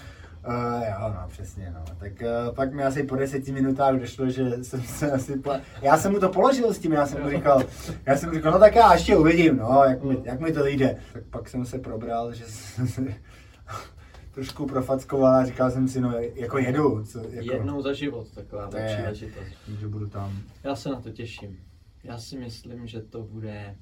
Uh, 0.47 0.83
jo, 0.87 1.13
no, 1.21 1.27
přesně, 1.27 1.73
no. 1.75 1.95
Tak 1.97 2.11
uh, 2.21 2.55
pak 2.55 2.73
mi 2.73 2.83
asi 2.83 3.03
po 3.03 3.15
deseti 3.15 3.51
minutách 3.51 3.95
došlo, 3.95 4.29
že 4.29 4.63
jsem 4.63 4.81
se 4.81 5.11
asi... 5.11 5.39
Po... 5.39 5.51
Já 5.81 5.97
jsem 5.97 6.11
mu 6.11 6.19
to 6.19 6.29
položil 6.29 6.73
s 6.73 6.79
tím, 6.79 6.91
já 6.93 7.05
jsem 7.07 7.23
mu 7.23 7.29
říkal, 7.29 7.63
já 8.05 8.17
jsem 8.17 8.29
mu 8.29 8.35
říkal, 8.35 8.51
no 8.51 8.59
tak 8.59 8.75
já 8.75 8.93
ještě 8.93 9.17
uvidím, 9.17 9.57
no, 9.57 9.83
jak 9.87 10.03
mi, 10.03 10.17
jak 10.23 10.39
mi 10.39 10.51
to 10.53 10.63
vyjde. 10.63 10.97
Tak 11.13 11.23
pak 11.29 11.49
jsem 11.49 11.65
se 11.65 11.79
probral, 11.79 12.33
že 12.33 12.45
jsem 12.45 12.87
se 12.87 13.01
trošku 14.31 14.65
profackoval 14.65 15.35
a 15.35 15.45
říkal 15.45 15.71
jsem 15.71 15.87
si, 15.87 16.01
no, 16.01 16.13
jako 16.33 16.57
jedu, 16.57 17.03
co, 17.05 17.19
jako, 17.29 17.53
Jednou 17.53 17.81
za 17.81 17.93
život 17.93 18.31
taková 18.35 18.67
To 18.67 18.77
je- 18.77 18.95
příležitost. 18.95 19.45
že 19.79 19.87
budu 19.87 20.07
tam. 20.09 20.41
Já 20.63 20.75
se 20.75 20.89
na 20.89 21.01
to 21.01 21.11
těším. 21.11 21.57
Já 22.03 22.17
si 22.17 22.37
myslím, 22.37 22.87
že 22.87 23.01
to 23.01 23.23
bude 23.23 23.75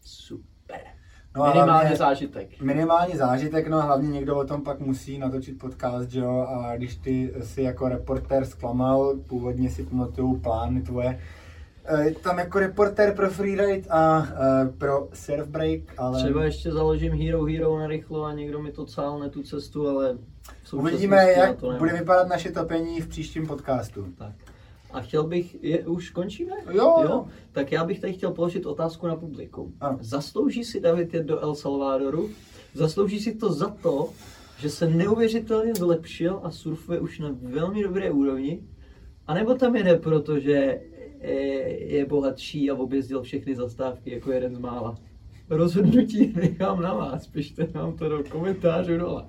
super. 0.00 0.80
No 1.36 1.42
a 1.42 1.46
Minimálně 1.48 1.72
hlavně- 1.72 1.96
zážitek. 1.96 2.60
Minimální 2.60 3.16
zážitek, 3.16 3.68
no 3.68 3.78
a 3.78 3.82
hlavně 3.82 4.08
někdo 4.08 4.36
o 4.36 4.44
tom 4.44 4.62
pak 4.62 4.80
musí 4.80 5.18
natočit 5.18 5.58
podcast, 5.58 6.10
že 6.10 6.20
jo, 6.20 6.46
a 6.48 6.76
když 6.76 6.96
ty 6.96 7.32
si 7.42 7.62
jako 7.62 7.88
reportér 7.88 8.44
zklamal, 8.44 9.14
původně 9.26 9.70
si 9.70 9.82
pamatuju 9.84 10.36
plány 10.36 10.82
tvoje, 10.82 11.20
eh, 11.88 12.10
tam 12.22 12.38
jako 12.38 12.58
reportér 12.58 13.14
pro 13.14 13.30
freeride 13.30 13.88
a 13.90 14.26
eh, 14.30 14.68
pro 14.78 15.08
surf 15.12 15.48
break, 15.48 15.80
ale 15.98 16.22
Třeba 16.22 16.44
ještě 16.44 16.72
založím 16.72 17.12
Hero 17.12 17.44
Hero 17.44 17.78
na 17.78 17.86
rychlo 17.86 18.24
a 18.24 18.32
někdo 18.32 18.62
mi 18.62 18.72
to 18.72 18.86
cálne 18.86 19.30
tu 19.30 19.42
cestu, 19.42 19.88
ale 19.88 20.18
uvidíme, 20.72 21.32
jak 21.32 21.56
bude 21.78 21.92
vypadat 21.92 22.28
naše 22.28 22.50
topení 22.50 23.00
v 23.00 23.08
příštím 23.08 23.46
podcastu. 23.46 24.06
Tak. 24.18 24.32
A 24.96 25.00
chtěl 25.00 25.24
bych, 25.24 25.64
je, 25.64 25.86
už 25.86 26.10
končíme? 26.10 26.52
Jo, 26.72 26.94
jo. 27.02 27.26
Tak 27.52 27.72
já 27.72 27.84
bych 27.84 28.00
tady 28.00 28.12
chtěl 28.12 28.30
položit 28.30 28.66
otázku 28.66 29.06
na 29.06 29.16
publikum. 29.16 29.74
Ano. 29.80 29.98
Zaslouží 30.00 30.64
si 30.64 30.80
David 30.80 31.14
jet 31.14 31.26
do 31.26 31.40
El 31.40 31.54
Salvadoru? 31.54 32.30
Zaslouží 32.74 33.20
si 33.20 33.34
to 33.34 33.52
za 33.52 33.68
to, 33.82 34.08
že 34.58 34.70
se 34.70 34.90
neuvěřitelně 34.90 35.74
zlepšil 35.74 36.40
a 36.42 36.50
surfuje 36.50 37.00
už 37.00 37.18
na 37.18 37.28
velmi 37.42 37.82
dobré 37.82 38.10
úrovni? 38.10 38.62
A 39.26 39.34
nebo 39.34 39.54
tam 39.54 39.76
jede, 39.76 39.96
protože 39.96 40.80
je, 41.20 41.94
je 41.94 42.06
bohatší 42.06 42.70
a 42.70 42.74
objezdil 42.74 43.22
všechny 43.22 43.56
zastávky 43.56 44.10
jako 44.10 44.32
jeden 44.32 44.54
z 44.54 44.58
mála? 44.58 44.94
Rozhodnutí 45.50 46.32
nechám 46.36 46.82
na 46.82 46.94
vás, 46.94 47.26
pište 47.26 47.68
nám 47.74 47.96
to 47.96 48.08
do 48.08 48.24
komentářů 48.30 48.98
dole. 48.98 49.24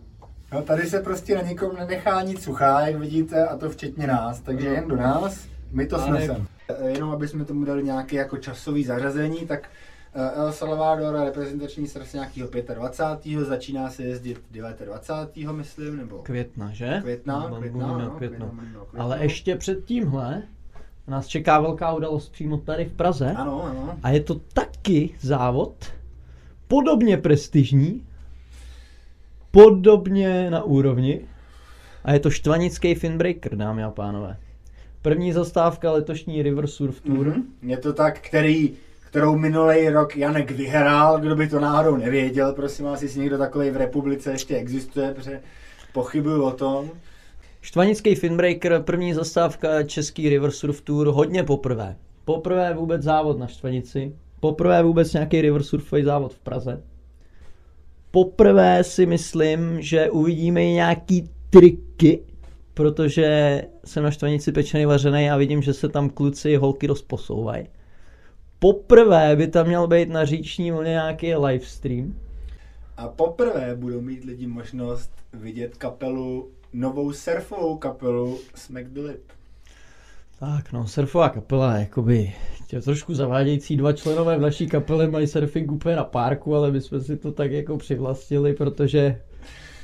No, 0.54 0.62
tady 0.62 0.84
se 0.84 1.00
prostě 1.00 1.36
na 1.36 1.42
nikom 1.42 1.76
nenechá 1.76 2.22
nic 2.22 2.44
suchá, 2.44 2.88
jak 2.88 2.96
vidíte, 2.96 3.48
a 3.48 3.58
to 3.58 3.70
včetně 3.70 4.08
nás, 4.08 4.42
takže 4.42 4.68
jen 4.68 4.88
do 4.88 4.96
nás, 4.96 5.48
my 5.72 5.88
to 5.88 6.00
sneseme. 6.00 6.46
Jenom 6.88 7.10
aby 7.10 7.28
jsme 7.28 7.46
tomu 7.46 7.66
dali 7.66 7.84
nějaké 7.84 8.16
jako 8.16 8.38
časové 8.38 8.84
zařazení, 8.84 9.46
tak 9.48 9.70
eh, 10.14 10.32
El 10.36 10.52
Salvador 10.52 11.26
reprezentační 11.26 11.88
srst 11.88 12.14
nějakého 12.14 12.50
25. 12.76 13.40
začíná 13.40 13.90
se 13.90 14.04
jezdit 14.04 14.42
29. 14.52 15.52
myslím, 15.52 15.98
nebo 15.98 16.18
Května, 16.18 16.72
že? 16.74 16.98
května, 17.02 17.40
Mluvíme 17.40 17.60
května, 17.70 17.98
no, 17.98 18.10
května, 18.10 18.46
no, 18.74 18.86
května. 18.86 19.04
Ale 19.04 19.24
ještě 19.24 19.56
před 19.56 19.86
tímhle 19.86 20.44
nás 21.08 21.28
čeká 21.28 21.60
velká 21.60 21.94
událost 21.94 22.30
přímo 22.30 22.58
tady 22.58 22.86
v 22.86 22.94
Praze. 22.94 23.32
Ano, 23.32 23.64
ano. 23.64 24.00
A 24.04 24.10
je 24.10 24.20
to 24.20 24.36
taky 24.36 25.10
závod, 25.20 25.86
podobně 26.68 27.18
prestižní, 27.18 28.08
podobně 29.52 30.50
na 30.52 30.64
úrovni. 30.64 31.22
A 32.04 32.14
je 32.14 32.20
to 32.20 32.30
štvanický 32.30 32.96
Finbreaker, 32.96 33.56
dámy 33.56 33.84
a 33.84 33.90
pánové. 33.90 34.38
První 35.08 35.34
zastávka 35.34 35.92
letošní 35.92 36.42
River 36.42 36.68
Surf 36.68 37.02
Tour. 37.02 37.28
Mhm. 37.28 37.44
Je 37.62 37.78
to 37.78 37.94
tak, 37.94 38.20
který, 38.20 38.74
kterou 39.00 39.38
minulý 39.38 39.90
rok 39.90 40.18
Janek 40.18 40.52
vyhrál, 40.52 41.20
kdo 41.20 41.36
by 41.36 41.48
to 41.48 41.60
náhodou 41.60 41.98
nevěděl, 41.98 42.54
prosím 42.54 42.86
vás, 42.86 43.02
jestli 43.02 43.20
někdo 43.20 43.38
takový 43.38 43.70
v 43.70 43.78
republice 43.78 44.32
ještě 44.32 44.56
existuje, 44.56 45.14
protože 45.14 45.42
pochybuju 45.94 46.44
o 46.44 46.52
tom. 46.52 46.90
Štvanický 47.62 48.16
Finbreaker, 48.16 48.82
první 48.84 49.14
zastávka 49.14 49.84
český 49.84 50.30
River 50.30 50.52
Surf 50.52 50.82
Tour, 50.82 51.08
hodně 51.08 51.44
poprvé. 51.44 51.96
Poprvé 52.26 52.74
vůbec 52.74 53.04
závod 53.04 53.40
na 53.40 53.48
Štvanici, 53.48 54.16
poprvé 54.40 54.84
vůbec 54.84 55.14
nějaký 55.14 55.42
River 55.42 55.64
Surfový 55.64 56.04
závod 56.04 56.34
v 56.34 56.40
Praze. 56.40 56.84
Poprvé 58.12 58.84
si 58.84 59.06
myslím, 59.06 59.82
že 59.82 60.10
uvidíme 60.10 60.64
i 60.64 60.72
nějaký 60.72 61.30
triky, 61.50 62.20
protože 62.78 63.62
jsem 63.86 64.04
na 64.04 64.12
Štvanici 64.12 64.52
pečený 64.52 64.86
vařený 64.86 65.30
a 65.30 65.38
vidím, 65.38 65.62
že 65.62 65.74
se 65.74 65.90
tam 65.90 66.10
kluci 66.10 66.56
holky 66.56 66.88
dost 66.88 67.02
posouvají. 67.02 67.68
Poprvé 68.60 69.36
by 69.36 69.48
tam 69.48 69.68
měl 69.68 69.88
být 69.88 70.10
na 70.10 70.26
říční 70.26 70.72
vlně 70.72 70.90
nějaký 70.90 71.36
livestream. 71.36 72.16
A 72.98 73.08
poprvé 73.08 73.76
budou 73.76 74.02
mít 74.02 74.24
lidi 74.24 74.48
možnost 74.48 75.12
vidět 75.34 75.78
kapelu, 75.78 76.52
novou 76.74 77.12
surfovou 77.12 77.78
kapelu 77.78 78.40
Smack 78.56 78.88
the 78.88 79.02
Lip. 79.02 79.24
Tak 80.40 80.72
no, 80.72 80.88
surfová 80.88 81.30
kapela 81.30 81.78
jakoby 81.78 82.34
tě 82.68 82.82
trošku 82.82 83.14
zavádějící. 83.14 83.78
Dva 83.78 83.94
členové 83.94 84.38
v 84.38 84.42
naší 84.42 84.68
kapele 84.68 85.08
mají 85.08 85.28
surfing 85.28 85.72
úplně 85.72 85.96
na 85.96 86.04
párku, 86.04 86.56
ale 86.56 86.72
my 86.72 86.82
jsme 86.82 87.02
si 87.02 87.18
to 87.18 87.32
tak 87.32 87.52
jako 87.52 87.78
přivlastnili, 87.78 88.54
protože 88.54 89.22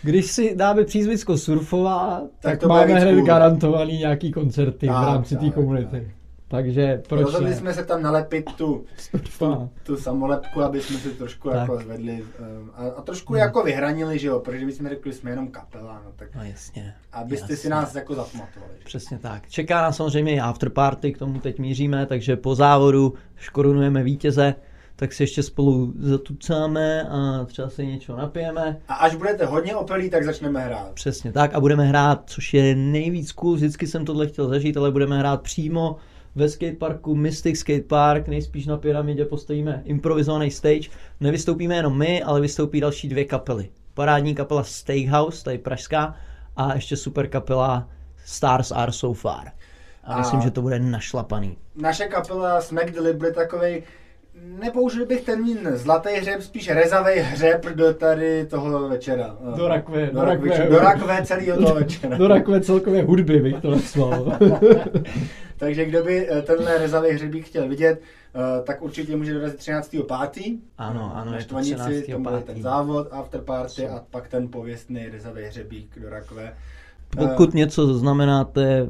když 0.04 0.32
si 0.32 0.56
dáme 0.56 0.84
přízvisko 0.84 1.38
surfová, 1.38 2.22
tak, 2.39 2.60
tak 2.60 2.70
máme 2.70 2.86
hned 2.99 3.14
cool. 3.16 3.26
garantovaný 3.26 3.97
nějaký 3.97 4.32
koncerty 4.32 4.88
Tak, 4.88 5.04
v 5.04 5.08
rámci 5.08 5.36
té 5.38 5.45
tak, 5.45 5.54
komunity. 5.54 6.12
Takže 6.47 7.01
proč 7.10 7.22
Rozhodli 7.22 7.49
ne? 7.49 7.56
jsme 7.56 7.74
se 7.74 7.86
tam 7.86 8.01
nalepit 8.01 8.45
tu, 8.54 8.86
Surfová. 8.97 9.70
tu 9.84 9.97
samolepku, 9.97 10.62
aby 10.62 10.82
jsme 10.82 10.97
si 10.99 11.10
trošku 11.10 11.49
Tak. 11.49 11.60
jako 11.60 11.78
zvedli 11.78 12.24
um, 12.62 12.72
a, 12.76 12.84
a 12.97 13.01
trošku 13.01 13.36
jako 13.36 13.64
vyhranili, 13.64 14.20
že 14.20 14.28
jo, 14.28 14.39
protože 14.39 14.66
bychom 14.66 14.89
řekli, 14.89 15.14
jsme 15.14 15.30
jenom 15.30 15.47
kapela, 15.47 16.01
no 16.06 16.12
tak 16.16 16.36
No 16.36 16.43
jasně. 16.43 16.93
abyste 17.14 17.47
si 17.47 17.54
jasně. 17.54 17.70
nás 17.70 17.95
jako 17.95 18.16
zapamatovali. 18.16 18.72
že? 18.80 18.86
Přesně 18.86 19.18
tak. 19.18 19.49
Čeká 19.49 19.82
nás 19.82 19.97
samozřejmě 19.97 20.36
i 20.36 20.39
afterparty, 20.39 21.14
k 21.14 21.18
tomu 21.18 21.39
teď 21.39 21.60
míříme, 21.60 22.06
takže 22.06 22.36
po 22.36 22.56
závodu 22.56 23.14
škorunujeme 23.36 24.04
vítěze. 24.04 24.56
Tak 24.95 25.13
si 25.13 25.23
ještě 25.23 25.43
spolu 25.43 25.93
zatucáme 25.99 27.03
a 27.03 27.45
třeba 27.45 27.69
se 27.69 27.85
něco 27.85 28.15
napijeme. 28.15 28.79
A 28.87 28.93
až 28.93 29.15
budete 29.15 29.45
hodně 29.45 29.75
opelí, 29.75 30.09
tak 30.09 30.23
začneme 30.23 30.59
hrát. 30.59 30.93
Přesně 30.93 31.31
tak 31.31 31.53
a 31.53 31.59
budeme 31.59 31.85
hrát, 31.85 32.23
což 32.25 32.53
je 32.53 32.75
nejvíc 32.75 33.31
cool, 33.31 33.55
vždycky 33.55 33.87
jsem 33.87 34.05
tohle 34.05 34.27
chtěl 34.27 34.47
zažít, 34.47 34.77
ale 34.77 34.91
budeme 34.91 35.19
hrát 35.19 35.41
přímo 35.41 35.95
ve 36.35 36.49
skateparku 36.49 37.15
Mystic 37.15 37.59
Skatepark, 37.59 38.27
nejspíš 38.27 38.65
na 38.65 38.77
pyramidě 38.77 39.25
postavíme 39.25 39.81
improvizovaný 39.85 40.51
stage. 40.51 40.89
Nevystoupíme 41.19 41.75
jenom 41.75 41.97
my, 41.97 42.23
ale 42.23 42.41
vystoupí 42.41 42.81
další 42.81 43.09
dvě 43.09 43.25
kapely. 43.25 43.69
Parádní 43.93 44.35
kapela 44.35 44.63
Steakhouse, 44.63 45.43
tady 45.43 45.57
pražská, 45.57 46.15
a 46.55 46.75
ještě 46.75 46.97
super 46.97 47.27
kapela 47.27 47.89
Stars 48.25 48.71
Are 48.71 48.91
So 48.91 49.19
Far. 49.19 49.47
A, 50.03 50.13
A- 50.13 50.17
myslím, 50.17 50.41
že 50.41 50.51
to 50.51 50.61
bude 50.61 50.79
našlapaný. 50.79 51.57
Naše 51.75 52.05
kapela 52.05 52.61
Smack 52.61 52.99
byl 53.13 53.33
takovej, 53.33 53.83
nepoužil 54.59 55.05
bych 55.05 55.21
termín 55.21 55.57
zlatý 55.73 56.09
hřeb, 56.09 56.41
spíš 56.41 56.69
rezavý 56.69 57.19
hřeb 57.19 57.65
do 57.65 57.93
tady 57.93 58.45
toho 58.45 58.89
večera. 58.89 59.37
Do 59.55 59.67
rakve, 59.67 60.05
do 60.05 60.11
do 60.11 60.25
rakve, 60.25 60.49
rakve. 60.49 60.69
do 60.69 60.79
rakve 60.79 61.25
celého 61.25 61.57
toho 61.57 61.75
večera. 61.75 62.17
Do 62.17 62.27
rakve 62.27 62.61
celkové 62.61 63.01
hudby 63.01 63.39
bych 63.39 63.61
to 63.61 63.71
nazval. 63.71 64.37
Takže 65.57 65.85
kdo 65.85 66.03
by 66.03 66.29
eh, 66.29 66.41
tenhle 66.41 66.77
rezavý 66.77 67.09
hřebík 67.09 67.45
chtěl 67.45 67.67
vidět, 67.67 68.01
eh, 68.01 68.63
tak 68.63 68.81
určitě 68.81 69.15
může 69.15 69.33
dorazit 69.33 69.59
13.5. 69.59 70.59
ano, 70.77 71.11
ano, 71.15 71.31
na 71.31 71.37
je 71.37 71.43
to 71.43 71.43
Štvanici, 71.43 71.75
13. 71.75 72.11
tam 72.11 72.23
bude 72.23 72.39
ten 72.39 72.61
závod, 72.61 73.07
afterparty 73.11 73.87
a 73.87 74.03
pak 74.11 74.27
ten 74.27 74.47
pověstný 74.47 75.05
rezavý 75.11 75.43
hřebík 75.43 75.99
do 75.99 76.09
rakve. 76.09 76.53
Pokud 77.17 77.53
něco 77.53 77.93
znamenáte 77.93 78.87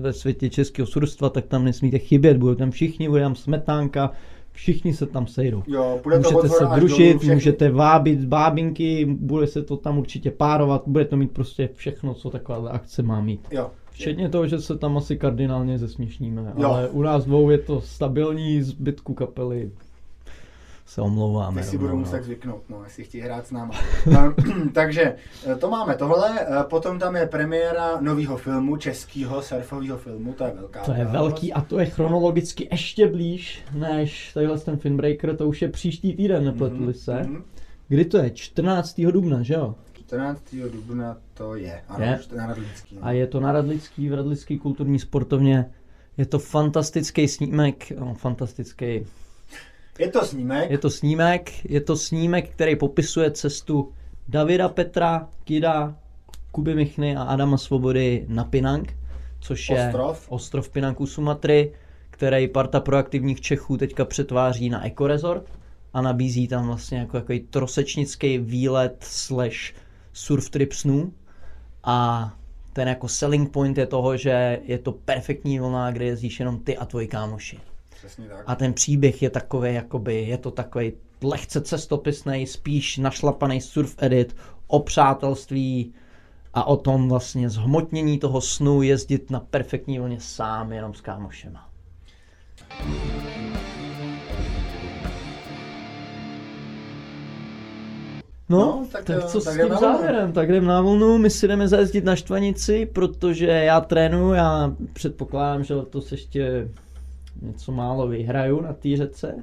ve 0.00 0.12
světě 0.12 0.50
českého 0.50 0.86
surstva, 0.86 1.28
tak 1.28 1.46
tam 1.46 1.64
nesmíte 1.64 1.98
chybět, 1.98 2.36
budou 2.36 2.54
tam 2.54 2.70
všichni, 2.70 3.08
bude 3.08 3.22
tam 3.22 3.34
smetánka, 3.34 4.12
všichni 4.56 4.94
se 4.94 5.06
tam 5.06 5.26
sejdou. 5.26 5.62
Jo, 5.66 6.00
bude 6.02 6.20
to 6.20 6.30
Můžete 6.30 6.48
od 6.48 6.58
se 6.58 6.64
družit, 6.76 7.22
dolů, 7.22 7.34
můžete 7.34 7.70
vábit 7.70 8.24
bábinky, 8.24 9.04
bude 9.04 9.46
se 9.46 9.62
to 9.62 9.76
tam 9.76 9.98
určitě 9.98 10.30
párovat, 10.30 10.82
bude 10.86 11.04
to 11.04 11.16
mít 11.16 11.30
prostě 11.30 11.68
všechno, 11.74 12.14
co 12.14 12.30
taková 12.30 12.70
akce 12.70 13.02
má 13.02 13.20
mít. 13.20 13.48
Jo. 13.50 13.70
Včetně 13.90 14.28
toho, 14.28 14.46
že 14.46 14.60
se 14.60 14.78
tam 14.78 14.96
asi 14.96 15.16
kardinálně 15.16 15.78
zesměšníme, 15.78 16.52
Jo. 16.56 16.68
ale 16.68 16.88
u 16.88 17.02
nás 17.02 17.24
dvou 17.24 17.50
je 17.50 17.58
to 17.58 17.80
stabilní, 17.80 18.62
zbytku 18.62 19.14
kapely 19.14 19.70
se 20.86 21.00
omlouváme. 21.00 21.62
Ty 21.62 21.68
si 21.68 21.78
budou 21.78 21.92
no. 21.92 21.96
muset 21.96 22.24
zvyknout, 22.24 22.62
no, 22.68 22.84
jestli 22.84 23.04
chtějí 23.04 23.24
hrát 23.24 23.46
s 23.46 23.50
náma. 23.50 23.74
Takže 24.72 25.16
eh, 25.46 25.56
to 25.56 25.70
máme 25.70 25.94
tohle, 25.94 26.40
eh, 26.40 26.64
potom 26.70 26.98
tam 26.98 27.16
je 27.16 27.26
premiéra 27.26 28.00
nového 28.00 28.36
filmu, 28.36 28.76
českého 28.76 29.42
surfového 29.42 29.98
filmu, 29.98 30.32
to 30.32 30.44
je 30.44 30.52
velká 30.54 30.80
To 30.80 30.92
je 30.92 31.04
velký 31.04 31.52
a 31.52 31.60
to 31.60 31.78
je 31.78 31.86
chronologicky 31.86 32.68
ještě 32.72 33.08
blíž 33.08 33.62
než 33.74 34.32
tadyhle 34.34 34.58
ten 34.58 34.76
Finbreaker, 34.76 35.36
to 35.36 35.48
už 35.48 35.62
je 35.62 35.68
příští 35.68 36.16
týden, 36.16 36.44
nepletuli 36.44 36.94
se. 36.94 37.22
Mhm. 37.22 37.44
Kdy 37.88 38.04
to 38.04 38.18
je? 38.18 38.30
14. 38.30 39.00
dubna, 39.10 39.42
že 39.42 39.54
jo? 39.54 39.74
14. 39.92 40.42
dubna 40.72 41.16
to 41.34 41.54
je, 41.54 41.82
ano, 41.88 42.04
Je. 42.04 42.18
už 42.18 42.26
to 42.26 42.34
je 42.34 42.40
na 42.40 42.46
Radlický. 42.46 42.98
A 43.02 43.12
je 43.12 43.26
to 43.26 43.40
na 43.40 43.52
Radlický, 43.52 44.08
v 44.08 44.14
Radlický 44.14 44.58
kulturní 44.58 44.98
sportovně. 44.98 45.70
Je 46.16 46.26
to 46.26 46.38
fantastický 46.38 47.28
snímek, 47.28 47.90
no, 47.90 48.14
fantastický. 48.14 49.06
Je 49.98 50.08
to 50.08 50.24
snímek, 50.24 50.70
Je 50.70 50.78
to 50.78 50.90
snímek, 50.90 51.64
je 51.64 51.80
to 51.80 51.96
snímek, 51.96 52.50
který 52.50 52.76
popisuje 52.76 53.30
cestu 53.30 53.92
Davida 54.28 54.68
Petra, 54.68 55.28
Kida, 55.44 55.96
Kuby 56.52 56.74
Michny 56.74 57.16
a 57.16 57.22
Adama 57.22 57.58
Svobody 57.58 58.24
na 58.28 58.44
Pinang, 58.44 58.96
což 59.40 59.70
je 59.70 59.86
Ostrov. 59.86 60.26
ostrov 60.28 60.68
Pinang 60.68 61.00
u 61.00 61.06
Sumatry, 61.06 61.72
který 62.10 62.48
parta 62.48 62.80
proaktivních 62.80 63.40
Čechů 63.40 63.76
teďka 63.76 64.04
přetváří 64.04 64.70
na 64.70 64.86
ekorezort 64.86 65.50
a 65.92 66.00
nabízí 66.02 66.48
tam 66.48 66.66
vlastně 66.66 66.98
jako 66.98 67.12
takový 67.12 67.40
trosečnický 67.40 68.38
výlet 68.38 68.96
slash 69.00 69.74
surf 70.12 70.50
trip 70.50 70.72
snů 70.72 71.12
a 71.84 72.30
ten 72.72 72.88
jako 72.88 73.08
selling 73.08 73.50
point 73.50 73.78
je 73.78 73.86
toho, 73.86 74.16
že 74.16 74.60
je 74.62 74.78
to 74.78 74.92
perfektní 74.92 75.58
vlna, 75.58 75.90
kde 75.90 76.04
jezdíš 76.04 76.40
jenom 76.40 76.60
ty 76.60 76.76
a 76.76 76.84
tvoji 76.84 77.08
kámoši. 77.08 77.60
Přesně 78.06 78.28
tak. 78.28 78.44
A 78.46 78.54
ten 78.54 78.72
příběh 78.72 79.22
je 79.22 79.30
takový, 79.30 79.74
jakoby, 79.74 80.22
je 80.22 80.38
to 80.38 80.50
takový 80.50 80.92
lehce 81.22 81.60
cestopisný, 81.60 82.46
spíš 82.46 82.98
našlapaný 82.98 83.60
surf 83.60 83.94
edit 83.98 84.36
o 84.66 84.80
přátelství 84.80 85.94
a 86.54 86.64
o 86.64 86.76
tom 86.76 87.08
vlastně 87.08 87.50
zhmotnění 87.50 88.18
toho 88.18 88.40
snu 88.40 88.82
jezdit 88.82 89.30
na 89.30 89.40
perfektní 89.40 89.98
vlně 89.98 90.20
sám, 90.20 90.72
jenom 90.72 90.94
s 90.94 91.00
kámošema. 91.00 91.68
No, 98.48 98.58
No, 98.58 98.86
tak, 98.92 99.04
tak 99.04 99.24
co 99.24 99.40
tak 99.40 99.54
s 99.54 99.56
tím 99.56 99.76
závěrem? 99.80 100.32
Tak 100.32 100.48
jdem 100.48 100.64
na 100.64 100.80
vlnu, 100.80 101.18
my 101.18 101.30
si 101.30 101.48
jdeme 101.48 101.68
zajezdit 101.68 102.04
na 102.04 102.16
Štvanici, 102.16 102.86
protože 102.86 103.46
já 103.46 103.80
trénuju, 103.80 104.32
já 104.32 104.76
předpokládám, 104.92 105.64
že 105.64 105.74
letos 105.74 106.12
ještě 106.12 106.68
něco 107.42 107.72
málo 107.72 108.08
vyhraju 108.08 108.60
na 108.60 108.72
té 108.72 108.96
řece. 108.96 109.34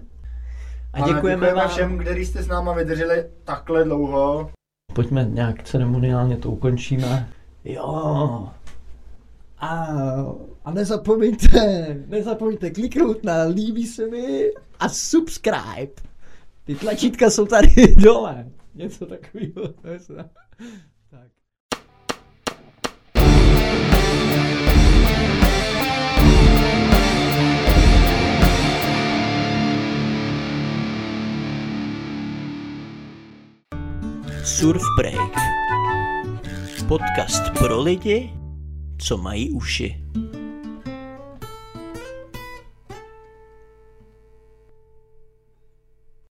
A 0.94 1.04
Ale 1.04 1.14
děkujeme, 1.14 1.54
vám. 1.54 1.70
všem, 1.70 1.98
kteří 2.00 2.26
jste 2.26 2.44
s 2.44 2.48
náma 2.48 2.74
vydrželi 2.74 3.26
takhle 3.44 3.84
dlouho. 3.84 4.52
Pojďme 4.94 5.24
nějak 5.30 5.64
ceremoniálně 5.64 6.38
to 6.38 6.52
ukončíme. 6.52 7.30
Jo. 7.64 8.50
A, 9.58 9.88
a 10.66 10.72
nezapomeňte, 10.72 11.88
nezapomeňte 12.08 12.70
kliknout 12.70 13.24
na 13.24 13.44
líbí 13.44 13.88
se 13.88 14.08
mi 14.08 14.52
a 14.80 14.89
subscribe. 14.89 15.91
Ty 16.64 16.76
tlačítka 16.76 17.30
jsou 17.30 17.46
tady 17.46 17.96
dole. 17.98 18.48
Něco 18.76 19.06
takového. 19.06 19.74
Surf 34.44 34.84
Break. 34.98 35.32
Podcast 36.88 37.50
pro 37.58 37.82
lidi, 37.82 38.30
co 38.98 39.18
mají 39.18 39.52
uši. 39.52 40.04